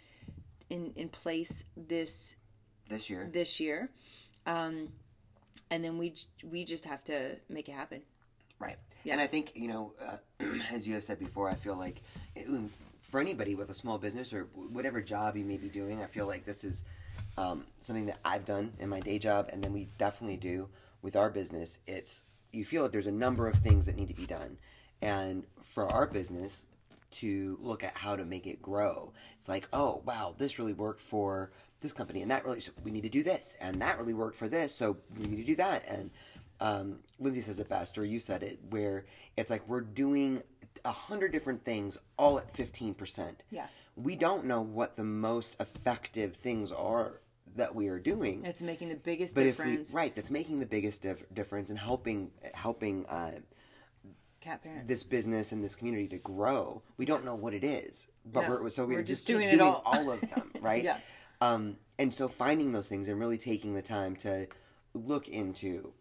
in 0.71 0.93
in 0.97 1.09
place 1.09 1.65
this 1.77 2.37
this 2.89 3.09
year 3.09 3.29
this 3.33 3.61
year, 3.61 3.91
um, 4.47 4.89
and 5.71 5.85
then 5.85 5.99
we 5.99 6.15
we 6.45 6.65
just 6.65 6.85
have 6.85 7.05
to 7.05 7.37
make 7.49 7.69
it 7.69 7.73
happen. 7.73 8.03
Right. 8.59 8.77
Yeah. 9.05 9.15
And 9.15 9.23
I 9.23 9.27
think, 9.27 9.53
you 9.55 9.69
know, 9.69 9.95
uh, 10.07 10.45
as 10.71 10.87
you 10.87 10.95
have 10.95 11.05
said 11.05 11.19
before, 11.19 11.49
I 11.49 11.55
feel 11.55 11.77
like 11.77 12.03
it, 12.37 12.47
um, 12.47 12.71
for 13.11 13.21
anybody 13.21 13.55
with 13.55 13.71
a 13.71 13.75
small 13.75 13.99
business 13.99 14.33
or 14.33 14.45
whatever 14.55 15.01
job 15.03 15.37
you 15.37 15.45
may 15.45 15.57
be 15.57 15.69
doing, 15.69 16.01
I 16.01 16.07
feel 16.07 16.27
like 16.27 16.45
this 16.45 16.63
is 16.65 16.85
um, 17.37 17.65
something 17.81 18.07
that 18.07 18.19
I've 18.25 18.45
done 18.45 18.73
in 18.79 18.89
my 18.89 19.01
day 19.01 19.19
job, 19.19 19.49
and 19.53 19.63
then 19.63 19.73
we 19.73 19.89
definitely 19.99 20.37
do 20.37 20.69
with 21.03 21.17
our 21.17 21.29
business. 21.29 21.81
It's 21.87 22.23
you 22.53 22.65
feel 22.65 22.85
that 22.85 22.93
there's 22.93 23.07
a 23.07 23.13
number 23.13 23.49
of 23.49 23.57
things 23.57 23.87
that 23.87 23.97
need 23.97 24.09
to 24.09 24.15
be 24.15 24.27
done, 24.27 24.59
and 25.03 25.45
for 25.61 25.93
our 25.93 26.07
business 26.07 26.67
to 27.11 27.59
look 27.61 27.83
at 27.83 27.97
how 27.97 28.15
to 28.15 28.25
make 28.25 28.47
it 28.47 28.63
grow, 28.63 29.13
it's 29.39 29.49
like, 29.49 29.69
oh 29.73 30.03
wow, 30.05 30.35
this 30.39 30.59
really 30.59 30.73
worked 30.73 31.01
for 31.01 31.51
this 31.81 31.93
company, 31.93 32.23
and 32.23 32.31
that 32.31 32.45
really 32.45 32.61
so 32.61 32.71
we 32.85 32.93
need 32.93 33.03
to 33.03 33.09
do 33.09 33.25
this, 33.25 33.57
and 33.61 33.83
that 33.83 33.99
really 33.99 34.15
worked 34.15 34.37
for 34.37 34.49
this, 34.49 34.73
so 34.75 34.97
we 35.19 35.27
need 35.27 35.39
to 35.39 35.45
do 35.45 35.57
that, 35.57 35.85
and 35.89 36.11
um, 36.61 36.99
Lindsay 37.19 37.41
says 37.41 37.59
it 37.59 37.69
best, 37.69 37.97
or 37.99 38.05
you 38.05 38.21
said 38.21 38.43
it, 38.43 38.61
where 38.69 39.07
it's 39.37 39.51
like 39.51 39.67
we're 39.67 39.81
doing 39.81 40.43
a 40.85 40.93
hundred 40.93 41.33
different 41.33 41.65
things 41.65 41.99
all 42.17 42.39
at 42.39 42.51
fifteen 42.55 42.95
percent. 42.95 43.43
Yeah. 43.51 43.67
We 43.97 44.17
don't 44.17 44.45
know 44.47 44.61
what 44.63 44.97
the 44.97 45.05
most 45.05 45.57
effective 45.61 46.37
things 46.37 46.73
are 46.73 47.21
that 47.57 47.75
we 47.75 47.89
are 47.89 47.99
doing. 47.99 48.45
It's 48.45 48.63
making 48.63 48.89
the 48.91 48.95
biggest 48.95 49.35
but 49.35 49.43
difference. 49.43 49.89
if 49.89 49.95
we 49.95 49.99
right, 49.99 50.15
that's 50.15 50.31
making 50.31 50.61
the 50.61 50.67
biggest 50.67 51.03
dif- 51.03 51.25
difference 51.35 51.71
and 51.71 51.79
helping 51.79 52.31
helping 52.55 53.05
uh, 53.07 53.33
Cat 54.41 54.63
parents. 54.63 54.89
this 54.89 55.05
business 55.05 55.53
and 55.53 55.63
this 55.63 55.75
community 55.75 56.09
to 56.09 56.17
grow. 56.19 56.83
We 56.97 57.05
don't 57.05 57.25
know 57.27 57.35
what 57.35 57.53
it 57.53 57.63
is, 57.65 58.09
but 58.25 58.49
No, 58.49 58.61
we're 58.63 58.71
so 58.71 58.87
we're, 58.87 58.95
we're 58.95 59.03
just, 59.03 59.27
just 59.27 59.27
doing 59.27 59.49
doing, 59.51 59.55
it 59.55 59.61
all. 59.61 59.83
all. 59.85 60.11
of 60.11 60.21
them, 60.23 60.51
right? 60.63 60.83
Yeah. 60.85 60.97
Um, 61.43 61.77
and 61.99 62.15
so 62.15 62.29
finding 62.29 62.73
those 62.73 62.89
things 62.89 63.09
and 63.09 63.19
really 63.21 63.37
taking 63.37 63.75
the 63.75 63.83
time 63.83 64.17
to 64.17 64.47
look 64.95 65.29
into 65.29 65.93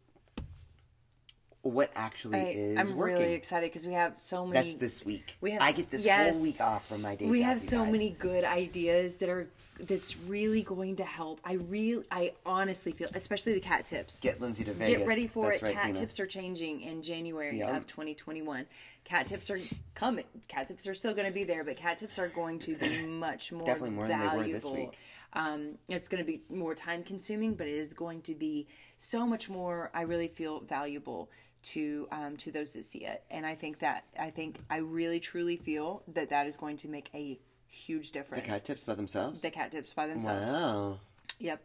what 1.62 1.92
actually 1.96 2.40
I, 2.40 2.44
is 2.52 2.78
I'm 2.92 2.96
working. 2.96 3.18
really 3.20 3.34
excited 3.34 3.70
because 3.70 3.86
we 3.86 3.94
have 3.94 4.18
so 4.18 4.46
many. 4.46 4.68
That's 4.68 4.76
this 4.76 5.04
week. 5.06 5.36
We 5.42 5.52
have- 5.52 5.62
I 5.62 5.72
get 5.74 5.92
this 5.92 6.06
yes. 6.06 6.34
whole 6.36 6.44
week 6.44 6.62
off 6.62 6.88
from 6.88 7.02
my 7.02 7.16
day. 7.16 7.26
we 7.28 7.40
job, 7.40 7.48
have 7.50 7.62
so 7.62 7.84
guys. 7.84 7.92
many 7.92 8.10
good 8.12 8.44
ideas 8.44 9.18
that 9.18 9.30
are 9.30 9.50
that's 9.82 10.18
really 10.18 10.62
going 10.62 10.98
to 10.98 11.06
help. 11.06 11.40
I 11.46 11.54
really, 11.54 12.04
I 12.12 12.34
honestly 12.46 12.92
feel, 12.92 13.08
especially 13.14 13.54
the 13.54 13.62
cat 13.62 13.86
tips. 13.86 14.20
Get 14.20 14.42
Lindsay 14.42 14.66
to 14.66 14.74
Vegas. 14.74 14.98
Get 15.00 15.08
ready 15.08 15.26
for 15.28 15.48
That's 15.50 15.62
it. 15.62 15.66
right, 15.66 15.74
cat 15.76 15.86
Tina. 15.94 16.00
tips 16.00 16.20
are 16.20 16.28
changing 16.28 16.82
in 16.82 17.02
January 17.02 17.60
Yeah. 17.60 17.78
of 17.78 17.88
2021. 17.88 18.66
Cat 19.06 19.28
tips 19.28 19.50
are 19.50 19.58
coming. 19.96 20.26
Cat 20.50 20.68
tips 20.68 20.86
are 20.86 20.94
still 20.94 21.14
going 21.14 21.28
to 21.28 21.34
be 21.34 21.46
there, 21.46 21.64
but 21.64 21.78
cat 21.78 21.98
tips 21.98 22.20
are 22.20 22.28
going 22.28 22.60
to 22.60 22.76
be 22.76 23.06
much 23.06 23.54
more 23.54 23.66
Definitely 23.66 23.92
more 23.92 24.08
than 24.08 24.20
they 24.20 24.26
valuable. 24.26 24.48
were 24.48 24.54
this 24.54 24.66
week. 24.66 24.98
Um, 25.32 25.78
it's 25.88 26.10
going 26.10 26.26
to 26.26 26.30
be 26.30 26.42
more 26.54 26.76
time 26.76 27.04
consuming, 27.04 27.54
but 27.54 27.68
it 27.68 27.76
is 27.76 27.94
going 27.94 28.22
to 28.24 28.36
be 28.36 28.68
so 28.98 29.26
much 29.26 29.50
more. 29.50 29.92
I 29.94 30.02
really 30.02 30.28
feel 30.28 30.60
valuable 30.60 31.30
to 31.62 32.08
um, 32.12 32.38
to 32.38 32.52
those 32.52 32.74
that 32.74 32.86
see 32.86 33.00
it, 33.00 33.24
and 33.30 33.46
I 33.46 33.56
think 33.56 33.80
that 33.80 34.06
I 34.20 34.30
think 34.30 34.60
I 34.70 34.78
really 34.78 35.20
truly 35.20 35.58
feel 35.58 36.04
that 36.14 36.30
that 36.30 36.48
is 36.48 36.58
going 36.58 36.78
to 36.78 36.88
make 36.88 37.10
a 37.14 37.40
huge 37.68 38.12
difference. 38.12 38.44
The 38.44 38.50
cat 38.50 38.64
tips 38.64 38.84
by 38.84 38.96
themselves. 38.96 39.42
the 39.42 39.52
cat 39.52 39.72
tips 39.72 39.94
by 39.94 40.08
themselves. 40.08 40.48
Wow. 40.48 41.00
Yep, 41.40 41.62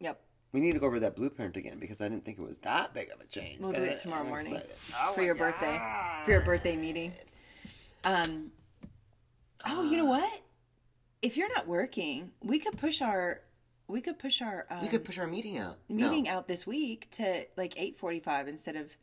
yep. 0.00 0.20
We 0.52 0.60
need 0.60 0.72
to 0.72 0.78
go 0.78 0.86
over 0.86 1.00
that 1.00 1.16
blueprint 1.16 1.56
again 1.56 1.78
because 1.78 2.00
I 2.00 2.08
didn't 2.08 2.24
think 2.24 2.38
it 2.38 2.46
was 2.46 2.58
that 2.58 2.94
big 2.94 3.10
of 3.10 3.20
a 3.20 3.26
change. 3.26 3.60
We'll 3.60 3.72
do 3.72 3.82
it 3.82 4.00
tomorrow 4.00 4.22
I'm 4.22 4.28
morning 4.28 4.54
excited. 4.54 4.74
Oh 4.98 5.12
for 5.12 5.20
my 5.20 5.26
your 5.26 5.34
birthday. 5.34 5.78
For 6.24 6.30
your 6.30 6.40
birthday 6.40 6.76
meeting. 6.76 7.12
Um. 8.04 8.52
Oh, 9.66 9.82
you 9.84 9.96
know 9.96 10.04
what? 10.04 10.42
If 11.22 11.36
you're 11.36 11.52
not 11.54 11.66
working, 11.66 12.30
we 12.42 12.58
could 12.58 12.76
push 12.76 13.02
our 13.02 13.40
we 13.88 14.00
could 14.00 14.18
push 14.18 14.42
our 14.42 14.66
um, 14.70 14.82
We 14.82 14.88
could 14.88 15.04
push 15.04 15.18
our 15.18 15.26
meeting 15.26 15.58
out. 15.58 15.78
meeting 15.88 16.24
no. 16.24 16.30
out 16.30 16.48
this 16.48 16.66
week 16.66 17.08
to 17.12 17.46
like 17.56 17.80
eight 17.80 17.96
forty 17.96 18.20
five 18.20 18.48
instead 18.48 18.76
of. 18.76 18.96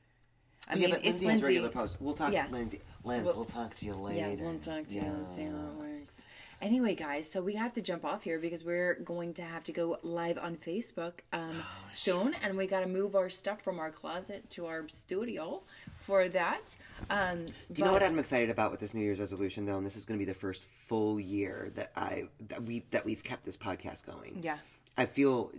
I 0.69 0.75
yeah, 0.75 0.79
mean, 0.81 0.89
but 0.91 0.99
if 0.99 1.05
Lindsay 1.05 1.25
has 1.27 1.43
regular 1.43 1.69
posts. 1.69 1.97
We'll 1.99 2.13
talk 2.13 2.33
Yeah. 2.33 2.45
to 2.47 2.51
Lindsay. 2.53 2.81
Lindsay, 3.03 3.25
we'll, 3.35 3.45
talk 3.45 3.75
to 3.75 3.85
you 3.85 3.95
later. 3.95 4.19
yeah, 4.19 4.35
we'll 4.39 4.59
talk 4.59 4.87
to 4.87 4.95
you. 4.95 5.13
Let's 5.19 5.35
see 5.35 5.43
how 5.43 5.49
it 5.49 5.73
works. 5.77 6.21
Anyway, 6.61 6.95
guys, 6.95 7.29
so 7.29 7.41
we 7.41 7.55
have 7.55 7.73
to 7.73 7.81
jump 7.81 8.05
off 8.05 8.23
here 8.23 8.39
because 8.39 8.63
we're 8.63 8.93
going 9.03 9.33
to 9.33 9.41
have 9.41 9.65
to 9.65 9.73
go 9.73 9.97
live 10.01 10.37
on 10.37 10.55
Facebook 10.55 11.15
um, 11.33 11.57
Oh, 11.59 11.65
soon, 11.91 12.33
and 12.41 12.55
we 12.55 12.67
got 12.67 12.79
to 12.79 12.87
move 12.87 13.15
our 13.17 13.27
stuff 13.27 13.61
from 13.61 13.79
our 13.79 13.91
closet 13.91 14.49
to 14.51 14.65
our 14.67 14.87
studio 14.87 15.63
for 15.97 16.29
that. 16.29 16.77
Um, 17.09 17.47
Do 17.47 17.53
you 17.75 17.83
know 17.83 17.91
what 17.91 18.01
I'm 18.01 18.17
excited 18.17 18.49
about 18.49 18.71
with 18.71 18.79
this 18.79 18.93
New 18.93 19.01
Year's 19.01 19.19
resolution 19.19 19.65
though? 19.65 19.75
And 19.75 19.85
this 19.85 19.97
is 19.97 20.05
going 20.05 20.17
to 20.17 20.25
be 20.25 20.31
the 20.31 20.37
first 20.39 20.63
full 20.85 21.19
year 21.19 21.69
that 21.75 21.91
I 21.97 22.29
that 22.47 22.63
we 22.63 22.85
that 22.91 23.03
we've 23.03 23.23
kept 23.23 23.43
this 23.43 23.57
podcast 23.57 24.05
going. 24.05 24.39
Yeah. 24.41 24.57
I 24.97 25.05
feel 25.05 25.51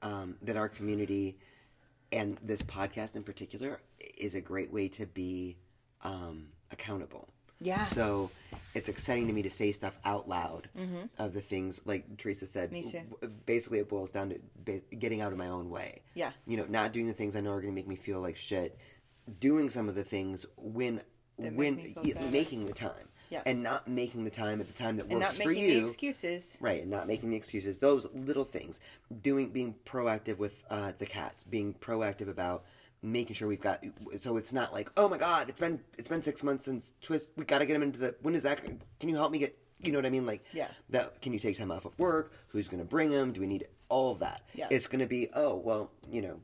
um, 0.00 0.36
that 0.42 0.56
our 0.56 0.68
community 0.68 1.38
and 2.12 2.38
this 2.42 2.62
podcast 2.62 3.16
in 3.16 3.22
particular 3.22 3.80
is 4.18 4.34
a 4.34 4.40
great 4.40 4.72
way 4.72 4.88
to 4.88 5.06
be 5.06 5.56
um, 6.02 6.48
accountable. 6.70 7.28
Yeah. 7.60 7.82
So 7.82 8.30
it's 8.74 8.88
exciting 8.88 9.26
to 9.26 9.32
me 9.34 9.42
to 9.42 9.50
say 9.50 9.72
stuff 9.72 9.98
out 10.04 10.28
loud 10.28 10.68
of 11.18 11.34
the 11.34 11.42
things 11.42 11.82
like 11.84 12.16
Teresa 12.16 12.46
said. 12.46 12.70
Mm-hmm. 12.70 12.96
Me 12.96 13.04
too. 13.20 13.28
Basically, 13.44 13.78
it 13.80 13.88
boils 13.88 14.10
down 14.10 14.30
to 14.30 14.40
ba- 14.64 14.80
getting 14.98 15.20
out 15.20 15.32
of 15.32 15.38
my 15.38 15.48
own 15.48 15.68
way. 15.68 16.00
Yeah. 16.14 16.30
You 16.46 16.56
know, 16.56 16.64
not 16.68 16.92
doing 16.92 17.06
the 17.06 17.12
things 17.12 17.36
I 17.36 17.40
know 17.40 17.50
are 17.50 17.60
going 17.60 17.74
to 17.74 17.76
make 17.76 17.86
me 17.86 17.96
feel 17.96 18.20
like 18.20 18.36
shit. 18.36 18.78
Doing 19.40 19.68
some 19.68 19.88
of 19.90 19.94
the 19.94 20.04
things 20.04 20.46
when 20.56 21.02
make 21.38 21.56
when 21.56 21.94
y- 22.02 22.14
making 22.30 22.64
the 22.64 22.72
time. 22.72 23.09
Yeah. 23.30 23.42
And 23.46 23.62
not 23.62 23.86
making 23.88 24.24
the 24.24 24.30
time 24.30 24.60
at 24.60 24.66
the 24.66 24.72
time 24.72 24.96
that 24.96 25.06
and 25.06 25.20
works 25.20 25.38
not 25.38 25.44
for 25.44 25.52
you. 25.52 25.80
the 25.80 25.84
excuses. 25.86 26.58
Right, 26.60 26.82
and 26.82 26.90
not 26.90 27.06
making 27.06 27.30
the 27.30 27.36
excuses. 27.36 27.78
Those 27.78 28.06
little 28.12 28.44
things. 28.44 28.80
Doing, 29.22 29.50
being 29.50 29.74
proactive 29.86 30.36
with 30.38 30.62
uh, 30.68 30.92
the 30.98 31.06
cats. 31.06 31.44
Being 31.44 31.74
proactive 31.74 32.28
about 32.28 32.64
making 33.02 33.34
sure 33.34 33.46
we've 33.48 33.60
got. 33.60 33.84
So 34.16 34.36
it's 34.36 34.52
not 34.52 34.72
like, 34.72 34.90
oh 34.96 35.08
my 35.08 35.16
god, 35.16 35.48
it's 35.48 35.60
been 35.60 35.80
it's 35.96 36.08
been 36.08 36.22
six 36.22 36.42
months 36.42 36.64
since 36.64 36.94
Twist. 37.00 37.30
We 37.36 37.44
got 37.44 37.60
to 37.60 37.66
get 37.66 37.76
him 37.76 37.82
into 37.82 38.00
the. 38.00 38.14
When 38.22 38.34
is 38.34 38.42
that? 38.42 38.62
Can 38.64 39.08
you 39.08 39.14
help 39.16 39.30
me 39.32 39.38
get? 39.38 39.56
You 39.82 39.92
know 39.92 39.98
what 39.98 40.06
I 40.06 40.10
mean? 40.10 40.26
Like, 40.26 40.44
Yeah. 40.52 40.68
That 40.90 41.22
can 41.22 41.32
you 41.32 41.38
take 41.38 41.56
time 41.56 41.70
off 41.70 41.84
of 41.86 41.98
work? 41.98 42.32
Who's 42.48 42.68
going 42.68 42.82
to 42.82 42.88
bring 42.88 43.10
him? 43.12 43.32
Do 43.32 43.40
we 43.40 43.46
need 43.46 43.66
all 43.88 44.12
of 44.12 44.18
that? 44.18 44.42
Yeah. 44.54 44.66
It's 44.70 44.86
going 44.88 45.00
to 45.00 45.06
be 45.06 45.28
oh 45.34 45.54
well, 45.56 45.90
you 46.10 46.20
know, 46.20 46.40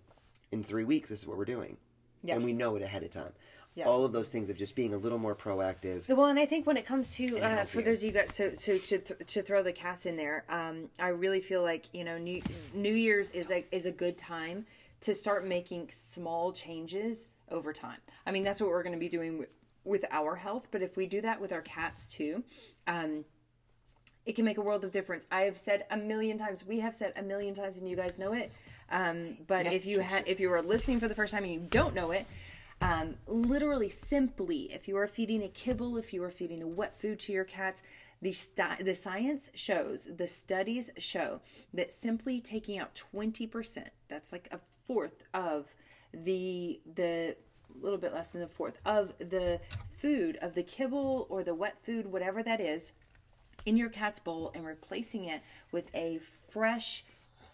in 0.53 0.63
three 0.63 0.85
weeks 0.85 1.09
this 1.09 1.21
is 1.21 1.27
what 1.27 1.37
we're 1.37 1.45
doing, 1.45 1.77
Yeah. 2.23 2.37
and 2.37 2.45
we 2.45 2.53
know 2.55 2.77
it 2.77 2.83
ahead 2.83 3.03
of 3.03 3.11
time. 3.11 3.33
Yeah. 3.77 3.85
All 3.85 4.07
of 4.07 4.13
those 4.13 4.31
things 4.31 4.49
of 4.49 4.57
just 4.57 4.75
being 4.75 4.95
a 4.95 4.97
little 4.97 5.19
more 5.19 5.37
proactive. 5.37 6.09
Well, 6.09 6.27
and 6.27 6.39
I 6.39 6.47
think 6.47 6.67
when 6.67 6.79
it 6.79 6.87
comes 6.87 7.15
to 7.17 7.39
uh, 7.39 7.65
for 7.67 7.83
those 7.83 7.99
of 8.03 8.07
you 8.07 8.13
guys, 8.13 8.35
so 8.35 8.55
so 8.55 8.79
to 8.79 8.99
th- 8.99 9.27
to 9.27 9.43
throw 9.43 9.63
the 9.63 9.73
cats 9.73 10.07
in 10.07 10.17
there, 10.17 10.45
um, 10.49 10.89
I 10.99 11.09
really 11.09 11.43
feel 11.43 11.63
like 11.63 11.85
you 11.93 12.03
know 12.03 12.17
New 12.17 12.41
New 12.73 12.95
Year's 12.95 13.31
is 13.33 13.51
a 13.51 13.67
is 13.71 13.85
a 13.85 13.93
good 13.93 14.17
time 14.17 14.65
to 15.01 15.15
start 15.15 15.47
making 15.47 15.91
small 15.93 16.53
changes 16.53 17.29
over 17.51 17.73
time. 17.73 17.99
I 18.27 18.33
mean, 18.33 18.43
that's 18.43 18.61
what 18.63 18.71
we're 18.71 18.83
going 18.83 18.95
to 18.95 18.99
be 18.99 19.11
doing 19.11 19.39
with, 19.39 19.51
with 19.85 20.05
our 20.11 20.37
health, 20.37 20.69
but 20.71 20.83
if 20.83 20.97
we 20.97 21.07
do 21.07 21.21
that 21.21 21.41
with 21.41 21.53
our 21.53 21.61
cats 21.61 22.07
too, 22.13 22.45
um, 22.87 23.25
it 24.25 24.35
can 24.35 24.45
make 24.45 24.59
a 24.59 24.63
world 24.63 24.85
of 24.85 24.91
difference. 24.91 25.27
I 25.31 25.43
have 25.43 25.59
said 25.59 25.85
a 25.91 25.97
million 25.97 26.39
times, 26.39 26.65
we 26.67 26.81
have 26.81 26.95
said 26.95 27.13
a 27.17 27.23
million 27.23 27.55
times, 27.55 27.77
and 27.77 27.89
you 27.89 27.95
guys 27.95 28.19
know 28.19 28.33
it. 28.33 28.51
Um, 28.91 29.37
but 29.47 29.67
if 29.67 29.87
you 29.87 30.01
had, 30.01 30.27
if 30.27 30.41
you 30.41 30.49
were 30.49 30.63
listening 30.63 30.99
for 30.99 31.09
the 31.09 31.15
first 31.15 31.33
time 31.33 31.45
and 31.45 31.53
you 31.53 31.61
don't 31.61 31.95
know 31.95 32.11
it, 32.11 32.27
um, 32.81 33.17
literally, 33.27 33.89
simply, 33.89 34.73
if 34.73 34.87
you 34.87 34.97
are 34.99 35.07
feeding 35.07 35.43
a 35.43 35.49
kibble, 35.49 35.97
if 35.97 36.13
you 36.13 36.23
are 36.23 36.31
feeding 36.31 36.63
a 36.63 36.67
wet 36.69 37.01
food 37.01 37.19
to 37.21 37.33
your 37.33 37.45
cats, 37.45 37.83
the 38.23 38.35
the 38.81 38.95
science 38.95 39.51
shows, 39.55 40.09
the 40.17 40.27
studies 40.27 40.91
show 40.99 41.41
that 41.75 41.93
simply 41.93 42.41
taking 42.41 42.79
out 42.79 42.95
twenty 42.95 43.47
percent, 43.47 43.91
that's 44.09 44.33
like 44.33 44.49
a 44.53 44.59
fourth 44.87 45.23
of 45.35 45.67
the 46.13 46.81
the 46.95 47.37
little 47.81 47.99
bit 47.99 48.13
less 48.15 48.31
than 48.31 48.41
the 48.41 48.47
fourth 48.47 48.79
of 48.87 49.17
the 49.19 49.61
food 49.91 50.39
of 50.41 50.55
the 50.55 50.63
kibble 50.63 51.27
or 51.29 51.43
the 51.43 51.55
wet 51.55 51.77
food, 51.83 52.07
whatever 52.07 52.43
that 52.43 52.61
is, 52.61 52.93
in 53.67 53.77
your 53.77 53.89
cat's 53.89 54.19
bowl 54.19 54.53
and 54.55 54.65
replacing 54.65 55.25
it 55.25 55.43
with 55.73 55.95
a 55.95 56.19
fresh 56.49 57.05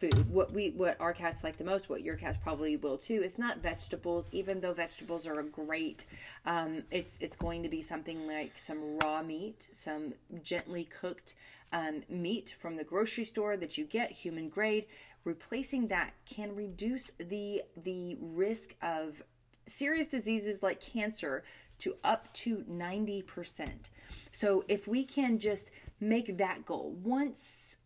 food 0.03 0.33
what 0.33 0.53
we 0.53 0.71
what 0.71 1.01
our 1.01 1.13
cats 1.13 1.45
like 1.45 1.57
the 1.57 1.65
most 1.65 1.89
what 1.89 2.03
your 2.03 2.17
cats 2.17 2.37
probably 2.37 2.77
will 2.77 2.99
too 2.99 3.23
it's 3.23 3.39
not 3.39 3.59
vegetables 3.59 4.29
even 4.33 4.61
though 4.61 4.73
vegetables 4.73 5.27
are 5.27 5.39
a 5.39 5.45
great 5.45 6.07
um, 6.45 6.83
it's 6.91 7.17
it's 7.21 7.37
going 7.37 7.63
to 7.63 7.69
be 7.69 7.81
something 7.81 8.27
like 8.27 8.59
some 8.59 8.99
raw 8.99 9.23
meat 9.23 9.69
some 9.73 10.13
gently 10.43 10.85
cooked 10.85 11.37
um, 11.73 12.03
meat 12.09 12.55
from 12.59 12.77
the 12.77 12.85
grocery 12.85 13.25
store 13.25 13.57
that 13.57 13.79
you 13.79 13.85
get 13.85 14.11
human 14.11 14.49
grade 14.49 14.87
replacing 15.23 15.87
that 15.87 16.15
can 16.27 16.55
reduce 16.57 17.13
the 17.19 17.63
the 17.77 18.17
risk 18.21 18.75
of 18.83 19.23
serious 19.67 20.09
diseases 20.09 20.65
like 20.65 20.81
cancer 20.81 21.45
to 21.79 21.97
up 22.05 22.33
to 22.33 22.59
90%. 22.71 23.91
So 24.31 24.65
if 24.69 24.87
we 24.87 25.05
can 25.05 25.39
just 25.39 25.71
make 25.99 26.39
that 26.39 26.65
goal 26.65 26.97
once 27.03 27.79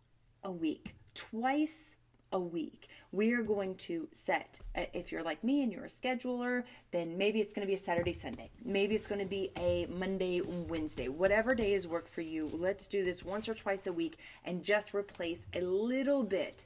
a 0.42 0.50
week, 0.50 0.94
twice 1.14 1.96
a 2.37 2.38
week, 2.38 2.88
we 3.12 3.33
are 3.33 3.42
going 3.42 3.75
to 3.77 4.07
set, 4.12 4.61
uh, 4.77 4.83
if 4.92 5.11
you're 5.11 5.22
like 5.22 5.42
me 5.42 5.62
and 5.62 5.72
you're 5.72 5.87
a 5.87 5.88
scheduler, 5.88 6.64
then 6.90 7.16
maybe 7.16 7.41
it's 7.41 7.55
going 7.55 7.66
to 7.66 7.66
be 7.66 7.72
a 7.74 7.78
Saturday, 7.78 8.12
Sunday. 8.12 8.51
Maybe 8.62 8.95
it's 8.95 9.07
going 9.07 9.22
to 9.22 9.26
be 9.26 9.51
a 9.59 9.87
Monday, 9.87 10.43
Wednesday. 10.43 11.09
Whatever 11.09 11.55
days 11.55 11.89
work 11.89 12.07
for 12.07 12.20
you, 12.20 12.51
let's 12.53 12.87
do 12.87 13.05
this 13.05 13.24
once 13.24 13.49
or 13.49 13.55
twice 13.55 13.87
a 13.87 13.93
week 13.93 14.18
and 14.45 14.62
just 14.62 14.95
replace 14.95 15.47
a 15.55 15.62
little 15.62 16.22
bit 16.22 16.62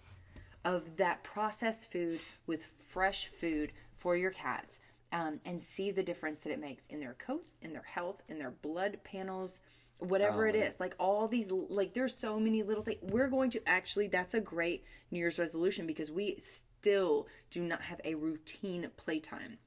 of 0.65 0.97
that 0.97 1.23
processed 1.23 1.93
food 1.93 2.19
with 2.49 2.69
fresh 2.89 3.27
food 3.29 3.71
for 3.95 4.17
your 4.17 4.33
cats 4.33 4.81
um, 5.13 5.39
and 5.45 5.63
see 5.63 5.93
the 5.93 6.03
difference 6.03 6.43
that 6.43 6.53
it 6.53 6.61
makes 6.61 6.87
in 6.87 6.99
their 6.99 7.15
coats, 7.15 7.55
in 7.63 7.73
their 7.73 7.83
health, 7.83 8.25
in 8.29 8.39
their 8.39 8.51
blood 8.51 8.99
panels, 9.05 9.61
whatever 10.01 10.47
it 10.47 10.55
is. 10.55 10.81
Like 10.81 10.95
all 10.99 11.29
these, 11.29 11.51
like 11.51 11.95
there's 11.95 12.15
so 12.15 12.39
many 12.41 12.63
little 12.63 12.83
things. 12.83 12.99
We're 13.03 13.29
going 13.29 13.51
to 13.51 13.69
actually, 13.69 14.09
that's 14.09 14.35
a 14.35 14.41
great 14.41 14.85
New 15.11 15.19
Year's 15.19 15.39
resolution 15.39 15.87
because 15.87 16.11
we 16.11 16.37
still 16.39 17.27
do 17.51 17.63
not 17.63 17.83
have 17.83 18.01
a 18.05 18.15
routine 18.15 18.89
playtime. 18.97 19.59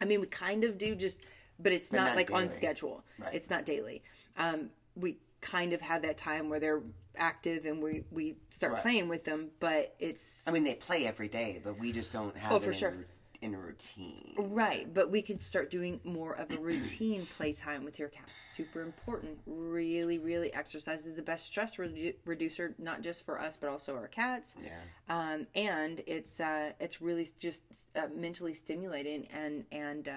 I 0.00 0.04
mean, 0.04 0.20
we 0.20 0.26
kind 0.26 0.64
of 0.64 0.78
do 0.78 0.94
just, 0.94 1.22
but 1.58 1.72
it's 1.72 1.92
not, 1.92 2.06
not 2.06 2.16
like 2.16 2.30
on 2.30 2.48
schedule. 2.48 3.04
Right. 3.18 3.34
It's 3.34 3.50
not 3.50 3.66
daily. 3.66 4.02
Um, 4.36 4.70
we 4.96 5.18
kind 5.40 5.72
of 5.72 5.80
have 5.80 6.02
that 6.02 6.16
time 6.18 6.48
where 6.48 6.60
they're 6.60 6.82
active 7.16 7.64
and 7.64 7.82
we 7.82 8.04
we 8.10 8.36
start 8.50 8.74
Right. 8.74 8.82
playing 8.82 9.08
with 9.08 9.24
them, 9.24 9.50
but 9.58 9.94
it's 9.98 10.46
I 10.46 10.50
mean, 10.50 10.64
they 10.64 10.74
play 10.74 11.06
every 11.06 11.28
day, 11.28 11.60
but 11.64 11.78
we 11.78 11.92
just 11.92 12.12
don't 12.12 12.36
have 12.36 12.52
Oh, 12.52 12.60
for 12.60 12.72
sure. 12.74 12.94
A, 13.40 13.44
in 13.44 13.54
a 13.54 13.58
routine. 13.58 14.34
Right, 14.36 14.92
but 14.92 15.10
we 15.10 15.22
could 15.22 15.42
start 15.42 15.70
doing 15.70 16.00
more 16.04 16.34
of 16.34 16.50
a 16.50 16.58
routine 16.58 17.26
playtime 17.36 17.84
with 17.84 17.98
your 17.98 18.08
cats. 18.08 18.30
Super 18.50 18.82
important. 18.82 19.38
Really, 19.46 20.18
really, 20.18 20.52
exercise 20.52 21.06
is 21.06 21.14
the 21.14 21.22
best 21.22 21.46
stress 21.46 21.76
redu- 21.76 22.14
reducer, 22.24 22.74
not 22.78 23.02
just 23.02 23.24
for 23.24 23.40
us, 23.40 23.56
but 23.56 23.68
also 23.68 23.94
our 23.96 24.08
cats. 24.08 24.54
Yeah. 24.62 24.70
Um, 25.08 25.46
and 25.54 26.02
it's 26.06 26.40
uh, 26.40 26.72
it's 26.80 27.00
really 27.00 27.26
just 27.38 27.62
uh, 27.96 28.06
mentally 28.14 28.54
stimulating 28.54 29.26
and 29.32 29.64
and 29.72 30.08
uh, 30.08 30.12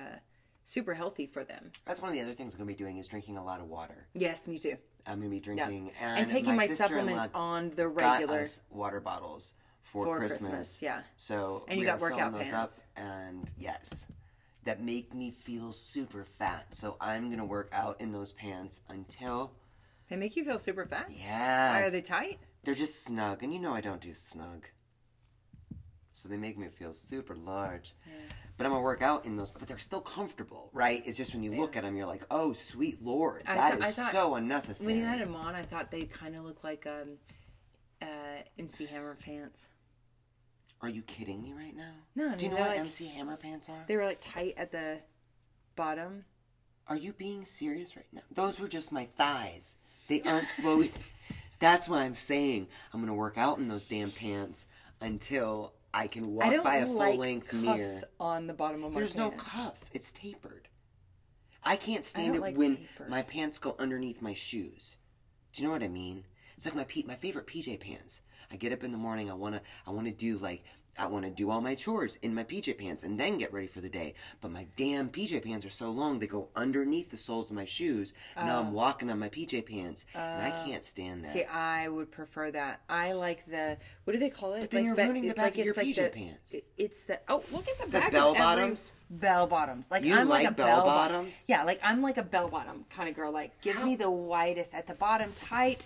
super 0.63 0.93
healthy 0.93 1.26
for 1.28 1.43
them. 1.43 1.71
That's 1.86 2.01
one 2.01 2.09
of 2.09 2.15
the 2.15 2.21
other 2.21 2.34
things 2.34 2.53
I'm 2.53 2.59
going 2.59 2.67
to 2.69 2.74
be 2.78 2.84
doing 2.84 2.97
is 2.97 3.07
drinking 3.07 3.38
a 3.38 3.43
lot 3.43 3.59
of 3.59 3.67
water. 3.67 4.07
Yes, 4.13 4.47
me 4.47 4.57
too. 4.59 4.78
I'm 5.05 5.19
going 5.19 5.24
to 5.24 5.30
be 5.30 5.38
Yeah. 5.53 5.65
drinking 5.65 5.91
And, 5.99 6.26
taking 6.28 6.55
my, 6.55 6.65
sister-in-law 6.65 7.01
supplements 7.24 7.28
on 7.36 7.71
the 7.71 7.89
got 7.89 8.19
regular. 8.21 8.39
us 8.39 8.61
water 8.69 9.01
bottles 9.01 9.53
for, 9.84 10.06
For 10.06 10.18
Christmas. 10.18 10.48
Christmas, 10.48 10.82
yeah. 10.82 11.02
So 11.18 11.66
And 11.68 11.80
you 11.80 11.86
got 11.86 12.00
workout 12.00 12.32
those 12.32 12.50
pants. 12.50 12.80
up, 12.98 13.04
and 13.04 13.52
yes, 13.60 14.08
that 14.64 14.82
make 14.82 15.14
me 15.14 15.30
feel 15.30 15.72
super 15.72 16.24
fat. 16.24 16.74
So 16.74 16.96
I'm 17.00 17.30
gonna 17.30 17.46
work 17.46 17.70
out 17.72 18.02
in 18.02 18.12
those 18.12 18.34
pants 18.34 18.82
until 18.90 19.52
They 20.10 20.16
make 20.16 20.36
you 20.36 20.44
feel 20.46 20.58
super 20.58 20.86
fat. 20.86 21.12
yes, 21.12 21.88
Are 21.88 21.92
they 21.92 22.02
tight? 22.02 22.40
they're 22.64 22.74
just 22.74 23.04
snug, 23.04 23.44
and 23.44 23.54
you 23.54 23.60
know 23.60 23.74
I 23.74 23.82
don't 23.82 24.02
do 24.02 24.14
snug. 24.14 24.66
So 26.14 26.30
they 26.30 26.38
make 26.38 26.58
me 26.58 26.68
feel 26.70 26.94
super 26.94 27.36
large. 27.36 27.94
But 28.56 28.66
I'm 28.68 28.72
gonna 28.72 28.84
work 28.84 29.02
out 29.02 29.26
in 29.26 29.36
those, 29.36 29.52
but 29.52 29.68
they're 29.68 29.78
still 29.80 30.00
comfortable, 30.00 30.70
right? 30.74 31.02
It's 31.06 31.18
just 31.18 31.34
when 31.34 31.42
you 31.44 31.54
look 31.60 31.76
at 31.76 31.82
them, 31.84 31.98
you're 31.98 32.06
like, 32.06 32.24
"Oh, 32.30 32.54
sweet 32.54 33.02
lord, 33.04 33.42
I 33.48 33.56
that 33.56 33.82
th- 33.82 33.98
is 33.98 34.12
so 34.12 34.36
unnecessary." 34.36 34.94
When 34.94 35.02
you 35.02 35.08
had 35.08 35.20
them 35.22 35.36
on, 35.36 35.56
I 35.56 35.64
thought 35.64 35.90
they 35.92 36.04
kind 36.04 36.36
of 36.36 36.46
looked 36.46 36.64
like 36.64 36.86
um, 36.86 37.18
uh, 38.04 38.43
MC 38.60 38.86
Hammer 38.86 39.16
pants. 39.16 39.70
Are 40.82 40.89
you 40.89 41.01
kidding 41.04 41.41
me 41.41 41.54
right 41.54 41.76
now? 41.76 41.93
No, 42.16 42.32
I 42.32 42.36
Do 42.36 42.45
you 42.45 42.51
know 42.51 42.58
what 42.58 42.70
like- 42.70 42.80
MC 42.80 43.08
Hammer 43.08 43.38
pants 43.38 43.70
are? 43.70 43.84
They 43.88 43.95
were 43.95 44.06
like 44.06 44.20
tight 44.22 44.54
at 44.58 44.72
the 44.72 44.99
bottom. 45.76 46.26
Are 46.88 46.97
you 46.97 47.14
being 47.14 47.45
serious 47.45 47.95
right 47.95 48.06
now? 48.12 48.22
Those 48.34 48.60
were 48.60 48.68
just 48.68 48.91
my 48.91 49.06
thighs. 49.18 49.78
They 50.10 50.22
aren't 50.22 50.47
flowy. 50.47 50.91
That's 51.60 51.88
what 51.88 51.99
I'm 52.01 52.16
saying. 52.16 52.68
I'm 52.93 52.99
gonna 52.99 53.14
work 53.16 53.38
out 53.38 53.58
in 53.58 53.70
those 53.70 53.86
damn 53.86 54.12
pants 54.12 54.68
until 54.99 55.74
I 55.93 56.08
can 56.08 56.26
I 56.26 56.28
walk 56.28 56.51
don't 56.51 56.64
by 56.64 56.76
a 56.78 56.86
full 56.86 56.95
like 56.95 57.18
length 57.18 57.54
mirror. 57.54 57.88
on 58.20 58.47
the 58.47 58.54
bottom 58.54 58.84
of 58.84 58.91
my 58.91 58.99
pants. 58.99 59.14
There's 59.14 59.32
no 59.32 59.32
cuff. 59.38 59.86
It's 59.93 60.12
tapered. 60.12 60.68
I 61.64 61.78
can't 61.78 62.04
stand 62.04 62.34
don't 62.34 62.36
it 62.38 62.41
like 62.41 62.58
when 62.58 62.76
taper. 62.76 63.08
my 63.08 63.22
pants 63.22 63.58
go 63.60 63.78
underneath 63.80 64.22
my 64.22 64.34
shoes. 64.34 64.97
Do 65.54 65.62
you 65.62 65.68
know 65.70 65.74
what 65.74 65.84
I 65.84 65.88
mean? 65.88 66.26
It's 66.56 66.66
like 66.66 66.76
my 66.76 66.84
P- 66.84 67.04
my 67.08 67.16
favorite 67.16 67.47
PJ 67.47 67.80
pants. 67.80 68.22
I 68.51 68.56
get 68.56 68.74
up 68.74 68.84
in 68.84 68.91
the 68.91 68.97
morning. 68.97 69.30
I 69.30 69.34
wanna 69.34 69.62
I 69.88 69.91
wanna 69.91 70.12
do 70.12 70.38
like 70.38 70.64
I 70.97 71.08
want 71.08 71.26
to 71.26 71.32
do 71.32 71.49
all 71.49 71.62
my 71.62 71.76
chores 71.76 72.18
in 72.22 72.36
my 72.36 72.43
PJ 72.43 72.78
pants 72.78 73.04
and 73.04 73.20
then 73.20 73.38
get 73.38 73.51
ready 73.51 73.68
for 73.68 73.82
the 73.82 73.89
day. 73.89 74.14
But 74.41 74.51
my 74.51 74.68
damn 74.76 75.10
PJ 75.10 75.43
pants 75.43 75.66
are 75.66 75.72
so 75.72 75.89
long 75.89 76.20
they 76.20 76.28
go 76.28 76.49
underneath 76.56 77.10
the 77.10 77.18
soles 77.18 77.49
of 77.49 77.56
my 77.56 77.66
shoes. 77.66 78.14
now 78.36 78.60
I'm 78.60 78.68
oh. 78.68 78.72
walking 78.72 79.10
on 79.10 79.20
my 79.20 79.30
PJ 79.30 79.66
pants 79.66 80.06
and 80.14 80.54
I 80.54 80.56
oh. 80.56 80.66
can't 80.68 80.86
stand 80.86 81.24
that. 81.24 81.30
See, 81.30 81.43
I 81.45 81.89
would 81.89 82.12
prefer 82.12 82.51
that. 82.51 82.82
I 82.89 83.14
like 83.14 83.45
the 83.45 83.78
what 84.04 84.14
do 84.14 84.20
they 84.20 84.30
call 84.30 84.54
it? 84.54 84.62
But 84.62 84.72
then 84.72 84.86
you're 84.86 84.95
be- 84.95 85.04
ruining 85.04 85.28
the 85.28 85.34
back 85.34 85.58
of 85.58 85.66
your 85.66 85.74
PJ 85.74 86.12
pants. 86.12 86.54
it- 86.54 86.66
It's 86.78 87.04
the 87.06 87.20
oh 87.28 87.43
look 87.51 87.68
at 87.68 87.80
the 87.80 87.88
back 87.88 88.12
bell 88.12 88.32
of 88.32 88.36
every- 88.38 88.45
bottoms? 88.45 88.93
Bell 89.10 89.47
bottoms. 89.47 89.89
Like 89.89 90.04
You 90.04 90.16
I'm 90.16 90.30
like, 90.30 90.43
like 90.43 90.51
a 90.51 90.56
bell 90.56 90.68
bell 90.68 90.82
bo- 90.82 90.88
bottoms? 90.88 91.43
Yeah, 91.47 91.64
like 91.64 91.80
I'm 91.84 92.01
like 92.01 92.18
a 92.18 92.24
bell 92.24 92.49
bottom 92.49 92.86
kind 92.89 93.10
of 93.10 93.16
girl. 93.16 93.32
Like 93.32 93.60
give 93.62 93.84
me 93.84 93.95
the 93.95 94.12
widest 94.12 94.74
at 94.74 94.86
the 94.88 94.95
bottom, 94.95 95.32
tight 95.34 95.86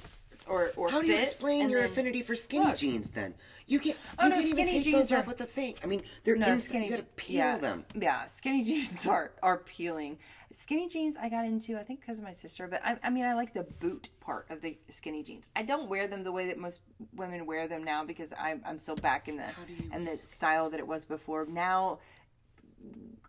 or 0.50 0.72
or 0.76 0.90
How 0.90 1.02
do 1.02 1.08
you 1.08 1.14
fit, 1.14 1.24
explain 1.24 1.62
and 1.64 1.72
your 1.72 1.82
then- 1.82 1.90
affinity 1.92 2.22
for 2.22 2.36
skinny 2.36 2.66
Look. 2.68 2.78
jeans 2.78 3.12
then? 3.12 3.34
You 3.66 3.80
can't. 3.80 3.98
Oh, 4.18 4.24
you 4.26 4.30
no, 4.30 4.36
can't 4.36 4.46
even 4.48 4.58
skinny 4.58 4.72
take 4.72 4.84
jeans 4.84 4.96
those 4.96 5.12
are- 5.12 5.20
off 5.20 5.28
with 5.28 5.38
the 5.38 5.46
thing. 5.46 5.76
I 5.84 5.88
mean, 5.88 6.02
they're 6.24 6.36
No, 6.38 6.48
inside. 6.48 6.68
skinny. 6.70 6.86
You 6.86 6.92
gotta 6.92 7.04
peel 7.16 7.36
yeah, 7.38 7.58
them. 7.58 7.86
Yeah, 8.00 8.26
skinny 8.26 8.64
jeans 8.70 9.06
are 9.08 9.32
are 9.44 9.58
peeling. 9.58 10.18
Skinny 10.54 10.88
jeans 10.88 11.18
I 11.18 11.28
got 11.28 11.44
into 11.46 11.78
I 11.78 11.84
think 11.84 12.00
because 12.00 12.20
of 12.20 12.24
my 12.24 12.32
sister, 12.32 12.68
but 12.68 12.82
I, 12.86 12.98
I 13.04 13.10
mean 13.10 13.26
I 13.26 13.34
like 13.34 13.54
the 13.54 13.64
boot 13.64 14.08
part 14.22 14.50
of 14.50 14.62
the 14.62 14.78
skinny 14.88 15.22
jeans. 15.22 15.48
I 15.56 15.64
don't 15.64 15.90
wear 15.90 16.08
them 16.08 16.24
the 16.24 16.32
way 16.32 16.48
that 16.48 16.58
most 16.58 16.80
women 17.14 17.46
wear 17.46 17.68
them 17.68 17.84
now 17.84 18.06
because 18.06 18.32
I'm 18.40 18.62
I'm 18.66 18.80
still 18.80 18.96
back 18.96 19.28
in 19.28 19.36
the 19.36 19.46
in 19.94 20.06
the 20.06 20.16
style 20.18 20.70
that 20.70 20.80
it 20.80 20.88
was 20.88 21.04
before. 21.04 21.46
Now 21.46 22.00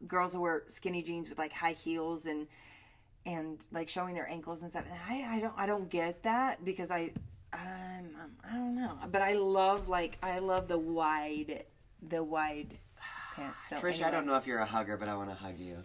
girls 0.07 0.35
will 0.35 0.43
wear 0.43 0.63
skinny 0.69 1.03
jeans 1.03 1.29
with 1.29 1.39
like 1.39 1.53
high 1.53 1.73
heels 1.73 2.27
and 2.27 2.47
and 3.29 3.63
like 3.73 3.89
showing 3.89 4.15
their 4.15 4.29
ankles 4.29 4.63
and 4.63 4.71
stuff. 4.71 4.85
And 4.91 4.99
I, 5.09 5.37
I 5.37 5.41
don't 5.41 5.53
I 5.57 5.67
don't 5.67 5.89
get 5.91 6.23
that 6.23 6.65
because 6.65 6.91
I 6.91 7.13
um, 7.53 8.33
I 8.49 8.55
don't 8.55 8.75
know. 8.75 8.99
But 9.13 9.23
I 9.23 9.35
love 9.35 9.89
like 9.89 10.19
I 10.23 10.39
love 10.39 10.67
the 10.67 10.79
wide 10.79 11.65
the 12.03 12.25
wide 12.25 12.79
pants. 13.37 13.69
So 13.69 13.77
Trisha, 13.77 14.05
I 14.05 14.11
don't 14.11 14.27
know 14.27 14.37
if 14.37 14.47
you're 14.47 14.61
a 14.61 14.67
hugger, 14.67 14.97
but 14.97 15.09
I 15.09 15.15
want 15.15 15.29
to 15.29 15.35
hug 15.37 15.59
you. 15.59 15.83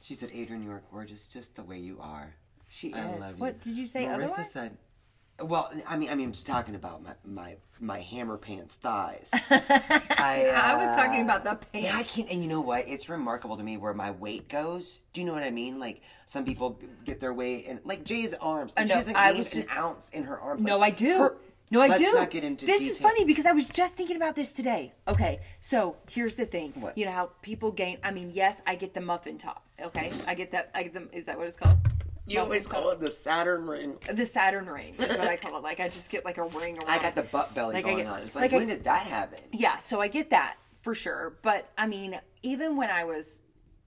She 0.00 0.14
said, 0.14 0.30
"Adrian, 0.32 0.62
you 0.62 0.70
are 0.70 0.82
gorgeous, 0.90 1.28
just 1.28 1.54
the 1.54 1.64
way 1.64 1.78
you 1.78 1.98
are." 2.00 2.34
She 2.68 2.94
I 2.94 3.12
is. 3.12 3.20
love 3.20 3.30
you. 3.32 3.36
What 3.36 3.60
did 3.60 3.76
you 3.76 3.86
say 3.86 4.04
Marissa 4.04 4.14
otherwise? 4.14 4.52
said, 4.52 4.76
"Well, 5.40 5.70
I 5.86 5.96
mean, 5.96 6.08
I 6.10 6.14
mean, 6.14 6.26
I'm 6.26 6.32
just 6.32 6.46
talking 6.46 6.74
about 6.74 7.02
my 7.02 7.14
my 7.24 7.56
my 7.80 8.00
hammer 8.00 8.36
pants 8.36 8.74
thighs." 8.76 9.30
I, 9.50 10.52
I 10.54 10.74
was 10.76 10.88
uh, 10.88 10.96
talking 10.96 11.22
about 11.22 11.44
the 11.44 11.54
pants. 11.54 11.88
Yeah, 11.88 11.96
I 11.96 12.02
can't. 12.02 12.30
And 12.30 12.42
you 12.42 12.48
know 12.48 12.60
what? 12.60 12.86
It's 12.88 13.08
remarkable 13.08 13.56
to 13.56 13.62
me 13.62 13.76
where 13.76 13.94
my 13.94 14.10
weight 14.10 14.48
goes. 14.48 15.00
Do 15.12 15.20
you 15.20 15.26
know 15.26 15.32
what 15.32 15.42
I 15.42 15.50
mean? 15.50 15.78
Like 15.78 16.00
some 16.26 16.44
people 16.44 16.80
get 17.04 17.20
their 17.20 17.34
weight, 17.34 17.66
and 17.68 17.80
like 17.84 18.04
Jay's 18.04 18.34
arms. 18.34 18.74
And 18.76 18.88
know, 18.88 18.94
she 18.94 18.98
hasn't 18.98 19.16
I 19.16 19.32
was 19.32 19.50
just- 19.50 19.68
an 19.70 19.76
ounce 19.76 20.10
in 20.10 20.24
her 20.24 20.38
arms. 20.38 20.62
No, 20.62 20.78
Like, 20.78 20.94
I 20.94 20.96
do. 20.96 21.18
her- 21.18 21.36
no, 21.70 21.82
I 21.82 21.88
Let's 21.88 22.00
do. 22.02 22.14
not 22.14 22.30
get 22.30 22.44
into 22.44 22.64
this 22.64 22.80
is 22.80 22.96
funny 22.98 23.26
because 23.26 23.44
I 23.44 23.52
was 23.52 23.66
just 23.66 23.94
thinking 23.94 24.16
about 24.16 24.34
this 24.34 24.54
today. 24.54 24.94
Okay, 25.06 25.40
so 25.60 25.96
here's 26.10 26.34
the 26.34 26.46
thing. 26.46 26.72
What? 26.76 26.96
You 26.96 27.04
know 27.04 27.10
how 27.12 27.32
people 27.42 27.72
gain? 27.72 27.98
I 28.02 28.10
mean, 28.10 28.30
yes, 28.32 28.62
I 28.66 28.74
get 28.74 28.94
the 28.94 29.02
muffin 29.02 29.36
top. 29.36 29.66
Okay, 29.78 30.10
I 30.26 30.34
get 30.34 30.50
that. 30.52 30.70
I 30.74 30.84
get 30.84 30.94
them. 30.94 31.10
Is 31.12 31.26
that 31.26 31.36
what 31.36 31.46
it's 31.46 31.56
called? 31.56 31.76
You 32.28 32.40
always 32.40 32.66
call 32.66 32.90
it 32.90 33.00
the 33.00 33.10
Saturn 33.10 33.66
ring. 33.66 33.96
The 34.12 34.26
Saturn 34.26 34.66
ring. 34.66 34.94
That's 34.98 35.16
what 35.16 35.26
I 35.28 35.36
call 35.42 35.56
it. 35.56 35.62
Like 35.62 35.80
I 35.80 35.88
just 35.88 36.10
get 36.10 36.24
like 36.24 36.38
a 36.38 36.44
ring 36.44 36.76
around. 36.78 36.88
I 36.90 36.98
got 36.98 37.14
the 37.14 37.22
butt 37.22 37.54
belly 37.54 37.74
Like, 37.74 37.84
going 37.84 37.98
get- 37.98 38.06
on. 38.06 38.20
It's 38.22 38.34
like, 38.36 38.42
like 38.50 38.52
I- 38.52 38.56
when 38.58 38.68
did 38.68 38.84
that 38.84 39.06
happen? 39.06 39.38
Yeah, 39.52 39.78
so 39.78 40.00
I 40.00 40.08
get 40.08 40.30
that 40.30 40.56
for 40.82 40.94
sure. 40.94 41.36
But 41.42 41.70
I 41.78 41.86
mean, 41.86 42.20
even 42.42 42.76
when 42.76 42.90
I 42.90 43.04
was 43.04 43.42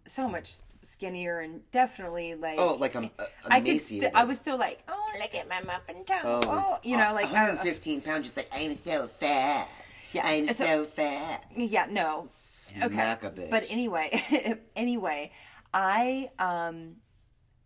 so 0.05 0.27
much 0.27 0.53
skinnier 0.83 1.39
and 1.41 1.61
definitely 1.71 2.33
like 2.33 2.57
Oh, 2.57 2.73
like 2.75 2.95
I'm 2.95 3.11
uh, 3.19 3.25
I 3.47 3.59
could 3.59 3.69
emaciated. 3.69 4.11
I 4.15 4.23
was 4.23 4.39
still 4.39 4.57
like, 4.57 4.79
oh 4.87 5.09
look 5.19 5.35
at 5.35 5.47
my 5.47 5.61
muffin 5.61 6.03
toe. 6.05 6.15
Oh, 6.23 6.41
Oh, 6.43 6.77
you 6.83 6.97
know, 6.97 7.13
like 7.13 7.27
I- 7.27 7.33
115 7.33 8.01
pounds. 8.01 8.25
Just 8.25 8.37
like 8.37 8.49
I'm 8.51 8.73
so 8.73 9.07
fat. 9.07 9.67
Yeah, 10.13 10.25
I'm 10.27 10.49
it's 10.49 10.57
so 10.57 10.83
fat. 10.83 11.45
yeah, 11.55 11.85
no. 11.89 12.27
Smack 12.37 13.23
a 13.23 13.29
bitch. 13.29 13.49
But 13.49 13.67
anyway, 13.69 14.57
anyway, 14.75 15.31
I 15.73 16.31
um 16.39 16.95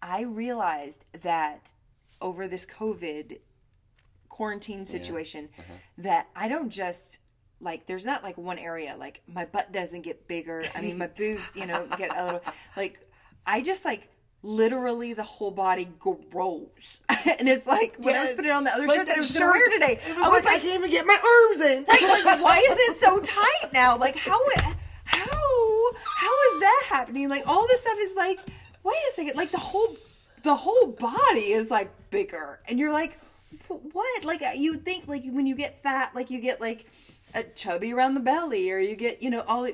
I 0.08 0.22
realized 0.22 1.04
that 1.22 1.74
over 2.22 2.48
this 2.48 2.66
COVID 2.66 3.40
quarantine 4.30 4.86
situation 4.86 5.50
Uh-huh. 5.58 5.74
that 6.00 6.28
I 6.36 6.48
don't 6.48 6.70
just 6.70 7.20
like 7.62 7.86
there's 7.88 8.06
not 8.06 8.22
like 8.22 8.38
one 8.38 8.60
area 8.60 8.96
like 9.00 9.22
my 9.28 9.46
butt 9.46 9.72
doesn't 9.72 10.02
get 10.02 10.28
bigger. 10.28 10.64
I 10.76 10.82
mean 10.82 10.98
my 10.98 11.08
boobs, 11.20 11.56
you 11.56 11.66
know, 11.66 11.88
get 11.98 12.16
a 12.16 12.26
little 12.26 12.42
like 12.78 13.00
I 13.46 13.62
just 13.62 13.84
like 13.86 14.10
literally 14.44 15.14
the 15.14 15.24
whole 15.24 15.50
body 15.52 15.88
grows. 16.00 17.02
and 17.40 17.50
it's 17.50 17.66
like 17.66 17.96
when 18.00 18.16
I 18.16 18.20
was 18.22 18.30
Yes. 18.30 18.36
putting 18.36 18.52
on 18.52 18.64
the 18.64 18.74
other 18.74 18.86
Like 18.86 18.98
shirt 18.98 19.08
that 19.08 19.16
that 19.16 19.18
I 19.18 19.22
was 19.22 19.38
gonna 19.40 19.52
wear 19.52 19.70
today. 19.72 20.00
Was 20.08 20.18
I 20.24 20.30
was 20.30 20.44
like, 20.46 20.56
I 20.58 20.60
can't 20.60 20.80
even 20.80 20.92
get 20.92 21.06
my 21.08 21.18
arms 21.18 21.62
in. 21.62 21.84
like, 21.86 22.02
why 22.44 22.58
is 22.58 22.78
it 22.90 22.98
so 22.98 23.20
tight 23.22 23.74
now? 23.74 23.98
Like, 23.98 24.16
how, 24.18 24.40
how, 25.06 25.92
how 26.22 26.44
is 26.54 26.60
that 26.60 26.84
happening? 26.90 27.28
Like, 27.30 27.48
all 27.48 27.66
this 27.68 27.82
stuff 27.82 27.98
is 28.00 28.16
like, 28.16 28.40
wait 28.86 28.96
a 29.10 29.12
second, 29.12 29.36
like 29.36 29.52
the 29.52 29.58
whole, 29.58 29.98
the 30.44 30.56
whole 30.56 30.88
body 30.88 31.52
is 31.52 31.70
like 31.70 31.92
bigger, 32.12 32.60
and 32.70 32.80
you're 32.80 32.94
like, 32.94 33.20
what? 33.68 34.24
Like, 34.24 34.42
uh, 34.42 34.52
you 34.56 34.76
think 34.76 35.08
like 35.08 35.24
when 35.26 35.46
you 35.46 35.56
get 35.56 35.82
fat, 35.82 36.16
like 36.16 36.30
you 36.30 36.40
get 36.40 36.62
like 36.62 36.86
a 37.34 37.44
chubby 37.44 37.92
around 37.92 38.14
the 38.14 38.22
belly, 38.22 38.72
or 38.72 38.80
you 38.80 38.96
get, 38.96 39.22
you 39.22 39.30
know, 39.30 39.44
all. 39.48 39.68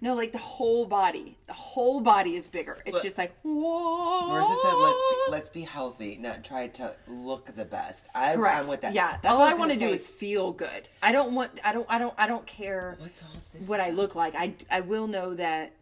No, 0.00 0.14
like 0.14 0.30
the 0.30 0.38
whole 0.38 0.86
body, 0.86 1.36
the 1.48 1.52
whole 1.52 2.00
body 2.00 2.36
is 2.36 2.48
bigger. 2.48 2.78
It's 2.86 2.94
Look. 2.94 3.02
just 3.02 3.18
like 3.18 3.34
whoa. 3.42 4.30
Marissa 4.30 4.62
said, 4.62 4.74
"Let's 4.74 5.00
be, 5.00 5.32
let's 5.32 5.48
be 5.48 5.62
healthy, 5.62 6.16
not 6.20 6.44
try 6.44 6.68
to 6.68 6.94
look 7.08 7.52
the 7.56 7.64
best." 7.64 8.06
I, 8.14 8.36
Correct. 8.36 8.58
I'm 8.58 8.68
with 8.68 8.82
that. 8.82 8.94
Yeah. 8.94 9.18
That's 9.20 9.34
all 9.34 9.40
what 9.40 9.50
I, 9.50 9.54
was 9.54 9.58
want 9.58 9.72
to 9.72 9.78
do 9.78 9.88
is 9.88 10.08
feel 10.08 10.52
good. 10.52 10.86
I 11.02 11.10
don't 11.10 11.34
want. 11.34 11.50
I 11.64 11.72
don't. 11.72 11.86
I 11.88 11.98
don't. 11.98 12.14
I 12.16 12.28
don't 12.28 12.46
care. 12.46 12.94
What's 13.00 13.24
all 13.24 13.28
this? 13.52 13.68
what 13.68 13.80
I 13.80 13.90
look 13.90 14.14
like. 14.14 14.36
I, 14.36 14.54
I 14.70 14.82
will 14.82 15.08
know 15.08 15.34
that 15.34 15.72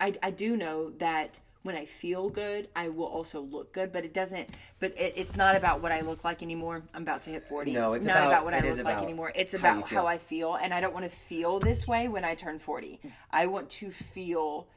I, 0.00 0.14
I 0.22 0.30
do 0.30 0.56
know 0.56 0.90
that 0.98 1.40
when 1.64 1.74
I 1.74 1.86
feel 1.86 2.28
good, 2.28 2.68
I 2.76 2.90
will 2.90 3.06
also 3.06 3.40
look 3.40 3.72
good. 3.72 3.92
But 3.92 4.04
it 4.04 4.14
doesn't. 4.14 4.48
But 4.78 4.92
it, 4.96 5.14
it's 5.16 5.34
not 5.34 5.56
about 5.56 5.82
what 5.82 5.90
I 5.90 6.02
look 6.02 6.22
like 6.22 6.42
anymore. 6.42 6.82
I'm 6.94 7.02
about 7.02 7.22
to 7.22 7.30
hit 7.30 7.48
forty. 7.48 7.72
No, 7.72 7.94
it's 7.94 8.06
not 8.06 8.16
about- 8.16 8.28
about, 8.28 8.44
what 8.44 8.54
I 8.54 8.60
look 8.60 8.84
like 8.84 9.02
anymore. 9.02 9.32
It's 9.34 9.54
about 9.54 9.82
how, 9.82 9.86
feel. 9.86 10.06
I 10.06 10.18
feel, 10.18 10.54
and 10.54 10.72
I 10.72 10.80
don't 10.80 10.94
want 10.94 11.06
to 11.06 11.10
feel 11.10 11.58
this 11.58 11.88
way 11.88 12.06
when 12.06 12.24
I 12.24 12.34
turn 12.34 12.58
forty. 12.58 13.00
I 13.30 13.46
want 13.46 13.68
to 13.70 13.90
feel 13.90 14.68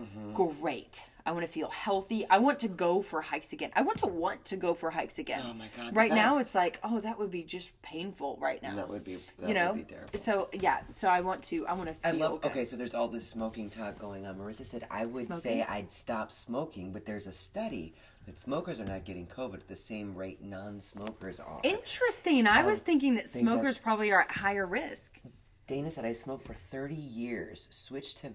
mm-hmm. 0.00 0.34
great. 0.34 1.04
I 1.26 1.32
want 1.32 1.46
to 1.46 1.50
feel 1.50 1.70
healthy. 1.70 2.26
I 2.28 2.36
want 2.36 2.58
to 2.60 2.68
go 2.68 3.00
for 3.00 3.22
hikes 3.22 3.54
again. 3.54 3.70
I 3.74 3.80
want 3.80 3.98
to 3.98 4.06
want 4.06 4.44
to 4.46 4.56
go 4.56 4.74
for 4.74 4.90
hikes 4.90 5.18
again. 5.18 5.42
Oh 5.42 5.54
my 5.54 5.68
God, 5.74 5.96
Right 5.96 6.10
now 6.10 6.38
it's 6.38 6.54
like, 6.54 6.78
oh, 6.84 7.00
that 7.00 7.18
would 7.18 7.30
be 7.30 7.42
just 7.42 7.80
painful 7.80 8.38
right 8.42 8.62
now. 8.62 8.74
That 8.74 8.90
would 8.90 9.04
be. 9.04 9.18
That 9.38 9.48
you 9.48 9.54
know. 9.54 9.72
Would 9.72 9.88
be 9.88 9.94
terrible. 9.94 10.18
So 10.18 10.50
yeah, 10.52 10.80
so 10.94 11.08
I 11.08 11.22
want 11.22 11.42
to. 11.44 11.66
I 11.66 11.72
want 11.72 11.88
to 11.88 11.94
feel. 11.94 12.12
I 12.12 12.16
love. 12.16 12.42
good. 12.42 12.50
Okay, 12.50 12.66
so 12.66 12.76
there's 12.76 12.92
all 12.92 13.08
this 13.08 13.26
smoking 13.26 13.70
talk 13.70 13.98
going 13.98 14.26
on. 14.26 14.36
Marissa 14.36 14.66
said 14.66 14.86
I 14.90 15.06
would 15.06 15.32
say 15.32 15.62
I'd 15.62 15.90
stop 15.90 16.30
smoking, 16.30 16.92
but 16.92 17.06
there's 17.06 17.26
a 17.26 17.32
study 17.32 17.94
that 18.26 18.38
smokers 18.38 18.78
are 18.78 18.84
not 18.84 19.04
getting 19.04 19.26
COVID 19.26 19.54
at 19.54 19.68
the 19.68 19.76
same 19.76 20.14
rate 20.14 20.42
non-smokers 20.42 21.40
are. 21.40 21.60
Interesting. 21.62 22.46
I 22.46 22.66
was 22.66 22.80
thinking 22.80 23.14
that 23.14 23.28
think 23.28 23.46
smokers 23.46 23.78
probably 23.78 24.12
are 24.12 24.22
at 24.22 24.30
higher 24.30 24.66
risk. 24.66 25.20
Dana 25.66 25.90
said 25.90 26.04
I 26.04 26.12
smoked 26.12 26.44
for 26.44 26.52
30 26.52 26.94
years, 26.94 27.68
switched 27.70 28.18
to 28.18 28.32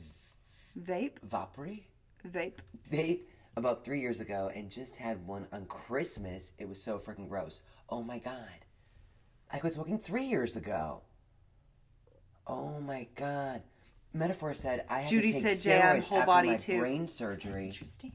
Vape, 0.80 1.20
Vapori 1.28 1.84
vape. 2.28 2.54
vape 2.92 3.22
about 3.56 3.84
three 3.84 4.00
years 4.00 4.20
ago, 4.22 4.52
and 4.54 4.70
just 4.70 4.96
had 4.98 5.26
one 5.28 5.48
on 5.52 5.66
Christmas. 5.66 6.52
It 6.58 6.68
was 6.68 6.82
so 6.82 6.98
freaking 6.98 7.28
gross. 7.30 7.62
Oh 7.90 8.04
my 8.04 8.20
god, 8.20 8.66
I 9.52 9.60
quit 9.60 9.74
smoking 9.74 10.00
three 10.00 10.26
years 10.26 10.56
ago. 10.56 11.02
Oh 12.48 12.80
my 12.80 13.08
god. 13.16 13.62
Metaphor 14.12 14.56
said 14.56 14.86
I 14.90 15.02
had 15.02 15.10
Judy 15.10 15.32
to 15.32 15.40
take 15.42 15.58
said, 15.58 15.64
"Jay, 15.64 15.80
steroids 15.80 16.08
whole 16.08 16.18
after 16.20 16.26
body 16.26 16.48
my 16.50 16.56
too." 16.56 16.80
brain 16.80 17.08
surgery. 17.08 17.66
Interesting. 17.68 18.12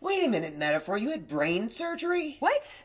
Wait 0.00 0.22
a 0.22 0.28
minute, 0.28 0.54
Metaphor, 0.58 0.98
you 0.98 1.10
had 1.10 1.26
brain 1.26 1.70
surgery? 1.70 2.36
What? 2.40 2.84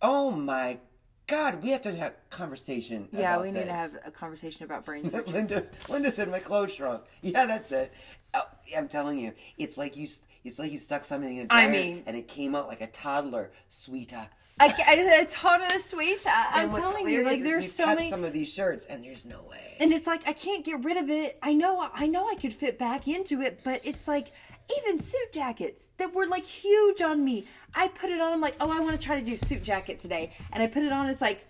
Oh 0.00 0.30
my 0.30 0.78
god, 1.26 1.64
we 1.64 1.70
have 1.70 1.82
to 1.82 1.94
have 1.96 2.12
a 2.12 2.34
conversation. 2.34 3.08
Yeah, 3.10 3.32
about 3.34 3.42
we 3.42 3.50
need 3.50 3.60
to 3.60 3.66
this. 3.66 3.94
have 3.94 3.96
a 4.06 4.10
conversation 4.12 4.64
about 4.64 4.84
brain 4.84 5.04
surgery. 5.10 5.32
Linda, 5.32 5.68
Linda 5.88 6.12
said 6.12 6.30
my 6.30 6.38
clothes 6.38 6.74
shrunk. 6.74 7.02
Yeah, 7.22 7.46
that's 7.46 7.72
it. 7.72 7.92
Oh, 8.34 8.42
I'm 8.76 8.88
telling 8.88 9.18
you, 9.18 9.32
it's 9.56 9.78
like 9.78 9.96
you, 9.96 10.06
it's 10.44 10.58
like 10.58 10.70
you 10.72 10.78
stuck 10.78 11.04
something 11.04 11.36
in 11.36 11.46
a 11.50 11.52
I 11.54 11.68
mean- 11.68 12.02
and 12.06 12.16
it 12.16 12.28
came 12.28 12.54
out 12.54 12.68
like 12.68 12.80
a 12.80 12.86
toddler, 12.88 13.50
sweeter. 13.68 14.28
I, 14.60 14.66
I, 14.88 14.94
it's 15.20 15.34
hot 15.34 15.60
sweet. 15.80 16.18
I, 16.26 16.62
I'm 16.62 16.70
telling 16.70 17.08
you, 17.08 17.22
like 17.22 17.44
there's 17.44 17.70
so 17.70 17.86
many, 17.86 18.10
some 18.10 18.24
of 18.24 18.32
these 18.32 18.52
shirts, 18.52 18.86
and 18.86 19.04
there's 19.04 19.24
no 19.24 19.44
way. 19.48 19.76
and 19.78 19.92
it's 19.92 20.06
like 20.06 20.26
I 20.26 20.32
can't 20.32 20.64
get 20.64 20.82
rid 20.84 20.96
of 20.96 21.08
it. 21.08 21.38
I 21.42 21.52
know, 21.54 21.88
I 21.94 22.08
know, 22.08 22.28
I 22.28 22.34
could 22.34 22.52
fit 22.52 22.76
back 22.76 23.06
into 23.06 23.40
it, 23.40 23.60
but 23.62 23.80
it's 23.84 24.08
like 24.08 24.32
even 24.80 24.98
suit 24.98 25.32
jackets 25.32 25.90
that 25.98 26.12
were 26.12 26.26
like 26.26 26.44
huge 26.44 27.00
on 27.02 27.24
me. 27.24 27.46
I 27.74 27.86
put 27.86 28.10
it 28.10 28.20
on. 28.20 28.32
I'm 28.32 28.40
like, 28.40 28.56
oh, 28.60 28.68
I 28.70 28.80
want 28.80 29.00
to 29.00 29.06
try 29.06 29.18
to 29.20 29.24
do 29.24 29.36
suit 29.36 29.62
jacket 29.62 30.00
today, 30.00 30.32
and 30.52 30.60
I 30.60 30.66
put 30.66 30.82
it 30.82 30.90
on. 30.90 31.08
It's 31.08 31.20
like, 31.20 31.46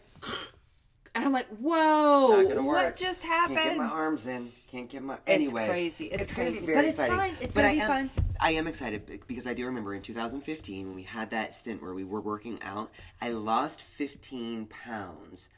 and 1.19 1.27
I'm 1.27 1.33
like, 1.33 1.49
whoa, 1.59 2.29
Not 2.43 2.49
gonna 2.49 2.63
work. 2.63 2.77
what 2.77 2.97
just 2.97 3.23
happened? 3.25 3.59
Can't 3.59 3.71
get 3.71 3.79
my 3.79 3.87
arms 3.87 4.27
in. 4.27 4.53
Can't 4.69 4.89
get 4.89 5.03
my. 5.03 5.19
Anyway, 5.27 5.63
it's 5.65 5.71
crazy. 5.71 6.05
It's 6.07 6.33
gonna 6.33 6.51
crazy. 6.51 6.61
be 6.61 6.67
very 6.67 6.79
But 6.79 6.85
it's 6.87 6.99
exciting. 6.99 7.17
fine. 7.19 7.35
It's 7.41 7.55
but 7.55 7.61
gonna 7.63 7.69
I 7.69 7.75
be 7.75 7.81
am, 7.81 7.89
fun. 7.89 8.11
I 8.41 8.51
am 8.53 8.67
excited 8.67 9.23
because 9.27 9.47
I 9.47 9.55
do 9.55 9.67
remember 9.67 9.95
in 9.95 10.03
2015 10.03 10.87
when 10.87 10.95
we 10.95 11.03
had 11.03 11.31
that 11.33 11.55
stint 11.55 11.83
where 11.83 11.95
we 11.95 12.05
were 12.05 12.21
working 12.21 12.59
out. 12.63 12.91
I 13.21 13.31
lost 13.31 13.83
15 13.83 14.67
pounds, 14.67 15.49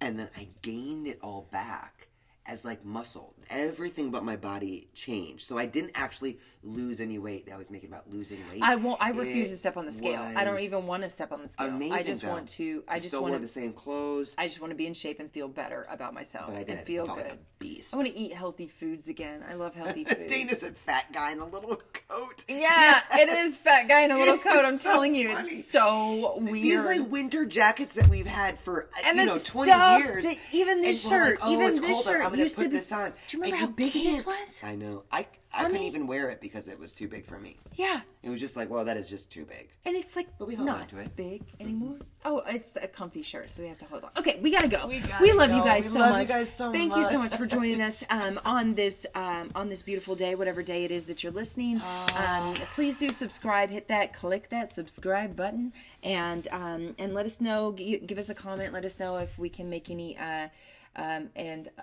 and 0.00 0.18
then 0.18 0.28
I 0.36 0.48
gained 0.62 1.06
it 1.06 1.18
all 1.22 1.48
back 1.50 2.08
as 2.46 2.64
like 2.64 2.84
muscle. 2.84 3.34
Everything 3.48 4.10
but 4.10 4.24
my 4.24 4.36
body 4.36 4.88
changed. 4.94 5.42
So 5.46 5.58
I 5.58 5.66
didn't 5.66 5.92
actually 5.94 6.38
lose 6.62 7.00
any 7.00 7.18
weight. 7.18 7.46
That 7.46 7.54
I 7.54 7.56
was 7.56 7.70
making 7.70 7.88
about 7.90 8.10
losing 8.10 8.38
weight. 8.50 8.62
I 8.62 8.76
won't. 8.76 9.00
I 9.02 9.10
refuse 9.10 9.48
It 9.48 9.50
to 9.52 9.56
step 9.56 9.76
on 9.76 9.86
the 9.86 9.92
scale. 9.92 10.20
I 10.36 10.44
don't 10.44 10.60
even 10.60 10.86
want 10.86 11.02
to 11.02 11.08
step 11.10 11.32
on 11.32 11.42
the 11.42 11.48
scale. 11.48 11.68
Amazing. 11.68 11.92
I 11.92 12.02
just 12.02 12.22
though. 12.22 12.28
want 12.28 12.48
to. 12.50 12.84
I 12.88 12.96
You 12.96 13.00
just 13.00 13.20
want 13.20 13.34
to. 13.34 13.40
the 13.40 13.48
same 13.48 13.72
clothes. 13.72 14.34
I 14.38 14.46
just 14.46 14.60
want 14.60 14.70
to 14.72 14.74
be 14.76 14.86
in 14.86 14.94
shape 14.94 15.20
and 15.20 15.30
feel 15.30 15.48
better 15.48 15.86
about 15.90 16.14
myself 16.14 16.46
but 16.48 16.54
I 16.56 16.58
and 16.58 16.66
didn't. 16.66 16.86
feel 16.86 17.06
good. 17.06 17.16
like 17.16 17.38
beast. 17.58 17.92
I 17.94 17.98
want 17.98 18.08
to 18.08 18.16
eat 18.18 18.32
healthy 18.32 18.66
foods 18.68 19.08
again. 19.08 19.44
I 19.48 19.54
love 19.54 19.74
healthy 19.74 20.04
foods. 20.06 20.32
Dana's 20.32 20.62
a 20.62 20.70
fat 20.72 21.12
guy 21.12 21.32
in 21.32 21.40
a 21.40 21.46
little 21.46 21.76
coat. 22.08 22.44
yeah, 22.48 23.00
it 23.14 23.28
is 23.28 23.56
fat 23.56 23.88
guy 23.88 24.02
in 24.02 24.10
a 24.10 24.16
little 24.16 24.38
coat. 24.38 24.64
I'm 24.64 24.78
so 24.78 24.90
telling 24.92 25.14
you, 25.14 25.32
funny. 25.32 25.48
it's 25.48 25.70
so 25.70 26.38
weird. 26.38 26.54
These 26.64 26.84
like 26.84 27.10
winter 27.10 27.44
jackets 27.46 27.94
that 27.96 28.08
we've 28.08 28.26
had 28.26 28.58
for 28.58 28.84
uh, 28.84 29.00
and 29.06 29.18
you 29.18 29.26
know 29.26 29.38
twenty 29.44 29.70
stuff 29.72 30.00
years. 30.02 30.24
that- 30.24 30.38
even 30.52 30.80
this 30.80 31.04
and 31.04 31.10
shirt, 31.12 31.40
like, 31.40 31.48
oh, 31.48 31.52
even 31.52 31.66
it's 31.68 31.80
this 31.80 31.90
cold, 31.90 32.04
shirt 32.04 32.22
I'm 32.32 32.38
put 32.48 32.50
to 32.50 32.60
be- 32.68 32.76
this 32.76 32.92
on. 32.92 33.12
Do 33.28 33.36
you 33.36 33.42
remember 33.42 33.56
And 33.56 33.66
how 33.66 33.72
big 33.74 33.92
this 33.92 34.22
can't. 34.22 34.26
was? 34.26 34.62
I 34.64 34.74
know. 34.76 35.04
I 35.10 35.26
I, 35.52 35.62
I 35.62 35.64
couldn't 35.64 35.80
mean- 35.80 35.88
even 35.88 36.06
wear 36.06 36.30
it 36.30 36.40
because 36.40 36.68
it 36.68 36.78
was 36.78 36.94
too 36.94 37.08
big 37.08 37.26
for 37.26 37.36
me. 37.38 37.56
yeah, 37.74 38.02
It 38.22 38.30
was 38.30 38.38
just 38.38 38.56
like, 38.56 38.70
well, 38.70 38.84
that 38.84 38.96
is 38.96 39.10
just 39.10 39.32
too 39.32 39.44
big. 39.44 39.70
and 39.84 39.96
it's 39.96 40.14
like 40.14 40.28
But 40.38 40.46
we 40.46 40.54
hold 40.54 40.68
on 40.68 40.86
to 40.86 40.98
it. 40.98 41.16
big 41.16 41.42
anymore. 41.58 41.96
Oh, 42.24 42.38
it's 42.46 42.76
a 42.76 42.86
comfy 42.86 43.22
shirt, 43.22 43.50
so 43.50 43.62
we 43.62 43.68
have 43.68 43.78
to 43.78 43.84
hold 43.86 44.04
on. 44.04 44.10
Okay, 44.16 44.38
we 44.40 44.52
gotta 44.52 44.68
go. 44.68 44.86
We 44.86 45.00
We, 45.00 45.08
gotta 45.08 45.34
love 45.34 45.50
you 45.50 45.64
guys 45.64 45.84
We 45.86 45.90
so 45.90 45.98
love 45.98 46.10
you 46.12 46.16
much. 46.18 46.28
guys 46.28 46.52
so 46.54 46.70
Thank 46.70 46.94
you 46.94 47.04
so 47.04 47.18
much. 47.18 47.30
much 47.32 47.40
for 47.40 47.46
joining 47.46 47.80
us 47.90 48.04
um, 48.10 48.38
on 48.44 48.74
this 48.74 49.06
um, 49.16 49.50
on 49.56 49.68
this 49.70 49.82
beautiful 49.82 50.14
day, 50.14 50.36
whatever 50.36 50.62
day 50.62 50.84
it 50.84 50.90
is 50.92 51.06
that 51.06 51.24
you're 51.24 51.32
listening. 51.32 51.80
Um, 52.16 52.54
please 52.76 52.96
do 52.98 53.08
subscribe. 53.08 53.70
Hit 53.70 53.88
that, 53.88 54.12
click 54.12 54.50
that 54.50 54.70
subscribe 54.70 55.34
button, 55.34 55.72
and 56.04 56.46
um, 56.52 56.94
and 56.98 57.12
let 57.12 57.26
us 57.26 57.40
know. 57.40 57.72
Give 57.72 58.18
us 58.18 58.28
a 58.28 58.34
comment. 58.34 58.72
Let 58.72 58.84
us 58.84 58.98
know 59.00 59.16
if 59.16 59.36
we 59.38 59.48
can 59.48 59.68
make 59.68 59.90
any. 59.90 60.16
Uh, 60.16 60.48
um, 60.96 61.30
and 61.34 61.70
uh, 61.78 61.82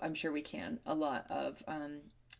I'm 0.00 0.14
sure 0.14 0.32
we 0.32 0.42
can. 0.42 0.78
A 0.86 0.94
lot 0.94 1.26
of. 1.30 1.62
Um, 1.68 1.98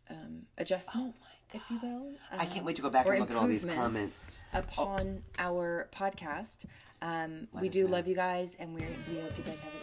um, 0.09 0.43
adjustments, 0.57 1.45
if 1.53 1.61
you 1.69 1.79
will. 1.81 2.13
I 2.31 2.45
can't 2.45 2.65
wait 2.65 2.77
to 2.77 2.81
go 2.81 2.89
back 2.89 3.07
and 3.07 3.19
look 3.19 3.29
at 3.29 3.35
all 3.35 3.47
these 3.47 3.65
comments. 3.65 4.25
upon 4.53 5.21
our 5.37 5.89
podcast. 5.93 6.65
Um, 7.01 7.47
we 7.59 7.69
do 7.69 7.85
know. 7.85 7.91
love 7.91 8.07
you 8.07 8.15
guys, 8.15 8.55
and 8.59 8.73
we 8.73 8.81
we 9.11 9.19
hope 9.19 9.37
you 9.37 9.43
guys 9.43 9.61
have 9.61 9.73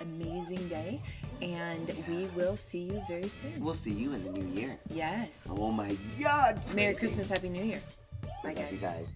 an 0.00 0.22
amazing 0.22 0.68
day, 0.68 1.00
and 1.42 1.92
we 2.08 2.26
will 2.34 2.56
see 2.56 2.84
you 2.84 3.02
very 3.06 3.28
soon. 3.28 3.52
We'll 3.62 3.74
see 3.74 3.92
you 3.92 4.12
in 4.12 4.22
the 4.22 4.30
new 4.30 4.60
year. 4.60 4.78
Yes. 4.88 5.46
Oh 5.50 5.70
my 5.70 5.96
God! 6.20 6.60
Merry. 6.74 6.94
Christmas, 6.94 7.28
Happy 7.28 7.48
New 7.48 7.62
Year. 7.62 7.80
Bye, 8.42 8.54
Love 8.54 8.72
you 8.72 8.78
guys. 8.78 8.80
guys. 8.80 9.06